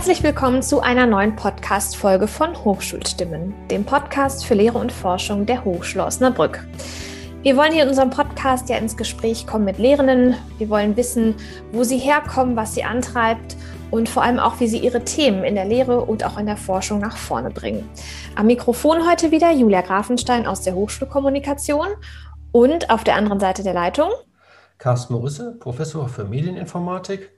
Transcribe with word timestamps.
Herzlich 0.00 0.22
willkommen 0.22 0.62
zu 0.62 0.80
einer 0.80 1.04
neuen 1.04 1.36
Podcast-Folge 1.36 2.26
von 2.26 2.56
Hochschulstimmen, 2.64 3.52
dem 3.68 3.84
Podcast 3.84 4.46
für 4.46 4.54
Lehre 4.54 4.78
und 4.78 4.90
Forschung 4.90 5.44
der 5.44 5.62
Hochschule 5.62 6.06
Osnabrück. 6.06 6.66
Wir 7.42 7.54
wollen 7.54 7.72
hier 7.72 7.82
in 7.82 7.90
unserem 7.90 8.08
Podcast 8.08 8.70
ja 8.70 8.78
ins 8.78 8.96
Gespräch 8.96 9.46
kommen 9.46 9.66
mit 9.66 9.76
Lehrenden. 9.76 10.36
Wir 10.56 10.70
wollen 10.70 10.96
wissen, 10.96 11.34
wo 11.70 11.84
sie 11.84 11.98
herkommen, 11.98 12.56
was 12.56 12.74
sie 12.74 12.82
antreibt 12.82 13.58
und 13.90 14.08
vor 14.08 14.22
allem 14.22 14.38
auch, 14.38 14.58
wie 14.58 14.68
sie 14.68 14.78
ihre 14.78 15.04
Themen 15.04 15.44
in 15.44 15.54
der 15.54 15.66
Lehre 15.66 16.00
und 16.00 16.24
auch 16.24 16.38
in 16.38 16.46
der 16.46 16.56
Forschung 16.56 16.98
nach 16.98 17.18
vorne 17.18 17.50
bringen. 17.50 17.86
Am 18.36 18.46
Mikrofon 18.46 19.06
heute 19.06 19.30
wieder 19.30 19.52
Julia 19.52 19.82
Grafenstein 19.82 20.46
aus 20.46 20.62
der 20.62 20.76
Hochschulkommunikation 20.76 21.88
und 22.52 22.88
auf 22.88 23.04
der 23.04 23.16
anderen 23.16 23.38
Seite 23.38 23.62
der 23.62 23.74
Leitung 23.74 24.08
Carsten 24.78 25.12
Morisse, 25.12 25.56
Professor 25.60 26.08
für 26.08 26.24
Medieninformatik 26.24 27.32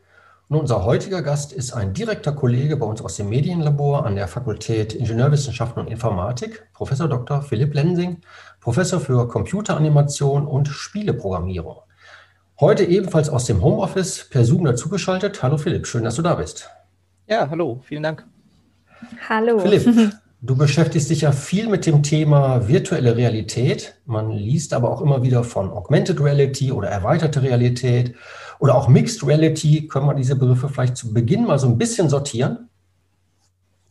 und 0.48 0.58
unser 0.58 0.84
heutiger 0.84 1.22
Gast 1.22 1.52
ist 1.52 1.72
ein 1.72 1.94
direkter 1.94 2.32
Kollege 2.32 2.76
bei 2.76 2.86
uns 2.86 3.00
aus 3.00 3.16
dem 3.16 3.28
Medienlabor 3.28 4.04
an 4.04 4.16
der 4.16 4.28
Fakultät 4.28 4.92
Ingenieurwissenschaften 4.92 5.82
und 5.82 5.90
Informatik, 5.90 6.68
Professor 6.74 7.08
Dr. 7.08 7.42
Philipp 7.42 7.74
Lensing, 7.74 8.20
Professor 8.60 9.00
für 9.00 9.28
Computeranimation 9.28 10.46
und 10.46 10.68
Spieleprogrammierung. 10.68 11.78
Heute 12.60 12.84
ebenfalls 12.84 13.28
aus 13.28 13.46
dem 13.46 13.62
Homeoffice 13.62 14.28
per 14.30 14.44
Zoom 14.44 14.64
dazugeschaltet. 14.64 15.42
Hallo 15.42 15.56
Philipp, 15.56 15.86
schön, 15.86 16.04
dass 16.04 16.16
du 16.16 16.22
da 16.22 16.34
bist. 16.34 16.68
Ja, 17.26 17.48
hallo, 17.48 17.80
vielen 17.82 18.02
Dank. 18.02 18.26
Hallo. 19.28 19.58
Philipp, 19.58 20.12
du 20.42 20.56
beschäftigst 20.56 21.08
dich 21.08 21.22
ja 21.22 21.32
viel 21.32 21.68
mit 21.68 21.86
dem 21.86 22.02
Thema 22.02 22.68
virtuelle 22.68 23.16
Realität. 23.16 23.94
Man 24.04 24.30
liest 24.30 24.74
aber 24.74 24.90
auch 24.90 25.00
immer 25.00 25.22
wieder 25.22 25.44
von 25.44 25.70
Augmented 25.70 26.20
Reality 26.20 26.72
oder 26.72 26.88
erweiterte 26.88 27.42
Realität 27.42 28.14
oder 28.58 28.74
auch 28.74 28.88
Mixed 28.88 29.26
Reality, 29.26 29.86
können 29.88 30.06
wir 30.06 30.14
diese 30.14 30.36
Begriffe 30.36 30.68
vielleicht 30.68 30.96
zu 30.96 31.14
Beginn 31.14 31.46
mal 31.46 31.58
so 31.58 31.68
ein 31.68 31.78
bisschen 31.78 32.08
sortieren? 32.08 32.68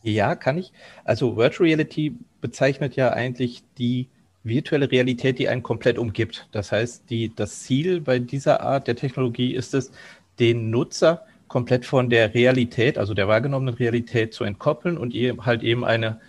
Ja, 0.04 0.36
kann 0.36 0.58
ich. 0.58 0.74
Also 1.06 1.38
Virtual 1.38 1.68
Reality 1.68 2.16
bezeichnet 2.42 2.96
ja 2.96 3.12
eigentlich 3.12 3.64
die 3.78 4.10
virtuelle 4.44 4.92
Realität, 4.92 5.40
die 5.40 5.48
einen 5.48 5.64
komplett 5.64 5.98
umgibt. 5.98 6.48
Das 6.52 6.72
heißt, 6.72 7.10
die, 7.10 7.34
das 7.34 7.62
Ziel 7.62 8.02
bei 8.02 8.20
dieser 8.20 8.62
Art 8.62 8.88
der 8.88 8.96
Technologie 8.96 9.54
ist 9.54 9.74
es, 9.74 9.92
den 10.40 10.72
Nutzer 10.72 11.24
komplett 11.48 11.86
von 11.86 12.10
der 12.10 12.34
Realität, 12.34 12.98
also 12.98 13.14
der 13.14 13.28
wahrgenommenen 13.28 13.76
Realität 13.76 14.34
zu 14.34 14.44
entkoppeln 14.44 14.98
und 14.98 15.14
ihm 15.14 15.46
halt 15.46 15.64
eben 15.64 15.86
eine 15.86 16.20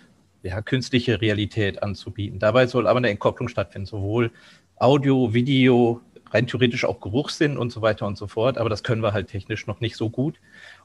ja, 0.43 0.61
künstliche 0.61 1.21
Realität 1.21 1.81
anzubieten. 1.81 2.39
Dabei 2.39 2.67
soll 2.67 2.87
aber 2.87 2.97
eine 2.97 3.09
Entkopplung 3.09 3.47
stattfinden, 3.47 3.85
sowohl 3.85 4.31
Audio, 4.77 5.33
Video, 5.33 6.01
rein 6.31 6.47
theoretisch 6.47 6.83
auch 6.85 6.99
Geruchssinn 6.99 7.57
und 7.57 7.71
so 7.71 7.81
weiter 7.81 8.05
und 8.05 8.17
so 8.17 8.27
fort, 8.27 8.57
aber 8.57 8.69
das 8.69 8.83
können 8.83 9.01
wir 9.01 9.13
halt 9.13 9.27
technisch 9.27 9.67
noch 9.67 9.79
nicht 9.79 9.95
so 9.95 10.09
gut. 10.09 10.39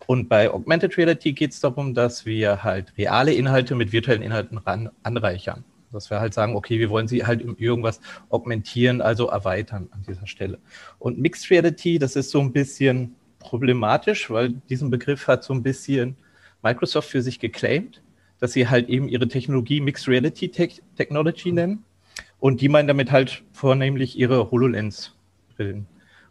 Und 0.07 0.29
bei 0.29 0.51
Augmented 0.51 0.97
Reality 0.97 1.33
geht 1.33 1.53
es 1.53 1.61
darum, 1.61 1.95
dass 1.95 2.27
wir 2.27 2.63
halt 2.63 2.93
reale 2.97 3.33
Inhalte 3.33 3.75
mit 3.75 3.93
virtuellen 3.93 4.23
Inhalten 4.23 4.59
ran, 4.59 4.91
anreichern. 5.03 5.65
Dass 5.91 6.11
wir 6.11 6.21
halt 6.21 6.35
sagen, 6.35 6.55
okay, 6.55 6.79
wir 6.79 6.91
wollen 6.91 7.09
sie 7.09 7.25
halt 7.25 7.43
irgendwas 7.59 8.01
augmentieren, 8.29 9.01
also 9.01 9.29
erweitern 9.29 9.89
an 9.91 10.05
dieser 10.07 10.27
Stelle. 10.27 10.59
Und 10.99 11.19
Mixed 11.19 11.51
Reality, 11.51 11.99
das 11.99 12.15
ist 12.15 12.31
so 12.31 12.41
ein 12.41 12.53
bisschen 12.53 13.17
problematisch, 13.39 14.29
weil 14.31 14.51
diesen 14.51 14.91
Begriff 14.91 15.27
hat 15.27 15.45
so 15.45 15.55
ein 15.55 15.63
bisschen 15.63 16.17
Microsoft 16.63 17.09
für 17.09 17.23
sich 17.23 17.41
geclaimed, 17.41 18.03
dass 18.41 18.53
sie 18.53 18.69
halt 18.69 18.89
eben 18.89 19.09
ihre 19.09 19.29
Technologie 19.29 19.81
Mixed 19.81 20.09
Reality 20.09 20.49
Technology 20.97 21.53
nennen 21.53 21.85
und 22.41 22.61
die 22.61 22.69
meinen 22.69 22.89
damit 22.89 23.11
halt 23.11 23.43
vornehmlich 23.53 24.19
ihre 24.19 24.51
HoloLens 24.51 25.15
bilden. 25.57 25.87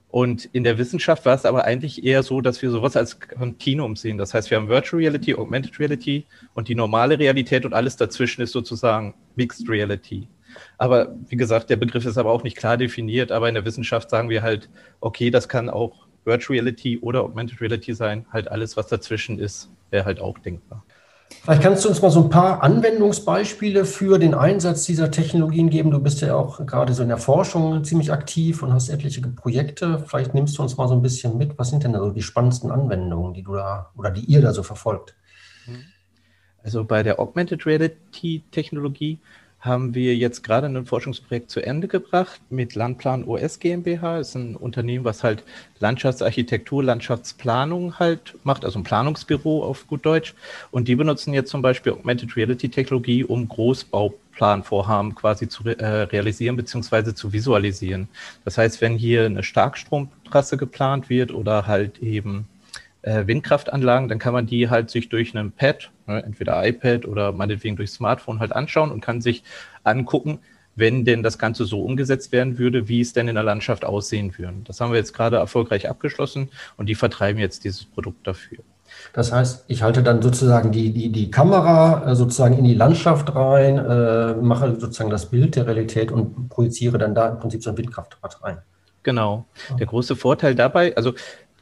Und 0.09 0.45
in 0.45 0.63
der 0.63 0.78
Wissenschaft 0.78 1.25
war 1.25 1.35
es 1.35 1.45
aber 1.45 1.66
eigentlich 1.66 2.03
eher 2.03 2.23
so, 2.23 2.39
dass 2.39 2.61
wir 2.61 2.72
sowas 2.72 2.95
als 2.95 3.19
Kontinuum 3.19 3.97
sehen. 3.97 4.17
Das 4.17 4.33
heißt, 4.33 4.50
wir 4.50 4.58
haben 4.58 4.69
Virtual 4.69 5.02
Reality, 5.02 5.35
Augmented 5.35 5.79
Reality 5.79 6.25
und 6.53 6.69
die 6.69 6.75
normale 6.75 7.19
Realität 7.19 7.66
und 7.66 7.73
alles 7.73 7.97
dazwischen 7.97 8.41
ist 8.41 8.53
sozusagen 8.53 9.13
Mixed 9.35 9.69
Reality. 9.69 10.28
Aber 10.78 11.13
wie 11.28 11.35
gesagt, 11.35 11.69
der 11.69 11.75
Begriff 11.75 12.06
ist 12.06 12.17
aber 12.17 12.31
auch 12.31 12.44
nicht 12.44 12.56
klar 12.56 12.78
definiert. 12.78 13.31
Aber 13.31 13.50
in 13.50 13.56
der 13.56 13.66
Wissenschaft 13.66 14.09
sagen 14.09 14.29
wir 14.29 14.41
halt, 14.41 14.69
okay, 15.01 15.29
das 15.29 15.50
kann 15.50 15.69
auch 15.69 16.07
Virtual 16.23 16.57
Reality 16.57 17.00
oder 17.00 17.23
Augmented 17.23 17.59
Reality 17.59 17.94
sein. 17.94 18.25
Halt 18.31 18.50
alles, 18.50 18.78
was 18.78 18.88
dazwischen 18.88 19.40
ist, 19.40 19.69
wäre 19.91 20.06
halt 20.06 20.19
auch 20.19 20.40
denkbar. 20.40 20.84
Vielleicht 21.47 21.63
kannst 21.63 21.85
du 21.85 21.88
uns 21.88 22.02
mal 22.02 22.12
so 22.12 22.24
ein 22.24 22.30
paar 22.30 22.62
Anwendungsbeispiele 22.62 23.85
für 23.85 24.19
den 24.19 24.34
Einsatz 24.34 24.84
dieser 24.84 25.12
Technologien 25.12 25.69
geben. 25.69 25.91
Du 25.91 26.00
bist 26.02 26.19
ja 26.19 26.35
auch 26.35 26.66
gerade 26.66 26.91
so 26.91 27.03
in 27.03 27.08
der 27.08 27.19
Forschung 27.19 27.85
ziemlich 27.85 28.12
aktiv 28.12 28.63
und 28.63 28.74
hast 28.74 28.90
etliche 28.90 29.22
Projekte. 29.22 30.03
Vielleicht 30.06 30.34
nimmst 30.34 30.58
du 30.58 30.62
uns 30.62 30.75
mal 30.75 30.90
so 30.90 30.96
ein 30.96 31.02
bisschen 31.02 31.38
mit. 31.38 31.58
Was 31.58 31.69
sind 31.69 31.85
denn 31.85 31.94
da 31.94 32.00
so 32.00 32.12
die 32.12 32.22
spannendsten 32.22 32.69
Anwendungen, 32.69 33.34
die 33.34 33.44
du 33.44 33.53
da 33.53 33.94
oder 33.96 34.12
die 34.12 34.25
ihr 34.25 34.41
da 34.41 34.52
so 34.52 34.62
verfolgt? 34.62 35.16
Also 36.63 36.84
bei 36.84 37.02
der 37.02 37.18
Augmented 37.18 37.66
Reality 37.66 38.44
Technologie 38.52 39.22
haben 39.59 39.95
wir 39.95 40.16
jetzt 40.16 40.44
gerade 40.44 40.68
ein 40.68 40.85
Forschungsprojekt 40.85 41.50
zu 41.50 41.62
Ende 41.62 41.88
gebracht 41.88 42.40
mit 42.50 42.75
Landplan 42.75 43.23
OS 43.23 43.59
GmbH. 43.59 44.19
Das 44.19 44.29
ist 44.29 44.35
ein 44.35 44.56
Unternehmen, 44.56 45.03
was 45.03 45.23
halt 45.23 45.44
Landschaftsarchitektur, 45.79 46.84
Landschaftsplanung 46.84 47.97
halt 47.97 48.35
macht, 48.44 48.66
also 48.66 48.79
ein 48.79 48.84
Planungsbüro 48.84 49.63
auf 49.63 49.88
gut 49.88 50.06
Deutsch. 50.06 50.35
Und 50.69 50.88
die 50.88 50.96
benutzen 50.96 51.34
jetzt 51.34 51.50
zum 51.50 51.62
Beispiel 51.62 51.94
Augmented 51.94 52.35
Reality 52.35 52.69
Technologie, 52.69 53.23
um 53.23 53.47
Großbauplanvorhaben 53.47 55.16
quasi 55.16 55.50
zu 55.50 55.66
äh, 55.66 55.85
realisieren 55.85 56.56
bzw. 56.56 57.16
zu 57.16 57.34
visualisieren. 57.34 58.07
Das 58.46 58.59
heißt, 58.59 58.79
wenn 58.81 58.96
hier 58.96 59.25
eine 59.25 59.41
Starkstromtrasse 59.41 60.57
geplant 60.57 61.09
wird 61.09 61.34
oder 61.34 61.66
halt 61.66 61.97
eben 62.00 62.47
äh, 63.07 63.25
Windkraftanlagen, 63.25 64.09
dann 64.09 64.19
kann 64.19 64.34
man 64.34 64.45
die 64.45 64.69
halt 64.69 64.90
sich 64.90 65.09
durch 65.09 65.35
einen 65.35 65.51
Pad, 65.51 65.91
ne, 66.07 66.23
entweder 66.23 66.66
iPad 66.68 67.06
oder 67.06 67.31
meinetwegen 67.31 67.78
durch 67.78 67.91
Smartphone 67.91 68.40
halt 68.40 68.51
anschauen 68.51 68.91
und 68.91 69.01
kann 69.01 69.22
sich 69.22 69.44
angucken, 69.84 70.40
wenn 70.75 71.06
denn 71.06 71.23
das 71.23 71.40
Ganze 71.40 71.66
so 71.66 71.81
umgesetzt 71.81 72.31
werden 72.31 72.57
würde, 72.59 72.88
wie 72.88 73.01
es 73.01 73.13
denn 73.13 73.28
in 73.28 73.35
der 73.35 73.44
Landschaft 73.44 73.85
aussehen 73.85 74.38
würde. 74.38 74.57
Das 74.66 74.79
haben 74.79 74.91
wir 74.91 74.97
jetzt 74.97 75.13
gerade 75.13 75.38
erfolgreich 75.38 75.90
abgeschlossen 75.90 76.50
und 76.75 76.88
die 76.88 76.96
vertreiben 76.96 77.40
jetzt 77.40 77.63
dieses 77.63 77.85
Produkt 77.85 78.28
dafür. 78.28 78.59
Das 79.13 79.31
heißt, 79.31 79.66
ich 79.67 79.84
halte 79.84 80.03
dann 80.03 80.22
sozusagen 80.22 80.72
die, 80.72 80.94
die, 80.94 81.12
die 81.12 81.31
Kamera 81.31 82.12
äh, 82.12 82.16
sozusagen 82.16 82.57
in 82.57 82.63
die 82.63 82.73
Landschaft 82.73 83.34
rein, 83.34 83.78
äh, 83.78 84.34
mache 84.35 84.79
sozusagen 84.79 85.09
das 85.09 85.29
Bild 85.29 85.56
der 85.56 85.66
Realität 85.66 86.12
und 86.12 86.50
projiziere 86.50 86.97
dann 86.97 87.16
da 87.16 87.29
im 87.29 87.40
Prinzip 87.40 87.63
so 87.63 87.72
ein 87.72 87.78
Windkraftrad 87.78 88.44
rein. 88.44 88.57
Genau. 89.03 89.46
Der 89.79 89.85
große 89.85 90.17
Vorteil 90.17 90.53
dabei, 90.53 90.96
also 90.97 91.13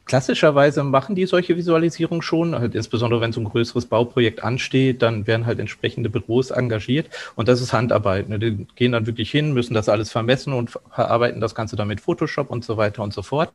Klassischerweise 0.06 0.84
machen 0.84 1.16
die 1.16 1.26
solche 1.26 1.58
Visualisierung 1.58 2.22
schon, 2.22 2.54
halt 2.54 2.76
insbesondere 2.76 3.22
wenn 3.22 3.32
so 3.32 3.42
ein 3.42 3.46
größeres 3.46 3.88
Bauprojekt 3.88 4.44
ansteht, 4.44 5.02
dann 5.02 5.26
werden 5.26 5.48
halt 5.48 5.60
entsprechende 5.60 6.10
Büros 6.10 6.52
engagiert 6.52 7.10
und 7.36 7.48
das 7.48 7.60
ist 7.60 7.74
Handarbeit. 7.74 8.30
Ne? 8.30 8.38
Die 8.38 8.68
gehen 8.76 8.92
dann 8.92 9.08
wirklich 9.08 9.32
hin, 9.32 9.54
müssen 9.54 9.74
das 9.74 9.90
alles 9.90 10.12
vermessen 10.12 10.54
und 10.54 10.70
verarbeiten 10.70 11.42
das 11.42 11.56
Ganze 11.56 11.76
dann 11.76 11.88
mit 11.88 12.02
Photoshop 12.02 12.52
und 12.52 12.64
so 12.64 12.78
weiter 12.78 13.02
und 13.02 13.14
so 13.14 13.24
fort. 13.24 13.52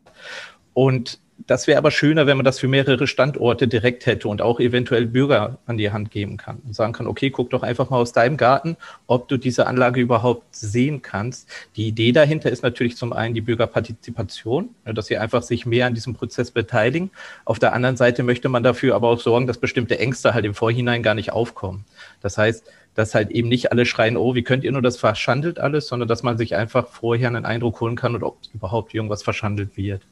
Und 0.75 1.21
das 1.51 1.67
wäre 1.67 1.79
aber 1.79 1.91
schöner, 1.91 2.29
wenn 2.29 2.37
man 2.37 2.45
das 2.45 2.61
für 2.61 2.69
mehrere 2.69 3.09
Standorte 3.09 3.67
direkt 3.67 4.07
hätte 4.07 4.29
und 4.29 4.41
auch 4.41 4.61
eventuell 4.61 5.07
Bürger 5.07 5.59
an 5.67 5.79
die 5.79 5.91
Hand 5.91 6.13
geben 6.13 6.37
kann 6.37 6.63
und 6.65 6.77
sagen 6.77 6.93
kann, 6.93 7.09
okay, 7.09 7.31
guck 7.31 7.51
doch 7.51 7.65
einfach 7.65 7.91
mal 7.91 7.97
aus 7.97 8.13
deinem 8.13 8.37
Garten, 8.37 8.77
ob 9.09 9.27
du 9.27 9.37
diese 9.37 9.67
Anlage 9.67 10.01
überhaupt 10.01 10.45
sehen 10.55 11.03
kannst. 11.03 11.49
Die 11.75 11.89
Idee 11.89 12.13
dahinter 12.13 12.53
ist 12.53 12.63
natürlich 12.63 12.97
zum 12.97 13.13
einen 13.13 13.35
die 13.35 13.41
Bürgerpartizipation, 13.41 14.69
ne, 14.85 14.95
dass 14.95 15.07
sie 15.07 15.19
einfach 15.19 15.43
sich 15.43 15.67
mehr 15.67 15.87
an 15.87 15.95
diesem 15.95 16.15
Prozess 16.15 16.53
beteiligen. 16.53 17.11
Auf 17.45 17.59
der 17.59 17.73
anderen 17.73 17.97
Seite 17.97 18.23
möchte 18.23 18.49
man 18.49 18.63
dafür 18.63 18.95
aber 18.95 19.09
auch 19.09 19.19
sorgen, 19.19 19.49
dass 19.49 19.59
bestimmte 19.59 19.99
Ängste 19.99 20.35
halt 20.35 20.45
im 20.45 20.55
Vorhinein 20.55 21.03
gar 21.03 21.17
nicht 21.17 21.33
aufkommen. 21.33 21.85
Das 22.21 22.39
heißt, 22.39 22.65
dass 22.95 23.17
halt 23.17 23.33
eben 23.33 23.49
nicht 23.49 23.73
alle 23.73 23.87
schreien, 23.87 24.17
oh, 24.17 24.37
wie 24.37 24.45
könnt 24.45 24.63
ihr 24.63 24.71
nur 24.71 24.83
das 24.83 24.99
verschandelt 24.99 25.59
alles, 25.59 25.89
sondern 25.89 26.09
dass 26.09 26.23
man 26.23 26.39
sich 26.39 26.55
einfach 26.55 26.87
vorher 26.87 27.27
einen 27.27 27.45
Eindruck 27.45 27.81
holen 27.81 27.97
kann 27.97 28.15
und 28.15 28.23
ob 28.23 28.39
überhaupt 28.55 28.95
irgendwas 28.95 29.25
verschandelt 29.25 29.77
wird. 29.77 30.03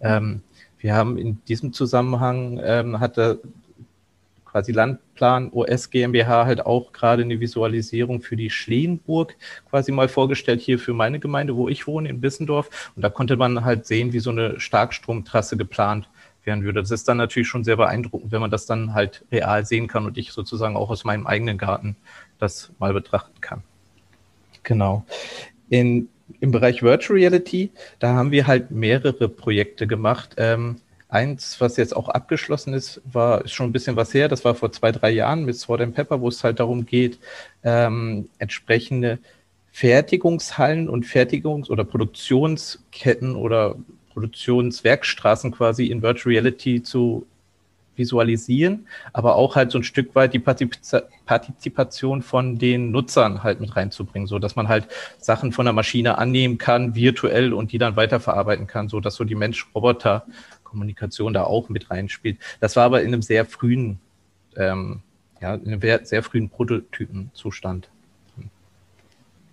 Ähm, 0.00 0.42
wir 0.78 0.94
haben 0.94 1.18
in 1.18 1.42
diesem 1.46 1.72
Zusammenhang, 1.72 2.60
ähm, 2.62 3.00
hatte 3.00 3.40
quasi 4.44 4.72
Landplan 4.72 5.50
OS 5.52 5.90
GmbH 5.90 6.46
halt 6.46 6.64
auch 6.64 6.92
gerade 6.92 7.22
eine 7.22 7.38
Visualisierung 7.38 8.22
für 8.22 8.36
die 8.36 8.50
Schleenburg 8.50 9.36
quasi 9.68 9.92
mal 9.92 10.08
vorgestellt, 10.08 10.60
hier 10.60 10.78
für 10.78 10.94
meine 10.94 11.20
Gemeinde, 11.20 11.54
wo 11.54 11.68
ich 11.68 11.86
wohne, 11.86 12.08
in 12.08 12.20
Bissendorf. 12.20 12.90
Und 12.96 13.02
da 13.02 13.10
konnte 13.10 13.36
man 13.36 13.64
halt 13.64 13.86
sehen, 13.86 14.12
wie 14.12 14.20
so 14.20 14.30
eine 14.30 14.58
Starkstromtrasse 14.58 15.56
geplant 15.56 16.08
werden 16.44 16.64
würde. 16.64 16.80
Das 16.80 16.90
ist 16.90 17.06
dann 17.08 17.18
natürlich 17.18 17.48
schon 17.48 17.62
sehr 17.62 17.76
beeindruckend, 17.76 18.32
wenn 18.32 18.40
man 18.40 18.50
das 18.50 18.66
dann 18.66 18.94
halt 18.94 19.24
real 19.30 19.66
sehen 19.66 19.86
kann 19.86 20.06
und 20.06 20.16
ich 20.16 20.32
sozusagen 20.32 20.76
auch 20.76 20.90
aus 20.90 21.04
meinem 21.04 21.26
eigenen 21.26 21.58
Garten 21.58 21.96
das 22.38 22.72
mal 22.78 22.94
betrachten 22.94 23.40
kann. 23.40 23.62
Genau. 24.62 25.04
In 25.68 26.08
im 26.40 26.50
Bereich 26.50 26.82
Virtual 26.82 27.18
Reality, 27.18 27.70
da 27.98 28.14
haben 28.14 28.30
wir 28.30 28.46
halt 28.46 28.70
mehrere 28.70 29.28
Projekte 29.28 29.86
gemacht. 29.86 30.34
Ähm, 30.36 30.76
eins, 31.08 31.60
was 31.60 31.76
jetzt 31.76 31.96
auch 31.96 32.08
abgeschlossen 32.08 32.74
ist, 32.74 33.00
war 33.10 33.44
ist 33.44 33.52
schon 33.52 33.66
ein 33.70 33.72
bisschen 33.72 33.96
was 33.96 34.12
her. 34.14 34.28
Das 34.28 34.44
war 34.44 34.54
vor 34.54 34.72
zwei, 34.72 34.92
drei 34.92 35.10
Jahren 35.10 35.44
mit 35.44 35.56
Sword 35.56 35.80
and 35.80 35.94
Pepper, 35.94 36.20
wo 36.20 36.28
es 36.28 36.44
halt 36.44 36.60
darum 36.60 36.86
geht, 36.86 37.18
ähm, 37.64 38.28
entsprechende 38.38 39.18
Fertigungshallen 39.72 40.88
und 40.88 41.06
Fertigungs- 41.06 41.70
oder 41.70 41.84
Produktionsketten 41.84 43.36
oder 43.36 43.76
Produktionswerkstraßen 44.12 45.52
quasi 45.52 45.86
in 45.86 46.02
Virtual 46.02 46.32
Reality 46.32 46.82
zu 46.82 47.26
visualisieren, 47.98 48.86
aber 49.12 49.36
auch 49.36 49.56
halt 49.56 49.70
so 49.70 49.78
ein 49.78 49.84
Stück 49.84 50.14
weit 50.14 50.32
die 50.32 50.38
Partizipation 50.38 52.22
von 52.22 52.58
den 52.58 52.90
Nutzern 52.90 53.42
halt 53.42 53.60
mit 53.60 53.76
reinzubringen, 53.76 54.26
so 54.26 54.38
dass 54.38 54.56
man 54.56 54.68
halt 54.68 54.88
Sachen 55.18 55.52
von 55.52 55.66
der 55.66 55.72
Maschine 55.72 56.18
annehmen 56.18 56.58
kann, 56.58 56.94
virtuell 56.94 57.52
und 57.52 57.72
die 57.72 57.78
dann 57.78 57.96
weiterverarbeiten 57.96 58.66
kann, 58.66 58.88
so 58.88 59.00
dass 59.00 59.16
so 59.16 59.24
die 59.24 59.34
Mensch-Roboter-Kommunikation 59.34 61.32
da 61.32 61.44
auch 61.44 61.68
mit 61.68 61.90
reinspielt. 61.90 62.38
Das 62.60 62.76
war 62.76 62.84
aber 62.84 63.02
in 63.02 63.08
einem 63.08 63.22
sehr 63.22 63.44
frühen, 63.44 63.98
ähm, 64.56 65.02
ja, 65.40 65.54
in 65.54 65.72
einem 65.72 66.04
sehr 66.04 66.22
frühen 66.22 66.48
Prototypenzustand. 66.48 67.90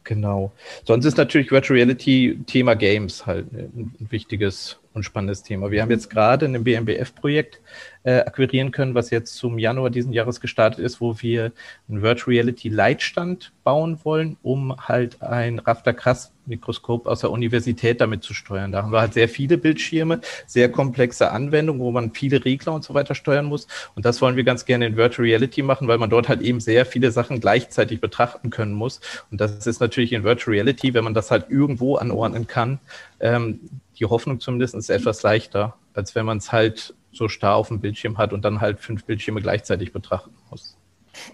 Genau. 0.06 0.53
Sonst 0.86 1.06
ist 1.06 1.18
natürlich 1.18 1.51
Virtual 1.51 1.77
Reality 1.77 2.39
Thema 2.45 2.75
Games 2.75 3.25
halt 3.25 3.51
ein 3.51 3.92
wichtiges 4.09 4.77
und 4.95 5.03
spannendes 5.03 5.44
Thema. 5.44 5.71
Wir 5.71 5.81
haben 5.81 5.92
jetzt 5.92 6.09
gerade 6.09 6.45
ein 6.45 6.63
BMBF-Projekt 6.63 7.59
äh, 8.03 8.19
akquirieren 8.19 8.71
können, 8.71 8.95
was 8.95 9.09
jetzt 9.09 9.36
zum 9.36 9.59
Januar 9.59 9.89
diesen 9.89 10.13
Jahres 10.13 10.39
gestartet 10.39 10.80
ist, 10.80 11.01
wo 11.01 11.21
wir 11.21 11.51
einen 11.89 12.01
Virtual 12.01 12.33
Reality 12.33 12.69
Leitstand 12.69 13.51
bauen 13.63 14.00
wollen, 14.03 14.38
um 14.42 14.75
halt 14.88 15.21
ein 15.21 15.59
Rafter 15.59 15.94
Krass 15.94 16.31
Mikroskop 16.47 17.07
aus 17.07 17.21
der 17.21 17.31
Universität 17.31 18.00
damit 18.01 18.24
zu 18.24 18.33
steuern. 18.33 18.71
Da 18.71 18.83
haben 18.83 18.92
wir 18.92 19.01
halt 19.01 19.13
sehr 19.13 19.27
viele 19.27 19.57
Bildschirme, 19.57 20.21
sehr 20.45 20.71
komplexe 20.71 21.31
Anwendungen, 21.31 21.81
wo 21.81 21.92
man 21.92 22.13
viele 22.13 22.45
Regler 22.45 22.74
und 22.74 22.83
so 22.83 22.94
weiter 22.94 23.15
steuern 23.15 23.45
muss. 23.45 23.68
Und 23.95 24.06
das 24.06 24.21
wollen 24.21 24.36
wir 24.36 24.44
ganz 24.44 24.65
gerne 24.65 24.86
in 24.86 24.95
Virtual 24.95 25.25
Reality 25.25 25.63
machen, 25.63 25.88
weil 25.88 25.97
man 25.97 26.09
dort 26.09 26.30
halt 26.30 26.42
eben 26.42 26.59
sehr 26.59 26.86
viele 26.86 27.12
Sachen 27.12 27.39
gleichzeitig 27.39 28.00
betrachten 28.00 28.50
können 28.50 28.74
muss. 28.74 29.01
Und 29.31 29.42
das 29.42 29.65
ist 29.65 29.80
natürlich 29.80 30.13
in 30.13 30.24
Virtual 30.24 30.53
Reality, 30.53 30.94
wenn 30.94 31.03
man 31.03 31.13
das 31.13 31.31
halt 31.31 31.50
irgendwo 31.50 31.95
anordnen 31.95 32.47
kann, 32.47 32.80
ähm, 33.19 33.59
die 34.00 34.06
Hoffnung 34.06 34.39
zumindest 34.39 34.75
ist 34.75 34.89
etwas 34.89 35.24
leichter, 35.24 35.75
als 35.94 36.15
wenn 36.15 36.25
man 36.25 36.38
es 36.38 36.51
halt 36.51 36.94
so 37.12 37.27
starr 37.27 37.56
auf 37.56 37.69
dem 37.69 37.80
Bildschirm 37.80 38.18
hat 38.18 38.33
und 38.33 38.44
dann 38.44 38.62
halt 38.62 38.80
fünf 38.80 39.06
Bildschirme 39.06 39.42
gleichzeitig 39.42 39.94
betrachten 39.94 40.36
muss. 40.50 40.77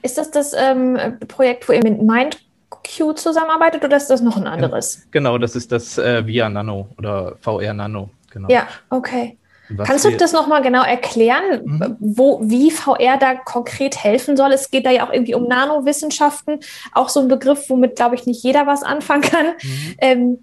Ist 0.04 0.18
das 0.18 0.32
das 0.32 0.54
ähm, 0.54 0.98
Projekt, 1.28 1.68
wo 1.68 1.74
ihr 1.74 1.82
mit 1.84 2.02
MindQ 2.02 3.18
zusammenarbeitet 3.18 3.84
oder 3.84 3.98
ist 3.98 4.08
das 4.08 4.22
noch 4.22 4.38
ein 4.38 4.48
anderes? 4.48 5.08
Genau, 5.12 5.38
das 5.38 5.56
ist 5.56 5.72
das 5.72 5.98
äh, 5.98 6.26
VIA 6.26 6.50
Nano 6.50 6.90
oder 6.98 7.36
VR 7.42 7.74
Nano. 7.74 8.10
Genau. 8.30 8.48
Ja, 8.50 8.68
okay. 8.90 9.38
Was 9.78 9.88
Kannst 9.88 10.06
du 10.06 10.18
das 10.18 10.34
nochmal 10.34 10.62
genau 10.62 10.84
erklären, 10.84 11.62
mhm. 11.64 11.96
wo, 12.00 12.42
wie 12.44 12.72
VR 12.72 13.18
da 13.18 13.36
konkret 13.36 14.04
helfen 14.04 14.36
soll? 14.36 14.52
Es 14.52 14.70
geht 14.70 14.86
da 14.86 14.92
ja 14.92 15.08
auch 15.08 15.14
irgendwie 15.14 15.36
um 15.36 15.48
Nanowissenschaften, 15.48 16.60
auch 16.94 17.10
so 17.10 17.22
ein 17.22 17.28
Begriff, 17.28 17.70
womit, 17.70 17.96
glaube 17.96 18.16
ich, 18.16 18.26
nicht 18.26 18.44
jeder 18.44 18.68
was 18.68 18.84
anfangen 18.84 19.22
kann. 19.22 19.46
Mhm. 19.62 19.96
Ähm, 20.00 20.40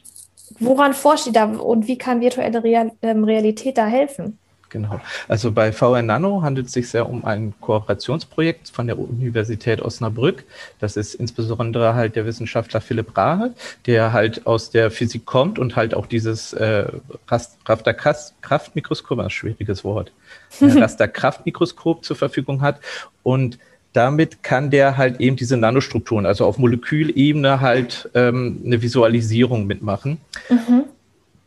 woran 0.58 0.94
forscht 0.94 1.26
ihr 1.26 1.32
da 1.32 1.44
und 1.44 1.86
wie 1.86 1.98
kann 1.98 2.20
virtuelle 2.20 2.62
Real, 2.62 2.92
ähm, 3.02 3.24
Realität 3.24 3.78
da 3.78 3.86
helfen? 3.86 4.38
Genau. 4.70 5.00
Also 5.28 5.52
bei 5.52 5.72
VR 5.72 6.02
Nano 6.02 6.42
handelt 6.42 6.66
es 6.66 6.72
sich 6.72 6.90
sehr 6.90 7.08
um 7.08 7.24
ein 7.24 7.54
Kooperationsprojekt 7.60 8.68
von 8.70 8.86
der 8.86 8.98
Universität 8.98 9.80
Osnabrück. 9.80 10.44
Das 10.78 10.96
ist 10.96 11.14
insbesondere 11.14 11.94
halt 11.94 12.16
der 12.16 12.26
Wissenschaftler 12.26 12.80
Philipp 12.80 13.16
Rahe, 13.16 13.54
der 13.86 14.12
halt 14.12 14.46
aus 14.46 14.70
der 14.70 14.90
Physik 14.90 15.24
kommt 15.24 15.58
und 15.58 15.76
halt 15.76 15.94
auch 15.94 16.06
dieses 16.06 16.52
äh, 16.52 16.84
Raster 17.28 17.94
Kraftmikroskop, 17.94 19.18
ein 19.18 19.30
schwieriges 19.30 19.84
Wort, 19.84 20.12
äh, 20.60 20.66
Raster 20.66 21.08
Kraftmikroskop 21.08 22.04
zur 22.04 22.16
Verfügung 22.16 22.60
hat 22.60 22.80
und 23.22 23.58
damit 23.92 24.42
kann 24.42 24.70
der 24.70 24.96
halt 24.96 25.20
eben 25.20 25.36
diese 25.36 25.56
Nanostrukturen, 25.56 26.26
also 26.26 26.44
auf 26.44 26.58
Molekülebene 26.58 27.60
halt 27.60 28.10
ähm, 28.14 28.60
eine 28.64 28.82
Visualisierung 28.82 29.66
mitmachen. 29.66 30.18
Mhm. 30.48 30.84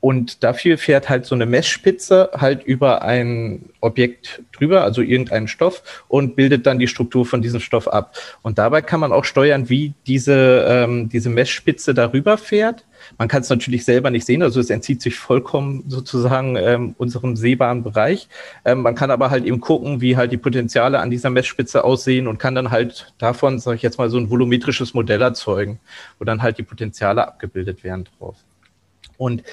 Und 0.02 0.44
dafür 0.44 0.80
fährt 0.80 1.10
halt 1.10 1.28
so 1.28 1.36
eine 1.36 1.46
Messspitze 1.46 2.32
halt 2.36 2.64
über 2.64 3.04
ein 3.04 3.70
Objekt 3.82 4.42
drüber, 4.52 4.84
also 4.84 5.04
irgendeinen 5.04 5.48
Stoff, 5.48 6.04
und 6.08 6.36
bildet 6.36 6.66
dann 6.66 6.80
die 6.80 6.88
Struktur 6.88 7.24
von 7.24 7.44
diesem 7.44 7.60
Stoff 7.60 7.88
ab. 7.88 8.16
Und 8.42 8.58
dabei 8.58 8.82
kann 8.82 9.00
man 9.00 9.12
auch 9.12 9.26
steuern, 9.26 9.70
wie 9.70 9.94
diese, 10.08 10.66
ähm, 10.68 11.08
diese 11.10 11.30
Messspitze 11.30 11.94
darüber 11.94 12.40
fährt. 12.40 12.84
Man 13.18 13.28
kann 13.28 13.42
es 13.42 13.50
natürlich 13.50 13.86
selber 13.86 14.10
nicht 14.10 14.26
sehen, 14.26 14.44
also 14.44 14.60
es 14.60 14.70
entzieht 14.70 15.02
sich 15.02 15.16
vollkommen 15.16 15.84
sozusagen 15.88 16.56
ähm, 16.56 16.96
unserem 16.98 17.36
sehbaren 17.36 17.84
Bereich. 17.84 18.28
Ähm, 18.66 18.82
man 18.82 18.96
kann 18.96 19.12
aber 19.12 19.30
halt 19.30 19.46
eben 19.46 19.60
gucken, 19.60 20.02
wie 20.02 20.18
halt 20.18 20.32
die 20.32 20.38
Potenziale 20.38 21.00
an 21.00 21.12
dieser 21.12 21.30
Messspitze 21.30 21.84
aussehen 21.84 22.28
und 22.28 22.38
kann 22.38 22.56
dann 22.56 22.72
halt 22.72 23.14
davon, 23.18 23.60
sage 23.60 23.78
ich 23.78 23.82
jetzt 23.82 23.98
mal, 23.98 24.10
so 24.10 24.18
ein 24.18 24.30
volumetrisches 24.30 24.94
Modell 24.94 25.22
erzeugen, 25.22 25.80
wo 26.20 26.26
dann 26.26 26.42
halt 26.42 26.58
die 26.58 26.64
Potenziale 26.64 27.28
abgebildet 27.28 27.84
werden 27.84 28.06
drauf. 28.18 28.38
Und 29.18 29.44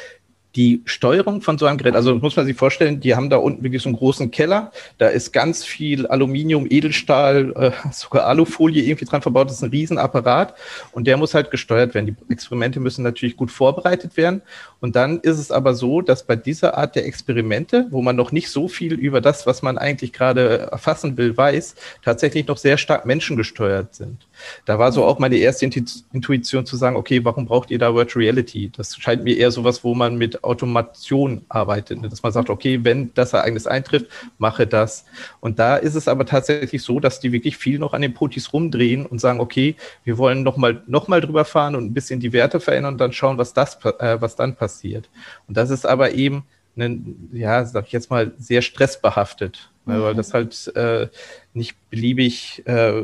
die 0.58 0.82
Steuerung 0.87 1.40
von 1.40 1.56
so 1.56 1.66
einem 1.66 1.78
Gerät, 1.78 1.94
also 1.94 2.16
muss 2.16 2.34
man 2.34 2.44
sich 2.44 2.56
vorstellen, 2.56 2.99
die 2.99 3.14
haben 3.14 3.31
da 3.31 3.37
unten 3.37 3.62
wirklich 3.62 3.81
so 3.81 3.88
einen 3.88 3.96
großen 3.96 4.32
Keller, 4.32 4.72
da 4.99 5.06
ist 5.06 5.32
ganz 5.32 5.64
viel 5.64 6.08
Aluminium, 6.08 6.66
Edelstahl, 6.69 7.52
äh, 7.55 7.70
sogar 7.93 8.26
Alufolie 8.26 8.82
irgendwie 8.82 9.05
dran 9.05 9.22
verbaut, 9.22 9.46
das 9.46 9.58
ist 9.58 9.62
ein 9.62 9.70
Riesenapparat 9.70 10.55
und 10.90 11.06
der 11.06 11.16
muss 11.16 11.32
halt 11.32 11.52
gesteuert 11.52 11.94
werden. 11.94 12.06
Die 12.06 12.32
Experimente 12.32 12.81
müssen 12.81 13.05
natürlich 13.05 13.37
gut 13.37 13.52
vorbereitet 13.52 14.16
werden 14.16 14.43
und 14.81 14.96
dann 14.96 15.20
ist 15.20 15.38
es 15.38 15.52
aber 15.52 15.75
so, 15.75 16.02
dass 16.02 16.25
bei 16.25 16.34
dieser 16.34 16.76
Art 16.76 16.96
der 16.96 17.06
Experimente, 17.06 17.87
wo 17.90 18.02
man 18.02 18.16
noch 18.16 18.32
nicht 18.32 18.50
so 18.50 18.66
viel 18.66 18.94
über 18.94 19.20
das, 19.20 19.46
was 19.46 19.62
man 19.62 19.78
eigentlich 19.78 20.12
gerade 20.12 20.70
erfassen 20.72 21.16
will, 21.16 21.37
weiß, 21.37 21.76
tatsächlich 22.04 22.49
noch 22.49 22.56
sehr 22.56 22.78
stark 22.78 23.06
menschengesteuert 23.06 23.94
sind. 23.94 24.27
Da 24.64 24.79
war 24.79 24.93
so 24.93 25.05
auch 25.05 25.19
meine 25.19 25.37
erste 25.37 25.67
Intuition 25.67 26.67
zu 26.67 26.76
sagen, 26.76 26.96
okay, 26.96 27.25
warum 27.25 27.46
braucht 27.46 27.70
ihr 27.70 27.79
da 27.79 27.94
Virtual 27.94 28.25
Reality? 28.25 28.70
Das 28.76 28.96
scheint 28.96 29.25
mir 29.25 29.37
eher 29.37 29.50
sowas, 29.50 29.85
wo 29.85 29.94
man 29.94 30.17
mit 30.17 30.44
Automation 30.44 31.44
arbeitet, 31.49 32.00
ne? 32.00 32.08
dass 32.08 32.23
man 32.23 32.32
sagt, 32.32 32.50
okay, 32.50 32.81
wenn 32.82 33.12
das 33.14 33.32
Ereignis 33.32 33.67
eintrifft, 33.67 34.06
mache 34.38 34.67
das. 34.67 35.05
Und 35.40 35.58
da 35.58 35.76
ist 35.76 35.94
es 35.94 36.08
aber 36.08 36.26
tatsächlich 36.26 36.82
so, 36.82 37.00
dass 37.00 37.20
die 37.20 37.32
wirklich 37.32 37.56
viel 37.56 37.79
noch 37.79 37.94
an 37.94 38.02
den 38.02 38.14
Potis 38.14 38.52
rumdrehen 38.52 39.06
und 39.06 39.20
sagen, 39.20 39.40
okay, 39.40 39.76
wir 40.05 40.19
wollen 40.19 40.43
nochmal 40.43 40.82
noch 40.87 41.08
mal 41.08 41.20
drüber 41.20 41.44
fahren 41.44 41.75
und 41.76 41.85
ein 41.85 41.94
bisschen 41.94 42.20
die 42.20 42.32
Werte 42.32 42.61
verändern 42.61 42.94
und 42.94 42.99
dann 42.99 43.12
schauen, 43.12 43.38
was 43.38 43.55
das, 43.55 43.79
äh, 43.99 44.20
was 44.20 44.37
dann 44.37 44.56
passiert. 44.56 45.08
Und 45.46 45.56
das 45.56 45.70
ist 45.70 45.87
aber 45.87 46.12
eben 46.12 46.44
ein, 46.76 47.31
ja, 47.32 47.64
sag 47.64 47.87
ich 47.87 47.93
jetzt 47.93 48.11
mal, 48.11 48.32
sehr 48.38 48.62
stressbehaftet, 48.62 49.70
ne, 49.88 50.02
weil 50.02 50.14
das 50.14 50.35
halt 50.35 50.75
äh, 50.76 51.08
nicht 51.55 51.76
beliebig, 51.90 52.62
äh, 52.67 53.02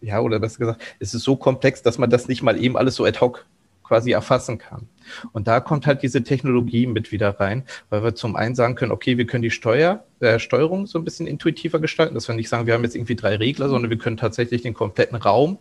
ja, 0.00 0.20
oder 0.20 0.38
besser 0.38 0.58
gesagt, 0.58 0.82
es 0.98 1.14
ist 1.14 1.22
so 1.22 1.36
komplex, 1.36 1.82
dass 1.82 1.98
man 1.98 2.10
das 2.10 2.28
nicht 2.28 2.42
mal 2.42 2.62
eben 2.62 2.76
alles 2.76 2.96
so 2.96 3.04
ad 3.04 3.18
hoc 3.20 3.46
quasi 3.82 4.12
erfassen 4.12 4.58
kann. 4.58 4.88
Und 5.32 5.48
da 5.48 5.58
kommt 5.58 5.86
halt 5.86 6.02
diese 6.02 6.22
Technologie 6.22 6.86
mit 6.86 7.10
wieder 7.10 7.40
rein, 7.40 7.64
weil 7.88 8.04
wir 8.04 8.14
zum 8.14 8.36
einen 8.36 8.54
sagen 8.54 8.76
können, 8.76 8.92
okay, 8.92 9.18
wir 9.18 9.26
können 9.26 9.42
die 9.42 9.50
Steuer, 9.50 10.04
äh, 10.20 10.38
Steuerung 10.38 10.86
so 10.86 10.98
ein 10.98 11.04
bisschen 11.04 11.26
intuitiver 11.26 11.80
gestalten, 11.80 12.14
dass 12.14 12.28
wir 12.28 12.36
nicht 12.36 12.48
sagen, 12.48 12.66
wir 12.66 12.74
haben 12.74 12.84
jetzt 12.84 12.94
irgendwie 12.94 13.16
drei 13.16 13.34
Regler, 13.34 13.68
sondern 13.68 13.90
wir 13.90 13.98
können 13.98 14.16
tatsächlich 14.16 14.62
den 14.62 14.74
kompletten 14.74 15.16
Raum 15.16 15.58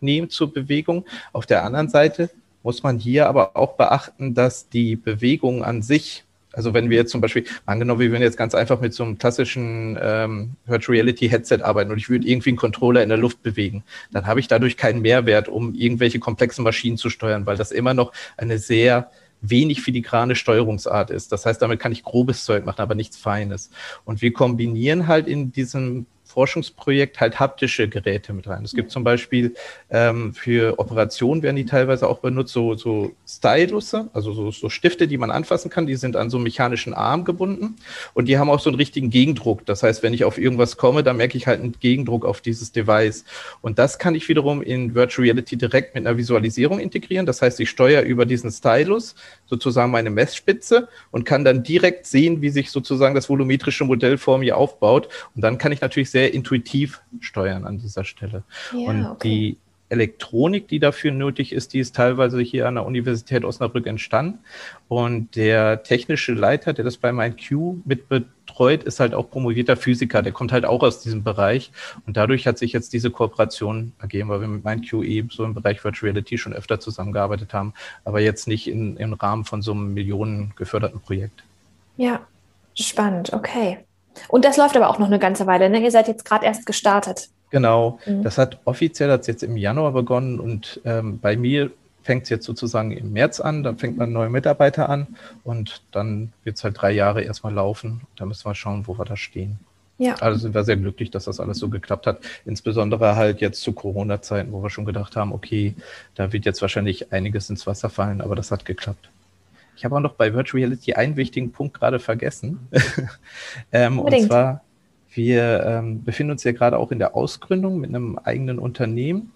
nehmen 0.00 0.28
zur 0.28 0.52
Bewegung. 0.52 1.06
Auf 1.32 1.46
der 1.46 1.64
anderen 1.64 1.88
Seite 1.88 2.28
muss 2.62 2.82
man 2.82 2.98
hier 2.98 3.26
aber 3.26 3.56
auch 3.56 3.76
beachten, 3.76 4.34
dass 4.34 4.68
die 4.68 4.96
Bewegung 4.96 5.64
an 5.64 5.80
sich 5.80 6.24
also 6.52 6.74
wenn 6.74 6.90
wir 6.90 6.98
jetzt 6.98 7.10
zum 7.10 7.20
Beispiel, 7.20 7.44
angenommen, 7.66 8.00
wir 8.00 8.10
würden 8.10 8.22
jetzt 8.22 8.36
ganz 8.36 8.54
einfach 8.54 8.80
mit 8.80 8.94
so 8.94 9.04
einem 9.04 9.18
klassischen 9.18 9.98
ähm, 10.00 10.52
Virtual 10.66 10.96
Reality 10.96 11.28
Headset 11.28 11.62
arbeiten 11.62 11.90
und 11.90 11.98
ich 11.98 12.08
würde 12.08 12.26
irgendwie 12.26 12.50
einen 12.50 12.56
Controller 12.56 13.02
in 13.02 13.08
der 13.08 13.18
Luft 13.18 13.42
bewegen, 13.42 13.84
dann 14.12 14.26
habe 14.26 14.40
ich 14.40 14.48
dadurch 14.48 14.76
keinen 14.76 15.02
Mehrwert, 15.02 15.48
um 15.48 15.74
irgendwelche 15.74 16.18
komplexen 16.18 16.64
Maschinen 16.64 16.96
zu 16.96 17.10
steuern, 17.10 17.46
weil 17.46 17.56
das 17.56 17.72
immer 17.72 17.94
noch 17.94 18.12
eine 18.36 18.58
sehr 18.58 19.10
wenig 19.42 19.82
filigrane 19.82 20.36
Steuerungsart 20.36 21.10
ist. 21.10 21.32
Das 21.32 21.44
heißt, 21.44 21.60
damit 21.60 21.80
kann 21.80 21.92
ich 21.92 22.04
grobes 22.04 22.44
Zeug 22.44 22.64
machen, 22.64 22.80
aber 22.80 22.94
nichts 22.94 23.16
Feines. 23.16 23.70
Und 24.04 24.22
wir 24.22 24.32
kombinieren 24.32 25.08
halt 25.08 25.26
in 25.26 25.52
diesem 25.52 26.06
Forschungsprojekt 26.32 27.20
halt 27.20 27.38
haptische 27.38 27.88
Geräte 27.88 28.32
mit 28.32 28.48
rein. 28.48 28.64
Es 28.64 28.72
gibt 28.72 28.90
zum 28.90 29.04
Beispiel 29.04 29.54
ähm, 29.90 30.32
für 30.32 30.78
Operationen 30.78 31.42
werden 31.42 31.56
die 31.56 31.66
teilweise 31.66 32.08
auch 32.08 32.18
benutzt, 32.18 32.52
so, 32.52 32.74
so 32.74 33.12
Stylusse, 33.28 34.08
also 34.12 34.32
so, 34.32 34.50
so 34.50 34.68
Stifte, 34.68 35.06
die 35.06 35.18
man 35.18 35.30
anfassen 35.30 35.70
kann, 35.70 35.86
die 35.86 35.96
sind 35.96 36.16
an 36.16 36.30
so 36.30 36.38
einen 36.38 36.44
mechanischen 36.44 36.94
Arm 36.94 37.24
gebunden 37.24 37.76
und 38.14 38.26
die 38.28 38.38
haben 38.38 38.50
auch 38.50 38.60
so 38.60 38.70
einen 38.70 38.78
richtigen 38.78 39.10
Gegendruck. 39.10 39.66
Das 39.66 39.82
heißt, 39.82 40.02
wenn 40.02 40.14
ich 40.14 40.24
auf 40.24 40.38
irgendwas 40.38 40.76
komme, 40.76 41.02
dann 41.02 41.16
merke 41.16 41.36
ich 41.36 41.46
halt 41.46 41.60
einen 41.60 41.74
Gegendruck 41.78 42.24
auf 42.24 42.40
dieses 42.40 42.72
Device. 42.72 43.24
Und 43.60 43.78
das 43.78 43.98
kann 43.98 44.14
ich 44.14 44.28
wiederum 44.28 44.62
in 44.62 44.94
Virtual 44.94 45.24
Reality 45.24 45.56
direkt 45.56 45.94
mit 45.94 46.06
einer 46.06 46.16
Visualisierung 46.16 46.78
integrieren. 46.78 47.26
Das 47.26 47.42
heißt, 47.42 47.60
ich 47.60 47.70
steuere 47.70 48.02
über 48.02 48.26
diesen 48.26 48.50
Stylus 48.50 49.14
sozusagen 49.46 49.90
meine 49.90 50.10
Messspitze 50.10 50.88
und 51.10 51.24
kann 51.24 51.44
dann 51.44 51.62
direkt 51.62 52.06
sehen, 52.06 52.40
wie 52.40 52.48
sich 52.48 52.70
sozusagen 52.70 53.14
das 53.14 53.28
volumetrische 53.28 53.84
Modell 53.84 54.16
vor 54.16 54.38
mir 54.38 54.56
aufbaut. 54.56 55.08
Und 55.34 55.42
dann 55.42 55.58
kann 55.58 55.72
ich 55.72 55.80
natürlich 55.80 56.10
sehr 56.10 56.21
sehr 56.22 56.34
intuitiv 56.34 57.02
steuern 57.18 57.64
an 57.64 57.78
dieser 57.78 58.04
Stelle. 58.04 58.44
Ja, 58.72 58.88
und 58.88 59.06
okay. 59.06 59.28
die 59.28 59.56
Elektronik, 59.88 60.68
die 60.68 60.78
dafür 60.78 61.10
nötig 61.10 61.52
ist, 61.52 61.74
die 61.74 61.80
ist 61.80 61.96
teilweise 61.96 62.40
hier 62.40 62.68
an 62.68 62.76
der 62.76 62.86
Universität 62.86 63.44
Osnabrück 63.44 63.88
entstanden. 63.88 64.38
Und 64.86 65.34
der 65.34 65.82
technische 65.82 66.32
Leiter, 66.32 66.72
der 66.72 66.84
das 66.84 66.96
bei 66.96 67.12
MindQ 67.12 67.84
mit 67.84 68.08
betreut, 68.08 68.84
ist 68.84 69.00
halt 69.00 69.14
auch 69.14 69.28
promovierter 69.30 69.76
Physiker. 69.76 70.22
Der 70.22 70.32
kommt 70.32 70.52
halt 70.52 70.64
auch 70.64 70.82
aus 70.82 71.02
diesem 71.02 71.24
Bereich. 71.24 71.72
Und 72.06 72.16
dadurch 72.16 72.46
hat 72.46 72.56
sich 72.56 72.72
jetzt 72.72 72.92
diese 72.92 73.10
Kooperation 73.10 73.92
ergeben, 73.98 74.28
weil 74.28 74.40
wir 74.42 74.48
mit 74.48 74.64
MindQ 74.64 75.02
eben 75.02 75.28
so 75.28 75.44
im 75.44 75.54
Bereich 75.54 75.82
Virtual 75.82 76.12
Reality 76.12 76.38
schon 76.38 76.52
öfter 76.52 76.78
zusammengearbeitet 76.78 77.52
haben, 77.52 77.74
aber 78.04 78.20
jetzt 78.20 78.46
nicht 78.46 78.68
in, 78.68 78.96
im 78.96 79.12
Rahmen 79.12 79.44
von 79.44 79.60
so 79.60 79.72
einem 79.72 79.92
Millionen 79.92 80.52
geförderten 80.54 81.00
Projekt. 81.00 81.42
Ja, 81.96 82.20
spannend, 82.74 83.32
okay. 83.32 83.80
Und 84.28 84.44
das 84.44 84.56
läuft 84.56 84.76
aber 84.76 84.90
auch 84.90 84.98
noch 84.98 85.06
eine 85.06 85.18
ganze 85.18 85.46
Weile, 85.46 85.70
ne? 85.70 85.82
Ihr 85.82 85.90
seid 85.90 86.08
jetzt 86.08 86.24
gerade 86.24 86.46
erst 86.46 86.66
gestartet. 86.66 87.28
Genau, 87.50 87.98
mhm. 88.06 88.22
das 88.22 88.38
hat 88.38 88.58
offiziell 88.64 89.10
hat's 89.10 89.26
jetzt 89.26 89.42
im 89.42 89.56
Januar 89.56 89.92
begonnen 89.92 90.40
und 90.40 90.80
ähm, 90.84 91.18
bei 91.20 91.36
mir 91.36 91.70
fängt 92.02 92.24
es 92.24 92.30
jetzt 92.30 92.46
sozusagen 92.46 92.92
im 92.92 93.12
März 93.12 93.40
an, 93.40 93.62
dann 93.62 93.76
fängt 93.78 93.96
man 93.96 94.12
neue 94.12 94.30
Mitarbeiter 94.30 94.88
an 94.88 95.06
und 95.44 95.82
dann 95.92 96.32
wird 96.44 96.56
es 96.56 96.64
halt 96.64 96.80
drei 96.80 96.92
Jahre 96.92 97.22
erstmal 97.22 97.52
laufen. 97.52 98.02
Da 98.16 98.26
müssen 98.26 98.44
wir 98.44 98.54
schauen, 98.54 98.86
wo 98.86 98.98
wir 98.98 99.04
da 99.04 99.16
stehen. 99.16 99.58
Ja. 99.98 100.14
Also 100.16 100.40
sind 100.40 100.54
wir 100.54 100.64
sehr 100.64 100.76
glücklich, 100.76 101.10
dass 101.10 101.24
das 101.24 101.38
alles 101.38 101.58
so 101.58 101.68
geklappt 101.68 102.06
hat. 102.06 102.20
Insbesondere 102.44 103.14
halt 103.14 103.40
jetzt 103.40 103.60
zu 103.62 103.72
Corona-Zeiten, 103.72 104.50
wo 104.52 104.62
wir 104.62 104.70
schon 104.70 104.84
gedacht 104.84 105.14
haben, 105.14 105.32
okay, 105.32 105.74
da 106.14 106.32
wird 106.32 106.44
jetzt 106.44 106.60
wahrscheinlich 106.60 107.12
einiges 107.12 107.50
ins 107.50 107.66
Wasser 107.66 107.88
fallen, 107.88 108.20
aber 108.20 108.34
das 108.34 108.50
hat 108.50 108.64
geklappt. 108.64 109.10
Ich 109.76 109.84
habe 109.84 109.96
auch 109.96 110.00
noch 110.00 110.14
bei 110.14 110.34
Virtual 110.34 110.62
Reality 110.62 110.94
einen 110.94 111.16
wichtigen 111.16 111.52
Punkt 111.52 111.78
gerade 111.78 111.98
vergessen. 111.98 112.68
ähm, 113.72 113.98
und 113.98 114.20
zwar, 114.22 114.62
wir 115.12 115.64
ähm, 115.66 116.04
befinden 116.04 116.32
uns 116.32 116.44
ja 116.44 116.52
gerade 116.52 116.78
auch 116.78 116.92
in 116.92 116.98
der 116.98 117.16
Ausgründung 117.16 117.80
mit 117.80 117.90
einem 117.90 118.18
eigenen 118.18 118.58
Unternehmen 118.58 119.32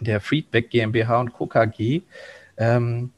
der 0.00 0.20
Feedback 0.20 0.70
GmbH 0.70 1.20
und 1.20 1.32
Co. 1.32 1.46
KG. 1.46 2.02
Ähm, 2.56 3.10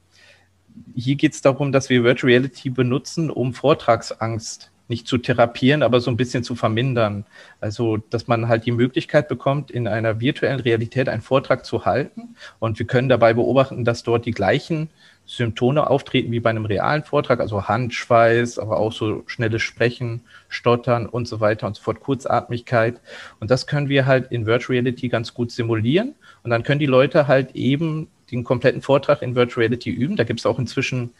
hier 0.95 1.17
geht 1.17 1.35
es 1.35 1.43
darum, 1.43 1.73
dass 1.73 1.91
wir 1.91 2.05
Virtual 2.05 2.31
Reality 2.31 2.71
benutzen, 2.71 3.31
um 3.31 3.53
Vortragsangst 3.53 4.71
nicht 4.89 5.07
zu 5.07 5.19
therapieren, 5.19 5.83
aber 5.83 6.01
so 6.01 6.11
ein 6.11 6.17
bisschen 6.17 6.43
zu 6.43 6.55
vermindern. 6.55 7.27
Also, 7.61 7.99
dass 7.99 8.27
man 8.27 8.49
halt 8.49 8.65
die 8.65 8.73
Möglichkeit 8.73 9.29
bekommt, 9.29 9.71
in 9.71 9.87
einer 9.87 10.21
virtuellen 10.21 10.61
Realität 10.61 11.09
einen 11.09 11.21
Vortrag 11.21 11.67
zu 11.67 11.85
halten. 11.85 12.37
Und 12.59 12.79
wir 12.79 12.87
können 12.87 13.09
dabei 13.09 13.35
beobachten, 13.35 13.85
dass 13.85 14.03
dort 14.03 14.25
die 14.25 14.33
gleichen 14.33 14.89
Symptome 15.29 15.89
auftreten 15.89 16.33
wie 16.33 16.41
bei 16.41 16.49
einem 16.49 16.65
realen 16.65 17.05
Vortrag, 17.05 17.41
also 17.41 17.69
Handschweiß, 17.69 18.59
aber 18.59 18.79
auch 18.79 18.93
so 18.93 19.25
schnelles 19.27 19.61
Sprechen, 19.61 20.23
Stottern 20.49 21.07
und 21.07 21.29
so 21.29 21.39
weiter 21.41 21.67
und 21.67 21.77
so 21.77 21.83
fort, 21.83 22.01
Kurzatmigkeit. 22.01 22.99
Und 23.39 23.51
das 23.51 23.67
können 23.67 23.91
wir 23.91 24.07
halt 24.07 24.33
in 24.33 24.47
Virtual 24.47 24.79
Reality 24.79 25.09
ganz 25.09 25.35
gut 25.35 25.53
simulieren. 25.53 26.15
Und 26.43 26.51
dann 26.51 26.63
können 26.63 26.81
die 26.81 26.87
Leute 26.87 27.29
halt 27.29 27.55
eben 27.55 28.09
den 28.33 28.43
kompletten 28.43 28.81
Vortrag 28.81 29.21
in 29.21 29.35
Virtual 29.35 29.67
Reality 29.67 29.91
üben. 29.91 30.17
Da 30.17 30.25
gibt 30.25 30.41
es 30.41 30.47
auch 30.47 30.59
inzwischen, 30.59 31.11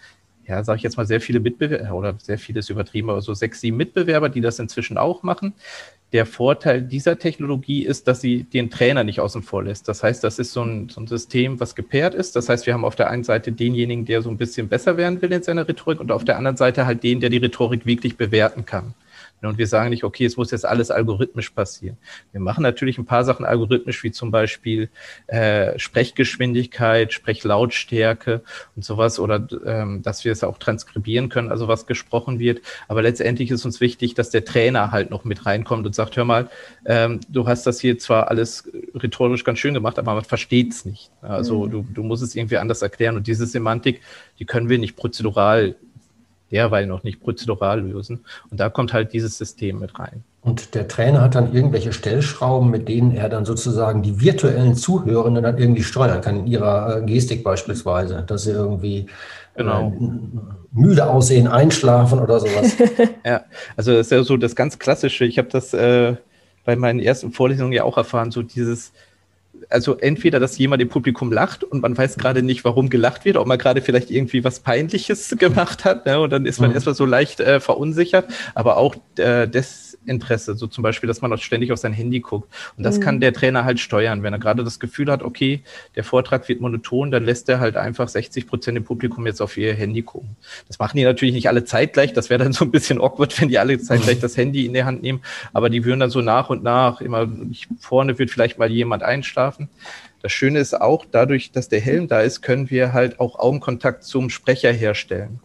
ja, 0.47 0.65
sage 0.65 0.79
ich 0.79 0.83
jetzt 0.83 0.97
mal, 0.97 1.07
sehr 1.07 1.21
viele 1.21 1.41
Mitbewerber 1.41 1.95
oder 1.95 2.15
sehr 2.19 2.39
vieles 2.39 2.71
übertrieben, 2.71 3.11
aber 3.11 3.21
so 3.21 3.35
sechs, 3.35 3.61
sieben 3.61 3.77
Mitbewerber, 3.77 4.31
die 4.31 4.41
das 4.41 4.59
inzwischen 4.59 4.97
auch 4.97 5.23
machen. 5.23 5.53
Der 6.13 6.25
Vorteil 6.25 6.81
dieser 6.83 7.19
Technologie 7.19 7.85
ist, 7.85 8.09
dass 8.09 8.23
sie 8.23 8.45
den 8.45 8.71
Trainer 8.71 9.05
nicht 9.05 9.21
außen 9.21 9.43
vor 9.43 9.63
lässt. 9.65 9.89
Das 9.89 10.03
heißt, 10.03 10.25
das 10.25 10.39
ist 10.39 10.53
so 10.53 10.63
ein, 10.63 10.89
so 10.89 11.03
ein 11.03 11.07
System, 11.07 11.61
was 11.61 11.75
gepaart 11.75 12.15
ist. 12.15 12.35
Das 12.35 12.49
heißt, 12.49 12.67
wir 12.67 12.73
haben 12.73 12.85
auf 12.85 12.97
der 12.97 13.11
einen 13.11 13.25
Seite 13.25 13.53
denjenigen, 13.53 14.07
der 14.07 14.23
so 14.23 14.31
ein 14.31 14.39
bisschen 14.39 14.69
besser 14.69 14.97
werden 14.97 15.21
will 15.21 15.33
in 15.33 15.43
seiner 15.43 15.69
Rhetorik 15.69 16.01
und 16.01 16.11
auf 16.11 16.25
der 16.25 16.39
anderen 16.39 16.57
Seite 16.57 16.87
halt 16.87 17.03
den, 17.03 17.21
der 17.21 17.29
die 17.29 17.37
Rhetorik 17.37 17.85
wirklich 17.85 18.17
bewerten 18.17 18.65
kann. 18.65 18.95
Und 19.43 19.59
wir 19.59 19.67
sagen 19.67 19.91
nicht, 19.91 20.05
okay, 20.05 20.25
es 20.25 20.37
muss 20.37 20.51
jetzt 20.51 20.67
alles 20.67 20.91
algorithmisch 20.91 21.51
passieren. 21.51 21.97
Wir 22.33 22.41
machen 22.41 22.63
natürlich 22.63 22.99
ein 22.99 23.05
paar 23.05 23.25
Sachen 23.25 23.45
algorithmisch, 23.45 24.03
wie 24.03 24.11
zum 24.11 24.31
Beispiel 24.31 24.89
äh, 25.29 25.79
Sprechgeschwindigkeit, 25.79 27.13
Sprechlautstärke 27.13 28.43
und 28.75 28.85
sowas, 28.85 29.19
oder 29.21 29.47
ähm, 29.65 30.03
dass 30.03 30.25
wir 30.25 30.33
es 30.33 30.43
auch 30.43 30.59
transkribieren 30.59 31.29
können, 31.29 31.51
also 31.51 31.69
was 31.69 31.87
gesprochen 31.87 32.39
wird. 32.39 32.63
Aber 32.89 33.03
letztendlich 33.03 33.51
ist 33.51 33.65
uns 33.65 33.81
wichtig, 33.81 34.15
dass 34.15 34.31
der 34.31 34.45
Trainer 34.45 34.91
halt 34.91 35.11
noch 35.11 35.25
mit 35.25 35.47
reinkommt 35.47 35.87
und 35.87 35.95
sagt, 35.95 36.17
hör 36.17 36.25
mal, 36.25 36.51
ähm, 36.85 37.21
du 37.29 37.47
hast 37.47 37.67
das 37.67 37.81
hier 37.81 37.99
zwar 37.99 38.29
alles 38.29 38.69
rhetorisch 38.95 39.45
ganz 39.45 39.59
schön 39.59 39.75
gemacht, 39.75 39.99
aber 39.99 40.15
man 40.15 40.25
versteht 40.25 40.73
es 40.73 40.85
nicht. 40.85 41.11
Also 41.23 41.67
mhm. 41.67 41.71
du, 41.71 41.87
du 41.95 42.03
musst 42.03 42.23
es 42.23 42.35
irgendwie 42.35 42.59
anders 42.59 42.83
erklären. 42.83 43.17
Und 43.17 43.27
diese 43.27 43.47
Semantik, 43.47 44.01
die 44.39 44.45
können 44.45 44.69
wir 44.69 44.79
nicht 44.79 44.97
prozedural 44.97 45.77
derweil 46.51 46.87
noch 46.87 47.03
nicht 47.03 47.21
prozedural 47.21 47.81
lösen. 47.81 48.25
Und 48.51 48.61
da 48.61 48.69
kommt 48.69 48.93
halt 48.93 49.13
dieses 49.13 49.39
System 49.39 49.79
mit 49.79 49.99
rein. 49.99 50.25
Und 50.43 50.75
der 50.75 50.89
Trainer 50.89 51.21
hat 51.21 51.35
dann 51.35 51.53
irgendwelche 51.53 51.93
Stellschrauben, 51.93 52.71
mit 52.71 52.89
denen 52.89 53.15
er 53.15 53.29
dann 53.29 53.45
sozusagen 53.45 54.03
die 54.03 54.21
virtuellen 54.21 54.75
Zuhörenden 54.75 55.43
dann 55.43 55.59
irgendwie 55.59 55.83
steuern 55.83 56.21
kann, 56.21 56.41
in 56.41 56.47
ihrer 56.47 56.99
äh, 56.99 57.03
Gestik 57.05 57.45
beispielsweise, 57.45 58.25
dass 58.27 58.45
sie 58.45 58.53
irgendwie 58.53 59.07
genau. 59.57 59.93
äh, 59.95 60.79
müde 60.79 61.09
aussehen, 61.09 61.49
einschlafen 61.49 62.21
oder 62.21 62.41
sowas. 62.41 62.77
ja, 63.27 63.43
also 63.77 63.93
das 63.93 64.07
ist 64.07 64.13
ja 64.13 64.23
so 64.23 64.37
das 64.37 64.57
ganz 64.57 64.79
Klassische. 64.79 65.25
Ich 65.25 65.39
habe 65.39 65.49
das 65.49 65.75
äh, 65.75 66.17
bei 66.65 66.77
meinen 66.77 67.01
ersten 67.01 67.33
Vorlesungen 67.33 67.73
ja 67.73 67.85
auch 67.85 67.97
erfahren, 67.97 68.31
so 68.31 68.43
dieses 68.43 68.93
also 69.69 69.97
entweder, 69.99 70.41
dass 70.41 70.59
jemand 70.59 70.83
im 70.83 70.89
Publikum 70.89 71.33
lacht 71.33 71.65
und 71.65 71.83
man 71.83 71.97
weiß 71.97 72.17
gerade 72.17 72.43
nicht, 72.43 72.65
warum 72.65 72.91
gelacht 72.91 73.25
wird, 73.25 73.37
ob 73.37 73.47
man 73.47 73.59
gerade 73.59 73.83
vielleicht 73.83 74.11
irgendwie 74.11 74.45
was 74.45 74.61
Peinliches 74.61 75.35
gemacht 75.39 75.85
hat, 75.85 76.07
ne? 76.07 76.21
und 76.21 76.31
dann 76.31 76.47
ist 76.47 76.61
man 76.61 76.71
mhm. 76.71 76.77
erstmal 76.77 76.95
so 76.95 77.05
leicht 77.05 77.41
äh, 77.41 77.61
verunsichert, 77.61 78.27
aber 78.55 78.77
auch 78.77 78.97
äh, 79.17 79.47
Desinteresse, 79.49 80.55
so 80.55 80.67
zum 80.67 80.83
Beispiel, 80.83 81.07
dass 81.07 81.21
man 81.21 81.33
auch 81.33 81.39
ständig 81.39 81.73
auf 81.73 81.79
sein 81.79 81.93
Handy 81.93 82.21
guckt. 82.21 82.53
Und 82.77 82.85
das 82.85 82.99
mhm. 82.99 83.03
kann 83.03 83.21
der 83.21 83.33
Trainer 83.33 83.65
halt 83.65 83.81
steuern. 83.81 84.23
Wenn 84.23 84.33
er 84.33 84.39
gerade 84.39 84.65
das 84.65 84.81
Gefühl 84.81 85.11
hat, 85.11 85.23
okay, 85.23 85.63
der 85.97 86.05
Vortrag 86.05 86.49
wird 86.49 86.61
monoton, 86.61 87.11
dann 87.11 87.25
lässt 87.25 87.49
er 87.49 87.61
halt 87.61 87.77
einfach 87.77 88.09
60 88.09 88.47
Prozent 88.47 88.79
im 88.79 88.85
Publikum 88.85 89.27
jetzt 89.27 89.41
auf 89.41 89.57
ihr 89.57 89.75
Handy 89.75 90.03
gucken. 90.03 90.37
Das 90.67 90.79
machen 90.79 90.97
die 90.97 91.05
natürlich 91.05 91.35
nicht 91.35 91.49
alle 91.49 91.65
zeitgleich, 91.65 92.13
das 92.13 92.31
wäre 92.31 92.43
dann 92.43 92.53
so 92.53 92.65
ein 92.65 92.71
bisschen 92.71 93.01
awkward, 93.01 93.41
wenn 93.41 93.49
die 93.49 93.59
alle 93.59 93.79
zeitgleich 93.79 94.17
mhm. 94.17 94.23
das 94.23 94.37
Handy 94.37 94.67
in 94.67 94.73
der 94.73 94.87
Hand 94.87 95.03
nehmen, 95.03 95.21
aber 95.53 95.71
die 95.71 95.85
würden 95.85 96.01
dann 96.01 96.11
so 96.11 96.21
nach 96.21 96.51
und 96.51 96.63
nach 96.63 97.01
immer, 97.01 97.29
vorne 97.79 98.19
wird 98.19 98.31
vielleicht 98.31 98.59
mal 98.59 98.71
jemand 98.71 99.03
einschlafen, 99.03 99.48
schlafen. 99.49 99.69
Das 100.23 100.33
Schöne 100.33 100.59
ist 100.59 100.79
auch, 100.79 101.05
dadurch, 101.11 101.53
dass 101.53 101.69
der 101.69 101.81
Helm 101.81 102.09
da 102.09 102.21
ist, 102.21 102.43
können 102.43 102.71
wir 102.71 102.93
halt 102.93 103.21
auch 103.21 103.39
Augenkontakt 103.39 104.05
zum 104.05 104.31
Sprecher 104.31 104.73
herstellen. 104.73 105.41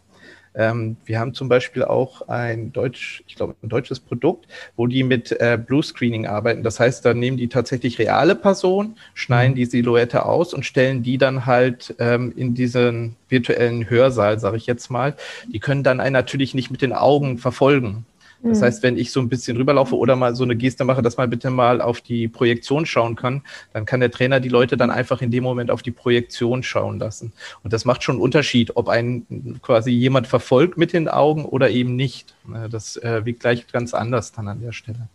Ähm, 0.56 0.98
wir 1.06 1.20
haben 1.20 1.34
zum 1.34 1.50
Beispiel 1.50 1.84
auch 1.84 2.28
ein 2.28 2.72
deutsch, 2.72 3.24
ich 3.26 3.36
glaube, 3.36 3.56
ein 3.64 3.70
deutsches 3.70 4.00
Produkt, 4.00 4.48
wo 4.76 4.86
die 4.86 5.04
mit 5.04 5.32
äh, 5.32 5.58
Blue 5.58 5.82
Screening 5.82 6.28
arbeiten. 6.28 6.62
Das 6.62 6.80
heißt, 6.80 7.04
da 7.04 7.16
nehmen 7.16 7.38
die 7.38 7.48
tatsächlich 7.48 7.98
reale 7.98 8.36
Personen, 8.36 8.96
schneiden 9.16 9.54
mhm. 9.54 9.56
die 9.56 9.66
Silhouette 9.66 10.26
aus 10.26 10.54
und 10.54 10.64
stellen 10.64 11.02
die 11.02 11.18
dann 11.18 11.48
halt 11.48 11.96
ähm, 11.98 12.32
in 12.36 12.54
diesen 12.54 13.16
virtuellen 13.30 13.90
Hörsaal, 13.90 14.40
sage 14.40 14.58
ich 14.58 14.68
jetzt 14.68 14.92
mal. 14.92 15.16
Die 15.52 15.60
können 15.60 15.82
dann 15.82 16.00
einen 16.00 16.14
natürlich 16.14 16.54
nicht 16.54 16.70
mit 16.70 16.84
den 16.84 16.94
Augen 16.94 17.40
verfolgen. 17.40 18.06
Das 18.44 18.60
mhm. 18.60 18.66
heißt, 18.66 18.84
wenn 18.84 18.98
ich 18.98 19.12
so 19.12 19.22
ein 19.22 19.30
bisschen 19.30 19.56
rüberlaufe 19.56 19.96
oder 19.98 20.18
mal 20.18 20.36
so 20.36 20.44
eine 20.44 20.58
Geste 20.58 20.84
mache, 20.84 21.02
dass 21.02 21.16
man 21.16 21.30
bitte 21.30 21.50
mal 21.50 21.80
auf 21.80 22.02
die 22.02 22.28
Projektion 22.28 22.86
schauen 22.86 23.16
kann, 23.16 23.42
dann 23.72 23.86
kann 23.86 24.02
der 24.02 24.12
Trainer 24.12 24.42
die 24.42 24.50
Leute 24.50 24.76
dann 24.76 24.92
einfach 24.92 25.22
in 25.22 25.32
dem 25.32 25.44
Moment 25.44 25.72
auf 25.72 25.82
die 25.82 25.92
Projektion 25.92 26.62
schauen 26.62 27.00
lassen. 27.00 27.32
Und 27.64 27.72
das 27.72 27.86
macht 27.86 28.04
schon 28.04 28.16
einen 28.16 28.22
Unterschied, 28.22 28.76
ob 28.76 28.90
einen 28.90 29.60
quasi 29.62 29.92
jemand 29.92 30.28
verfolgt 30.28 30.78
mit 30.78 30.92
den 30.92 31.08
Augen 31.08 31.46
oder 31.46 31.70
eben 31.70 31.96
nicht. 31.96 32.36
Ne, 32.46 32.68
das 32.70 32.98
äh, 32.98 33.26
wiegt 33.26 33.40
gleich 33.40 33.66
ganz 33.72 33.94
anders 33.94 34.34
dann 34.34 34.50
an 34.50 34.60
der 34.62 34.74
Stelle. 34.74 35.08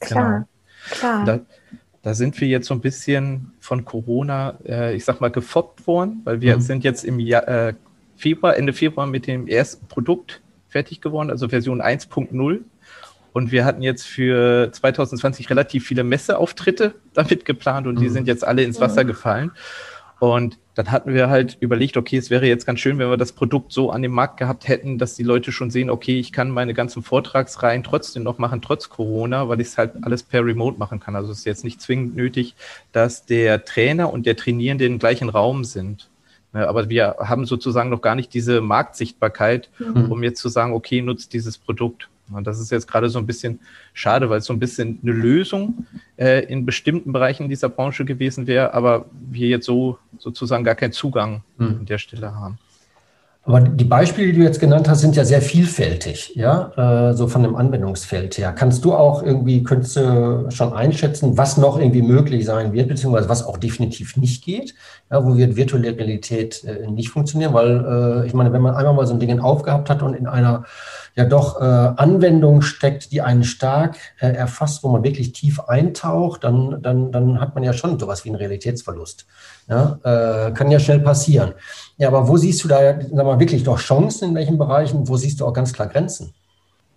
Klar, 0.00 0.46
genau. 0.90 0.98
klar. 0.98 1.24
Da, 1.24 1.40
da 2.02 2.14
sind 2.14 2.40
wir 2.40 2.48
jetzt 2.48 2.66
so 2.66 2.74
ein 2.74 2.80
bisschen 2.80 3.52
von 3.60 3.84
Corona, 3.84 4.58
äh, 4.66 4.96
ich 4.96 5.04
sag 5.04 5.20
mal, 5.20 5.30
gefoppt 5.30 5.86
worden, 5.86 6.22
weil 6.24 6.40
wir 6.40 6.56
mhm. 6.56 6.60
sind 6.60 6.82
jetzt 6.82 7.04
im 7.04 7.20
Jahr, 7.20 7.46
äh, 7.46 7.74
Februar, 8.16 8.56
Ende 8.56 8.72
Februar 8.72 9.06
mit 9.06 9.28
dem 9.28 9.46
ersten 9.46 9.86
Produkt 9.86 10.41
fertig 10.72 11.00
geworden, 11.00 11.30
also 11.30 11.48
Version 11.48 11.80
1.0. 11.80 12.60
Und 13.32 13.52
wir 13.52 13.64
hatten 13.64 13.82
jetzt 13.82 14.06
für 14.06 14.70
2020 14.72 15.48
relativ 15.48 15.86
viele 15.86 16.04
Messeauftritte 16.04 16.94
damit 17.14 17.44
geplant 17.44 17.86
und 17.86 17.98
die 17.98 18.08
mhm. 18.08 18.12
sind 18.12 18.28
jetzt 18.28 18.44
alle 18.44 18.62
ins 18.62 18.80
Wasser 18.80 19.04
mhm. 19.04 19.08
gefallen. 19.08 19.52
Und 20.18 20.58
dann 20.74 20.92
hatten 20.92 21.14
wir 21.14 21.28
halt 21.30 21.56
überlegt, 21.58 21.96
okay, 21.96 22.16
es 22.16 22.30
wäre 22.30 22.46
jetzt 22.46 22.64
ganz 22.64 22.78
schön, 22.78 22.98
wenn 22.98 23.10
wir 23.10 23.16
das 23.16 23.32
Produkt 23.32 23.72
so 23.72 23.90
an 23.90 24.02
dem 24.02 24.12
Markt 24.12 24.36
gehabt 24.38 24.68
hätten, 24.68 24.96
dass 24.96 25.16
die 25.16 25.24
Leute 25.24 25.50
schon 25.50 25.70
sehen, 25.70 25.90
okay, 25.90 26.18
ich 26.20 26.32
kann 26.32 26.48
meine 26.50 26.74
ganzen 26.74 27.02
Vortragsreihen 27.02 27.82
trotzdem 27.82 28.22
noch 28.22 28.38
machen, 28.38 28.62
trotz 28.62 28.88
Corona, 28.88 29.48
weil 29.48 29.60
ich 29.60 29.68
es 29.68 29.78
halt 29.78 29.94
alles 30.02 30.22
per 30.22 30.44
Remote 30.44 30.78
machen 30.78 31.00
kann. 31.00 31.16
Also 31.16 31.32
es 31.32 31.38
ist 31.38 31.44
jetzt 31.44 31.64
nicht 31.64 31.80
zwingend 31.80 32.14
nötig, 32.14 32.54
dass 32.92 33.26
der 33.26 33.64
Trainer 33.64 34.12
und 34.12 34.24
der 34.24 34.36
Trainierende 34.36 34.86
im 34.86 35.00
gleichen 35.00 35.28
Raum 35.28 35.64
sind. 35.64 36.08
Ne, 36.52 36.68
aber 36.68 36.88
wir 36.88 37.16
haben 37.18 37.46
sozusagen 37.46 37.88
noch 37.88 38.02
gar 38.02 38.14
nicht 38.14 38.34
diese 38.34 38.60
Marktsichtbarkeit, 38.60 39.70
mhm. 39.78 40.12
um 40.12 40.22
jetzt 40.22 40.40
zu 40.40 40.48
sagen, 40.48 40.74
okay, 40.74 41.00
nutzt 41.00 41.32
dieses 41.32 41.56
Produkt. 41.56 42.08
Und 42.30 42.46
das 42.46 42.60
ist 42.60 42.70
jetzt 42.70 42.86
gerade 42.86 43.08
so 43.08 43.18
ein 43.18 43.26
bisschen 43.26 43.60
schade, 43.92 44.30
weil 44.30 44.38
es 44.38 44.46
so 44.46 44.52
ein 44.52 44.58
bisschen 44.58 44.98
eine 45.02 45.12
Lösung 45.12 45.86
äh, 46.16 46.44
in 46.44 46.64
bestimmten 46.64 47.12
Bereichen 47.12 47.48
dieser 47.48 47.68
Branche 47.68 48.04
gewesen 48.04 48.46
wäre, 48.46 48.74
aber 48.74 49.06
wir 49.30 49.48
jetzt 49.48 49.66
so 49.66 49.98
sozusagen 50.18 50.64
gar 50.64 50.74
keinen 50.74 50.92
Zugang 50.92 51.42
mhm. 51.58 51.66
an 51.80 51.86
der 51.86 51.98
Stelle 51.98 52.34
haben. 52.34 52.58
Aber 53.44 53.60
die 53.60 53.84
Beispiele, 53.84 54.28
die 54.28 54.38
du 54.38 54.44
jetzt 54.44 54.60
genannt 54.60 54.88
hast, 54.88 55.00
sind 55.00 55.16
ja 55.16 55.24
sehr 55.24 55.42
vielfältig, 55.42 56.32
ja, 56.36 57.10
äh, 57.10 57.12
so 57.12 57.26
von 57.26 57.42
dem 57.42 57.56
Anwendungsfeld 57.56 58.38
her. 58.38 58.52
Kannst 58.52 58.84
du 58.84 58.94
auch 58.94 59.24
irgendwie, 59.24 59.64
könntest 59.64 59.96
du 59.96 60.46
schon 60.50 60.72
einschätzen, 60.72 61.36
was 61.36 61.56
noch 61.56 61.76
irgendwie 61.76 62.02
möglich 62.02 62.44
sein 62.44 62.72
wird, 62.72 62.86
beziehungsweise 62.86 63.28
was 63.28 63.44
auch 63.44 63.56
definitiv 63.56 64.16
nicht 64.16 64.44
geht, 64.44 64.76
ja, 65.10 65.24
wo 65.24 65.36
wird 65.36 65.56
virtuelle 65.56 65.96
Realität 65.96 66.62
äh, 66.62 66.88
nicht 66.88 67.08
funktionieren? 67.08 67.52
Weil 67.52 68.22
äh, 68.22 68.26
ich 68.28 68.32
meine, 68.32 68.52
wenn 68.52 68.62
man 68.62 68.76
einmal 68.76 68.94
mal 68.94 69.06
so 69.06 69.14
ein 69.14 69.18
Ding 69.18 69.40
aufgehabt 69.40 69.90
hat 69.90 70.02
und 70.02 70.14
in 70.14 70.28
einer 70.28 70.64
ja 71.14 71.24
doch 71.24 71.60
äh, 71.60 71.64
Anwendung 71.64 72.62
steckt, 72.62 73.12
die 73.12 73.20
einen 73.20 73.44
stark 73.44 73.96
äh, 74.20 74.28
erfasst, 74.28 74.82
wo 74.82 74.88
man 74.88 75.04
wirklich 75.04 75.32
tief 75.32 75.60
eintaucht, 75.60 76.44
dann, 76.44 76.82
dann, 76.82 77.12
dann 77.12 77.40
hat 77.40 77.54
man 77.54 77.64
ja 77.64 77.72
schon 77.72 77.98
sowas 77.98 78.24
wie 78.24 78.30
einen 78.30 78.36
Realitätsverlust. 78.36 79.26
Ja, 79.68 79.98
äh, 80.02 80.52
kann 80.52 80.70
ja 80.70 80.80
schnell 80.80 81.00
passieren. 81.00 81.52
Ja, 81.98 82.08
aber 82.08 82.28
wo 82.28 82.36
siehst 82.36 82.64
du 82.64 82.68
da, 82.68 83.00
sag 83.00 83.12
mal, 83.12 83.38
wirklich 83.38 83.62
doch 83.62 83.78
Chancen 83.78 84.30
in 84.30 84.34
welchen 84.34 84.58
Bereichen? 84.58 85.06
Wo 85.08 85.16
siehst 85.16 85.40
du 85.40 85.46
auch 85.46 85.52
ganz 85.52 85.72
klar 85.72 85.88
Grenzen? 85.88 86.32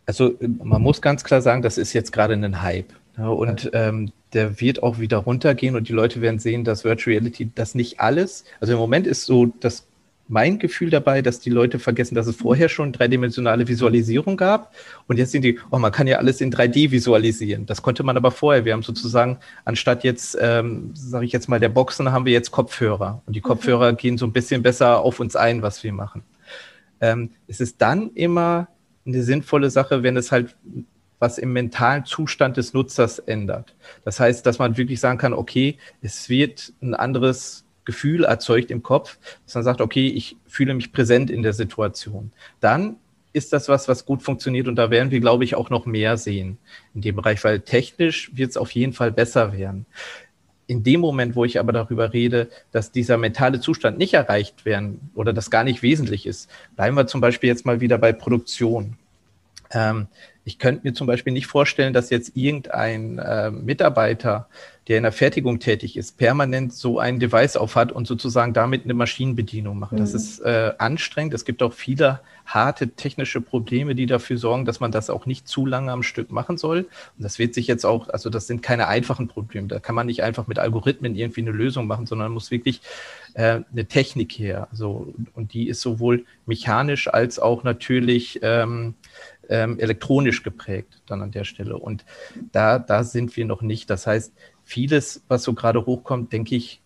Also 0.05 0.33
man 0.41 0.81
muss 0.81 1.01
ganz 1.01 1.23
klar 1.23 1.41
sagen, 1.41 1.61
das 1.61 1.77
ist 1.77 1.93
jetzt 1.93 2.11
gerade 2.11 2.33
ein 2.33 2.61
Hype. 2.61 2.93
Ja, 3.17 3.29
und 3.29 3.69
ähm, 3.73 4.11
der 4.33 4.59
wird 4.59 4.83
auch 4.83 4.99
wieder 4.99 5.17
runtergehen 5.17 5.75
und 5.75 5.87
die 5.87 5.93
Leute 5.93 6.21
werden 6.21 6.39
sehen, 6.39 6.63
dass 6.63 6.83
Virtual 6.83 7.15
Reality 7.15 7.49
das 7.55 7.73
nicht 7.73 7.99
alles, 7.99 8.43
also 8.59 8.73
im 8.73 8.79
Moment 8.79 9.07
ist 9.07 9.25
so 9.25 9.47
das 9.61 9.87
mein 10.27 10.57
Gefühl 10.57 10.89
dabei, 10.89 11.21
dass 11.21 11.39
die 11.39 11.49
Leute 11.49 11.77
vergessen, 11.77 12.15
dass 12.15 12.27
es 12.27 12.35
vorher 12.35 12.69
schon 12.69 12.91
dreidimensionale 12.91 13.67
Visualisierung 13.67 14.37
gab. 14.37 14.73
Und 15.07 15.17
jetzt 15.17 15.31
sind 15.31 15.43
die, 15.43 15.59
oh, 15.69 15.77
man 15.77 15.91
kann 15.91 16.07
ja 16.07 16.17
alles 16.17 16.41
in 16.41 16.51
3D 16.51 16.91
visualisieren. 16.91 17.65
Das 17.65 17.81
konnte 17.81 18.03
man 18.03 18.17
aber 18.17 18.31
vorher. 18.31 18.65
Wir 18.65 18.73
haben 18.73 18.83
sozusagen, 18.83 19.37
anstatt 19.65 20.03
jetzt, 20.03 20.37
ähm, 20.41 20.91
sage 20.93 21.25
ich 21.25 21.31
jetzt 21.31 21.47
mal, 21.47 21.59
der 21.59 21.69
Boxen, 21.69 22.11
haben 22.11 22.25
wir 22.25 22.33
jetzt 22.33 22.51
Kopfhörer. 22.51 23.21
Und 23.25 23.35
die 23.35 23.39
mhm. 23.39 23.45
Kopfhörer 23.45 23.91
mhm. 23.91 23.97
gehen 23.97 24.17
so 24.17 24.25
ein 24.25 24.33
bisschen 24.33 24.63
besser 24.63 24.99
auf 24.99 25.19
uns 25.19 25.35
ein, 25.35 25.61
was 25.61 25.83
wir 25.83 25.93
machen. 25.93 26.23
Ähm, 27.01 27.31
es 27.47 27.59
ist 27.59 27.81
dann 27.81 28.11
immer 28.15 28.67
eine 29.05 29.21
sinnvolle 29.21 29.69
Sache, 29.69 30.01
wenn 30.01 30.17
es 30.17 30.31
halt 30.31 30.55
was 31.19 31.37
im 31.37 31.53
mentalen 31.53 32.05
Zustand 32.05 32.57
des 32.57 32.73
Nutzers 32.73 33.19
ändert. 33.19 33.75
Das 34.03 34.19
heißt, 34.19 34.45
dass 34.45 34.59
man 34.59 34.77
wirklich 34.77 34.99
sagen 34.99 35.17
kann, 35.17 35.33
okay, 35.33 35.77
es 36.01 36.29
wird 36.29 36.73
ein 36.81 36.93
anderes 36.93 37.64
Gefühl 37.85 38.23
erzeugt 38.23 38.71
im 38.71 38.83
Kopf, 38.83 39.17
dass 39.45 39.55
man 39.55 39.63
sagt, 39.63 39.81
okay, 39.81 40.07
ich 40.07 40.35
fühle 40.47 40.73
mich 40.73 40.91
präsent 40.91 41.29
in 41.29 41.43
der 41.43 41.53
Situation. 41.53 42.31
Dann 42.59 42.97
ist 43.35 43.51
das 43.51 43.67
was, 43.67 43.87
was 43.87 44.05
gut 44.05 44.23
funktioniert 44.23 44.67
und 44.67 44.75
da 44.75 44.89
werden 44.89 45.11
wir, 45.11 45.19
glaube 45.19 45.43
ich, 45.43 45.55
auch 45.55 45.69
noch 45.69 45.85
mehr 45.85 46.17
sehen 46.17 46.57
in 46.93 47.01
dem 47.01 47.17
Bereich, 47.17 47.43
weil 47.43 47.59
technisch 47.59 48.31
wird 48.33 48.51
es 48.51 48.57
auf 48.57 48.71
jeden 48.71 48.93
Fall 48.93 49.11
besser 49.11 49.53
werden. 49.53 49.85
In 50.67 50.83
dem 50.83 51.01
Moment, 51.01 51.35
wo 51.35 51.45
ich 51.45 51.59
aber 51.59 51.73
darüber 51.73 52.13
rede, 52.13 52.49
dass 52.71 52.91
dieser 52.91 53.17
mentale 53.17 53.59
Zustand 53.59 53.97
nicht 53.97 54.13
erreicht 54.13 54.65
werden 54.65 55.11
oder 55.13 55.33
das 55.33 55.51
gar 55.51 55.63
nicht 55.63 55.83
wesentlich 55.83 56.25
ist, 56.25 56.49
bleiben 56.75 56.95
wir 56.95 57.07
zum 57.07 57.21
Beispiel 57.21 57.49
jetzt 57.49 57.65
mal 57.65 57.81
wieder 57.81 57.97
bei 57.97 58.13
Produktion. 58.13 58.97
Ähm, 59.71 60.07
ich 60.45 60.57
könnte 60.57 60.87
mir 60.87 60.93
zum 60.93 61.05
Beispiel 61.05 61.33
nicht 61.33 61.47
vorstellen, 61.47 61.93
dass 61.93 62.09
jetzt 62.09 62.37
irgendein 62.37 63.19
äh, 63.19 63.51
Mitarbeiter, 63.51 64.47
der 64.87 64.97
in 64.97 65.03
der 65.03 65.11
Fertigung 65.11 65.59
tätig 65.59 65.97
ist, 65.97 66.17
permanent 66.17 66.73
so 66.73 66.99
ein 66.99 67.19
Device 67.19 67.57
aufhat 67.57 67.91
und 67.91 68.05
sozusagen 68.05 68.53
damit 68.53 68.83
eine 68.83 68.93
Maschinenbedienung 68.93 69.79
macht. 69.79 69.93
Mhm. 69.93 69.97
Das 69.97 70.13
ist 70.13 70.39
äh, 70.39 70.73
anstrengend. 70.77 71.33
Es 71.33 71.43
gibt 71.43 71.63
auch 71.63 71.73
viele 71.73 72.21
harte 72.45 72.89
technische 72.89 73.41
Probleme, 73.41 73.95
die 73.95 74.05
dafür 74.05 74.37
sorgen, 74.37 74.65
dass 74.65 74.79
man 74.79 74.91
das 74.91 75.09
auch 75.09 75.25
nicht 75.25 75.47
zu 75.47 75.65
lange 75.65 75.91
am 75.91 76.03
Stück 76.03 76.31
machen 76.31 76.57
soll. 76.57 76.81
Und 77.17 77.23
das 77.23 77.39
wird 77.39 77.55
sich 77.55 77.65
jetzt 77.65 77.85
auch, 77.85 78.09
also 78.09 78.29
das 78.29 78.45
sind 78.45 78.61
keine 78.61 78.87
einfachen 78.87 79.27
Probleme. 79.27 79.67
Da 79.67 79.79
kann 79.79 79.95
man 79.95 80.05
nicht 80.05 80.21
einfach 80.21 80.45
mit 80.45 80.59
Algorithmen 80.59 81.15
irgendwie 81.15 81.41
eine 81.41 81.51
Lösung 81.51 81.87
machen, 81.87 82.05
sondern 82.05 82.31
muss 82.31 82.51
wirklich 82.51 82.81
äh, 83.33 83.61
eine 83.71 83.85
Technik 83.85 84.33
her. 84.33 84.67
Also, 84.69 85.13
und 85.33 85.53
die 85.53 85.67
ist 85.67 85.81
sowohl 85.81 86.25
mechanisch 86.45 87.07
als 87.07 87.39
auch 87.39 87.63
natürlich 87.63 88.39
ähm, 88.43 88.93
ähm, 89.49 89.79
elektronisch 89.79 90.43
geprägt 90.43 91.01
dann 91.07 91.21
an 91.21 91.31
der 91.31 91.43
Stelle. 91.43 91.77
Und 91.77 92.05
da, 92.51 92.79
da 92.79 93.03
sind 93.03 93.35
wir 93.37 93.45
noch 93.45 93.61
nicht. 93.61 93.89
Das 93.89 94.05
heißt, 94.05 94.33
vieles, 94.65 95.23
was 95.27 95.43
so 95.43 95.53
gerade 95.53 95.85
hochkommt, 95.85 96.33
denke 96.33 96.55
ich, 96.55 96.81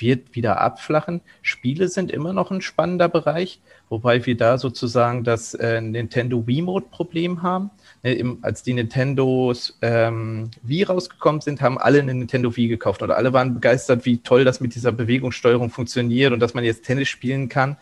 wird 0.00 0.34
wieder 0.34 0.60
abflachen. 0.60 1.20
Spiele 1.42 1.88
sind 1.88 2.10
immer 2.10 2.32
noch 2.32 2.50
ein 2.50 2.60
spannender 2.60 3.08
Bereich, 3.08 3.60
wobei 3.88 4.24
wir 4.26 4.36
da 4.36 4.58
sozusagen 4.58 5.24
das 5.24 5.54
äh, 5.54 5.80
Nintendo 5.80 6.46
Wiimote-Problem 6.46 7.42
haben. 7.42 7.70
Ne, 8.02 8.14
im, 8.14 8.38
als 8.42 8.62
die 8.62 8.74
Nintendos 8.74 9.78
ähm, 9.82 10.50
Wii 10.62 10.84
rausgekommen 10.84 11.40
sind, 11.40 11.60
haben 11.62 11.78
alle 11.78 12.00
eine 12.00 12.14
Nintendo 12.14 12.56
Wii 12.56 12.68
gekauft 12.68 13.02
und 13.02 13.10
alle 13.10 13.32
waren 13.32 13.54
begeistert, 13.54 14.04
wie 14.04 14.18
toll 14.18 14.44
das 14.44 14.60
mit 14.60 14.74
dieser 14.74 14.92
Bewegungssteuerung 14.92 15.70
funktioniert 15.70 16.32
und 16.32 16.40
dass 16.40 16.54
man 16.54 16.64
jetzt 16.64 16.84
Tennis 16.84 17.08
spielen 17.08 17.48
kann. 17.48 17.76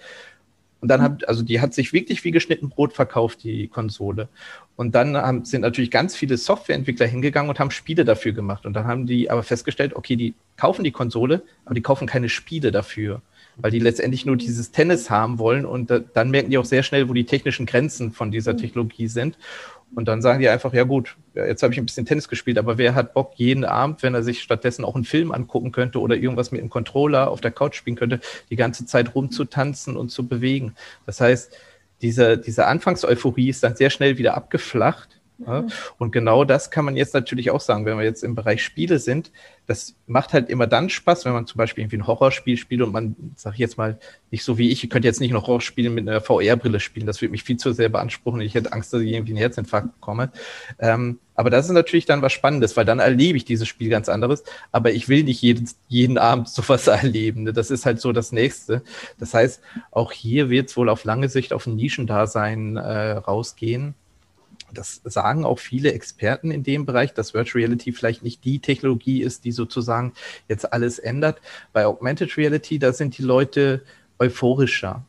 Und 0.85 0.88
dann 0.88 1.00
hat, 1.00 1.26
also 1.26 1.43
die 1.43 1.62
hat 1.62 1.73
sich 1.73 1.95
wirklich 1.95 2.25
wie 2.25 2.31
geschnitten 2.31 2.69
Brot 2.69 2.93
verkauft, 2.93 3.43
die 3.43 3.69
Konsole. 3.69 4.29
Und 4.76 4.95
dann 4.95 5.17
haben, 5.17 5.47
sind 5.47 5.63
natürlich 5.63 5.91
ganz 5.91 6.15
viele 6.15 6.37
Softwareentwickler 6.37 7.06
hingegangen 7.06 7.49
und 7.49 7.58
haben 7.58 7.71
Spiele 7.71 8.04
dafür 8.04 8.32
gemacht. 8.32 8.67
Und 8.67 8.75
dann 8.75 8.85
haben 8.85 9.06
die 9.06 9.30
aber 9.30 9.43
festgestellt, 9.43 9.97
okay, 9.97 10.15
die 10.15 10.35
kaufen 10.58 10.85
die 10.85 10.91
Konsole, 10.91 11.43
aber 11.65 11.75
die 11.75 11.80
kaufen 11.80 12.06
keine 12.06 12.28
Spiele 12.28 12.71
dafür, 12.71 13.23
weil 13.56 13.71
die 13.71 13.78
letztendlich 13.78 14.26
nur 14.26 14.37
dieses 14.37 14.73
Tennis 14.73 15.08
haben 15.08 15.39
wollen. 15.39 15.65
Und 15.65 15.91
da, 15.91 16.00
dann 16.00 16.30
merken 16.30 16.50
die 16.50 16.58
auch 16.58 16.67
sehr 16.67 16.82
schnell, 16.82 17.08
wo 17.08 17.15
die 17.15 17.25
technischen 17.25 17.65
Grenzen 17.65 18.13
von 18.13 18.30
dieser 18.30 18.52
mhm. 18.52 18.58
Technologie 18.58 19.08
sind. 19.08 19.39
Und 19.95 20.07
dann 20.07 20.23
sagen 20.23 20.41
die 20.41 20.49
einfach, 20.49 20.73
ja 20.73 20.85
gut, 20.85 21.17
jetzt 21.35 21.63
habe 21.63 21.73
ich 21.73 21.78
ein 21.78 21.87
bisschen 21.87 22.07
Tennis 22.07 22.28
gespielt, 22.28 22.59
aber 22.59 22.78
wer 22.78 22.95
hat 22.95 23.15
Bock 23.15 23.33
jeden 23.37 23.65
Abend, 23.65 24.02
wenn 24.02 24.15
er 24.15 24.23
sich 24.23 24.43
stattdessen 24.43 24.85
auch 24.85 24.95
einen 24.95 25.04
Film 25.04 25.33
angucken 25.33 25.73
könnte 25.73 26.00
oder 26.00 26.17
irgendwas 26.17 26.50
mit 26.50 26.61
dem 26.61 26.71
Controller 26.71 27.30
auf 27.30 27.41
der 27.41 27.52
Couch 27.52 27.76
spielen 27.76 27.97
könnte, 27.97 28.21
die 28.50 28.57
ganze 28.57 28.87
Zeit 28.87 29.15
rumzutanzen 29.15 29.97
und 29.97 30.11
zu 30.11 30.26
bewegen. 30.26 30.75
Das 31.07 31.21
heißt, 31.21 31.52
diese, 32.02 32.39
diese 32.39 32.67
Anfangseuphorie 32.67 33.49
ist 33.49 33.63
dann 33.63 33.76
sehr 33.76 33.91
schnell 33.91 34.19
wieder 34.19 34.35
abgeflacht? 34.35 35.21
Mhm. 35.38 35.68
Und 35.99 36.12
genau 36.12 36.44
das 36.44 36.70
kann 36.70 36.84
man 36.84 36.97
jetzt 36.97 37.14
natürlich 37.14 37.50
auch 37.50 37.60
sagen, 37.60 37.84
wenn 37.86 37.99
wir 37.99 38.04
jetzt 38.04 38.23
im 38.23 38.34
Bereich 38.34 38.62
Spiele 38.62 38.99
sind. 38.99 39.32
Das 39.66 39.97
macht 40.06 40.32
halt 40.32 40.49
immer 40.49 40.66
dann 40.66 40.90
Spaß, 40.90 41.25
wenn 41.25 41.32
man 41.32 41.47
zum 41.47 41.58
Beispiel 41.58 41.82
irgendwie 41.82 41.97
ein 41.97 42.06
Horrorspiel 42.06 42.56
spielt 42.56 42.82
und 42.82 42.92
man, 42.92 43.16
sag 43.34 43.54
ich 43.54 43.58
jetzt 43.58 43.78
mal, 43.78 43.99
nicht 44.30 44.44
so 44.44 44.58
wie 44.58 44.70
ich, 44.70 44.84
ich 44.84 44.90
könnte 44.90 45.08
jetzt 45.08 45.20
nicht 45.20 45.32
noch 45.32 45.47
Horrorspiele 45.47 45.90
mit 45.90 46.08
einer 46.08 46.20
VR-Brille 46.20 46.78
spielen. 46.78 47.06
Das 47.06 47.20
würde 47.20 47.32
mich 47.32 47.42
viel 47.42 47.56
zu 47.56 47.73
sehr 47.73 47.88
beanspruchen 47.88 48.40
und 48.40 48.47
ich 48.47 48.54
hätte 48.54 48.73
Angst, 48.73 48.92
dass 48.92 49.00
ich 49.00 49.12
irgendwie 49.12 49.32
einen 49.32 49.38
Herzinfarkt 49.38 49.94
bekomme. 49.94 50.30
Ähm, 50.78 51.18
aber 51.34 51.50
das 51.50 51.66
ist 51.66 51.73
natürlich 51.73 52.06
dann 52.06 52.23
was 52.23 52.32
Spannendes, 52.32 52.76
weil 52.76 52.84
dann 52.84 53.00
erlebe 53.00 53.36
ich 53.36 53.44
dieses 53.44 53.66
Spiel 53.66 53.88
ganz 53.88 54.08
anderes. 54.08 54.44
Aber 54.70 54.92
ich 54.92 55.08
will 55.08 55.25
nicht 55.25 55.42
jeden, 55.42 55.68
jeden 55.88 56.18
Abend 56.18 56.49
sowas 56.50 56.86
erleben. 56.86 57.44
Ne? 57.44 57.52
Das 57.52 57.73
ist 57.73 57.86
halt 57.86 58.00
so 58.00 58.12
das 58.12 58.30
Nächste. 58.30 58.82
Das 59.18 59.34
heißt, 59.34 59.60
auch 59.90 60.12
hier 60.12 60.49
wird 60.50 60.68
es 60.68 60.76
wohl 60.76 60.88
auf 60.88 61.02
lange 61.02 61.28
Sicht 61.28 61.52
auf 61.52 61.66
ein 61.66 61.75
Nischendasein 61.75 62.76
äh, 62.76 63.12
rausgehen 63.12 63.94
das 64.75 65.00
sagen 65.04 65.45
auch 65.45 65.58
viele 65.58 65.93
Experten 65.93 66.50
in 66.50 66.63
dem 66.63 66.87
Bereich, 66.87 67.15
dass 67.15 67.34
Virtual 67.34 67.65
Reality 67.65 67.93
vielleicht 67.93 68.23
nicht 68.23 68.45
die 68.45 68.58
Technologie 68.58 69.23
ist, 69.23 69.45
die 69.45 69.52
sozusagen 69.52 70.13
jetzt 70.49 70.73
alles 70.73 70.99
ändert. 70.99 71.41
Bei 71.73 71.87
Augmented 71.87 72.37
Reality, 72.37 72.78
da 72.78 72.93
sind 72.93 73.17
die 73.17 73.23
Leute 73.23 73.82
euphorischer. 74.19 75.04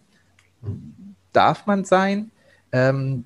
Darf 1.34 1.66
man 1.66 1.86
sein? 1.86 2.32
Ähm, 2.72 3.26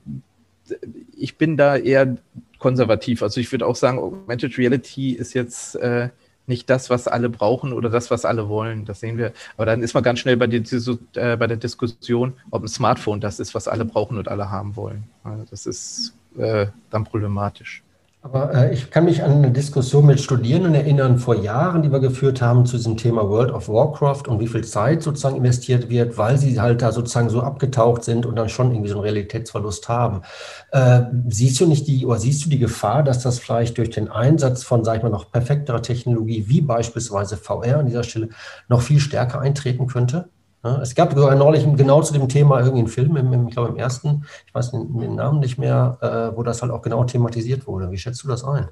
ich 1.15 1.37
bin 1.37 1.57
da 1.57 1.77
eher 1.77 2.17
konservativ. 2.59 3.23
Also 3.23 3.39
ich 3.39 3.51
würde 3.51 3.65
auch 3.65 3.75
sagen, 3.75 3.99
Augmented 3.99 4.57
Reality 4.57 5.11
ist 5.11 5.33
jetzt 5.33 5.75
äh, 5.75 6.09
nicht 6.49 6.69
das, 6.69 6.89
was 6.89 7.07
alle 7.07 7.29
brauchen 7.29 7.71
oder 7.71 7.89
das, 7.89 8.11
was 8.11 8.25
alle 8.25 8.49
wollen. 8.49 8.83
Das 8.83 8.99
sehen 8.99 9.17
wir. 9.17 9.33
Aber 9.55 9.65
dann 9.65 9.81
ist 9.81 9.93
man 9.93 10.03
ganz 10.03 10.19
schnell 10.19 10.35
bei, 10.35 10.47
die, 10.47 10.57
äh, 10.57 11.37
bei 11.37 11.47
der 11.47 11.57
Diskussion, 11.57 12.33
ob 12.51 12.63
ein 12.63 12.67
Smartphone 12.67 13.21
das 13.21 13.39
ist, 13.39 13.55
was 13.55 13.67
alle 13.67 13.85
brauchen 13.85 14.17
und 14.17 14.27
alle 14.27 14.49
haben 14.49 14.75
wollen. 14.75 15.05
Also 15.23 15.45
das 15.49 15.65
ist 15.65 16.15
äh, 16.37 16.67
dann 16.89 17.03
problematisch. 17.03 17.83
Aber 18.21 18.53
äh, 18.53 18.73
ich 18.73 18.91
kann 18.91 19.05
mich 19.05 19.23
an 19.23 19.31
eine 19.31 19.51
Diskussion 19.51 20.05
mit 20.05 20.19
Studierenden 20.19 20.75
erinnern 20.75 21.19
vor 21.19 21.35
Jahren, 21.35 21.83
die 21.83 21.91
wir 21.91 22.01
geführt 22.01 22.41
haben 22.41 22.65
zu 22.65 22.75
diesem 22.75 22.97
Thema 22.97 23.29
World 23.29 23.51
of 23.51 23.69
Warcraft 23.69 24.23
und 24.27 24.41
wie 24.41 24.47
viel 24.49 24.65
Zeit 24.65 25.01
sozusagen 25.01 25.37
investiert 25.37 25.89
wird, 25.89 26.17
weil 26.17 26.37
sie 26.37 26.59
halt 26.59 26.81
da 26.81 26.91
sozusagen 26.91 27.29
so 27.29 27.41
abgetaucht 27.41 28.03
sind 28.03 28.25
und 28.25 28.35
dann 28.35 28.49
schon 28.49 28.71
irgendwie 28.71 28.89
so 28.89 28.95
einen 28.95 29.03
Realitätsverlust 29.03 29.87
haben. 29.87 30.23
Äh, 30.71 31.03
siehst 31.29 31.61
du 31.61 31.65
nicht 31.65 31.87
die 31.87 32.05
oder 32.05 32.19
siehst 32.19 32.43
du 32.43 32.49
die 32.49 32.59
Gefahr, 32.59 33.03
dass 33.03 33.23
das 33.23 33.39
vielleicht 33.39 33.77
durch 33.77 33.89
den 33.89 34.09
Einsatz 34.09 34.63
von, 34.63 34.83
sag 34.83 34.97
ich 34.97 35.03
mal, 35.03 35.09
noch 35.09 35.31
perfekterer 35.31 35.81
Technologie 35.81 36.43
wie 36.49 36.59
beispielsweise 36.59 37.37
VR 37.37 37.79
an 37.79 37.85
dieser 37.85 38.03
Stelle 38.03 38.29
noch 38.67 38.81
viel 38.81 38.99
stärker 38.99 39.39
eintreten 39.39 39.87
könnte? 39.87 40.27
Ja, 40.63 40.81
es 40.81 40.93
gab 40.93 41.13
sogar 41.13 41.35
neulich 41.35 41.65
genau 41.77 42.01
zu 42.01 42.13
dem 42.13 42.27
Thema 42.27 42.59
irgendwie 42.59 42.79
einen 42.79 42.87
Film, 42.89 43.15
im, 43.15 43.31
im, 43.31 43.47
ich 43.47 43.53
glaube 43.53 43.69
im 43.69 43.77
ersten, 43.77 44.25
ich 44.45 44.53
weiß 44.53 44.71
den, 44.71 44.99
den 44.99 45.15
Namen 45.15 45.39
nicht 45.39 45.57
mehr, 45.57 45.97
äh, 46.01 46.37
wo 46.37 46.43
das 46.43 46.61
halt 46.61 46.71
auch 46.71 46.81
genau 46.81 47.03
thematisiert 47.05 47.65
wurde. 47.65 47.91
Wie 47.91 47.97
schätzt 47.97 48.23
du 48.23 48.27
das 48.27 48.43
ein? 48.43 48.67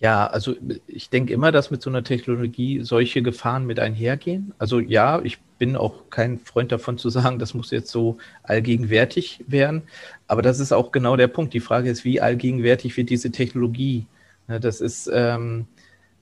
Ja, 0.00 0.26
also 0.26 0.54
ich 0.86 1.10
denke 1.10 1.34
immer, 1.34 1.52
dass 1.52 1.70
mit 1.70 1.82
so 1.82 1.90
einer 1.90 2.02
Technologie 2.02 2.80
solche 2.82 3.22
Gefahren 3.22 3.66
mit 3.66 3.78
einhergehen. 3.78 4.54
Also 4.58 4.80
ja, 4.80 5.20
ich 5.22 5.38
bin 5.58 5.76
auch 5.76 6.08
kein 6.08 6.38
Freund 6.38 6.72
davon 6.72 6.96
zu 6.96 7.10
sagen, 7.10 7.38
das 7.38 7.52
muss 7.52 7.70
jetzt 7.70 7.90
so 7.90 8.16
allgegenwärtig 8.42 9.44
werden. 9.46 9.82
Aber 10.26 10.40
das 10.40 10.58
ist 10.58 10.72
auch 10.72 10.90
genau 10.90 11.16
der 11.16 11.28
Punkt. 11.28 11.52
Die 11.52 11.60
Frage 11.60 11.90
ist, 11.90 12.04
wie 12.04 12.20
allgegenwärtig 12.20 12.96
wird 12.96 13.10
diese 13.10 13.30
Technologie? 13.30 14.06
Das 14.48 14.80
ist, 14.80 15.08
ähm, 15.12 15.66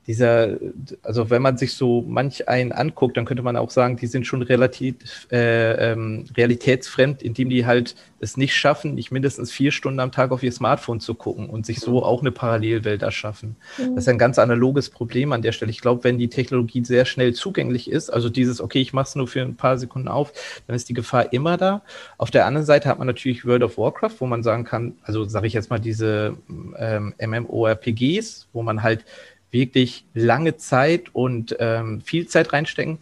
dieser, 0.09 0.57
also 1.03 1.29
wenn 1.29 1.43
man 1.43 1.59
sich 1.59 1.75
so 1.75 2.03
manch 2.09 2.49
einen 2.49 2.73
anguckt, 2.73 3.19
dann 3.19 3.27
könnte 3.27 3.43
man 3.43 3.57
auch 3.57 3.71
sagen, 3.71 3.97
die 3.97 4.07
sind 4.07 4.27
schon 4.27 4.41
relativ 4.41 4.97
äh, 5.31 5.93
ähm, 5.93 6.25
realitätsfremd, 6.35 7.23
indem 7.23 7.51
die 7.51 7.67
halt 7.67 7.95
es 8.19 8.39
nicht 8.39 8.57
schaffen, 8.57 8.95
nicht 8.95 9.13
mindestens 9.13 9.53
vier 9.53 9.71
Stunden 9.71 10.01
am 10.01 10.11
Tag 10.11 10.33
auf 10.33 10.43
ihr 10.43 10.51
Smartphone 10.51 10.99
zu 10.99 11.15
gucken 11.15 11.51
und 11.51 11.67
sich 11.67 11.81
so 11.81 12.03
auch 12.03 12.23
eine 12.23 12.33
Parallelwelt 12.33 13.03
erschaffen. 13.03 13.57
Mhm. 13.77 13.97
Das 13.97 14.05
ist 14.05 14.09
ein 14.09 14.19
ganz 14.19 14.39
analoges 14.39 14.89
Problem 14.89 15.33
an 15.33 15.43
der 15.43 15.53
Stelle. 15.53 15.71
Ich 15.71 15.83
glaube, 15.83 16.05
wenn 16.05 16.17
die 16.17 16.29
Technologie 16.29 16.83
sehr 16.85 17.05
schnell 17.05 17.35
zugänglich 17.35 17.91
ist, 17.91 18.09
also 18.09 18.31
dieses, 18.31 18.63
okay, 18.63 18.81
ich 18.81 18.95
mache 18.95 19.09
es 19.09 19.15
nur 19.15 19.29
für 19.29 19.43
ein 19.43 19.57
paar 19.57 19.77
Sekunden 19.77 20.09
auf, 20.09 20.33
dann 20.67 20.75
ist 20.75 20.89
die 20.89 20.95
Gefahr 20.95 21.35
immer 21.35 21.59
da. 21.59 21.83
Auf 22.17 22.31
der 22.31 22.47
anderen 22.47 22.67
Seite 22.67 22.89
hat 22.89 22.97
man 22.97 23.07
natürlich 23.07 23.45
World 23.45 23.63
of 23.63 23.77
Warcraft, 23.77 24.15
wo 24.21 24.27
man 24.27 24.43
sagen 24.43 24.65
kann, 24.65 24.95
also 25.03 25.25
sage 25.25 25.47
ich 25.47 25.53
jetzt 25.53 25.69
mal 25.69 25.79
diese 25.79 26.39
ähm, 26.79 27.13
MMORPGs, 27.21 28.49
wo 28.55 28.63
man 28.63 28.83
halt 28.83 29.05
wirklich 29.51 30.05
lange 30.15 30.57
Zeit 30.57 31.15
und 31.15 31.57
ähm, 31.59 32.01
viel 32.03 32.27
Zeit 32.29 32.53
reinstecken. 32.53 32.99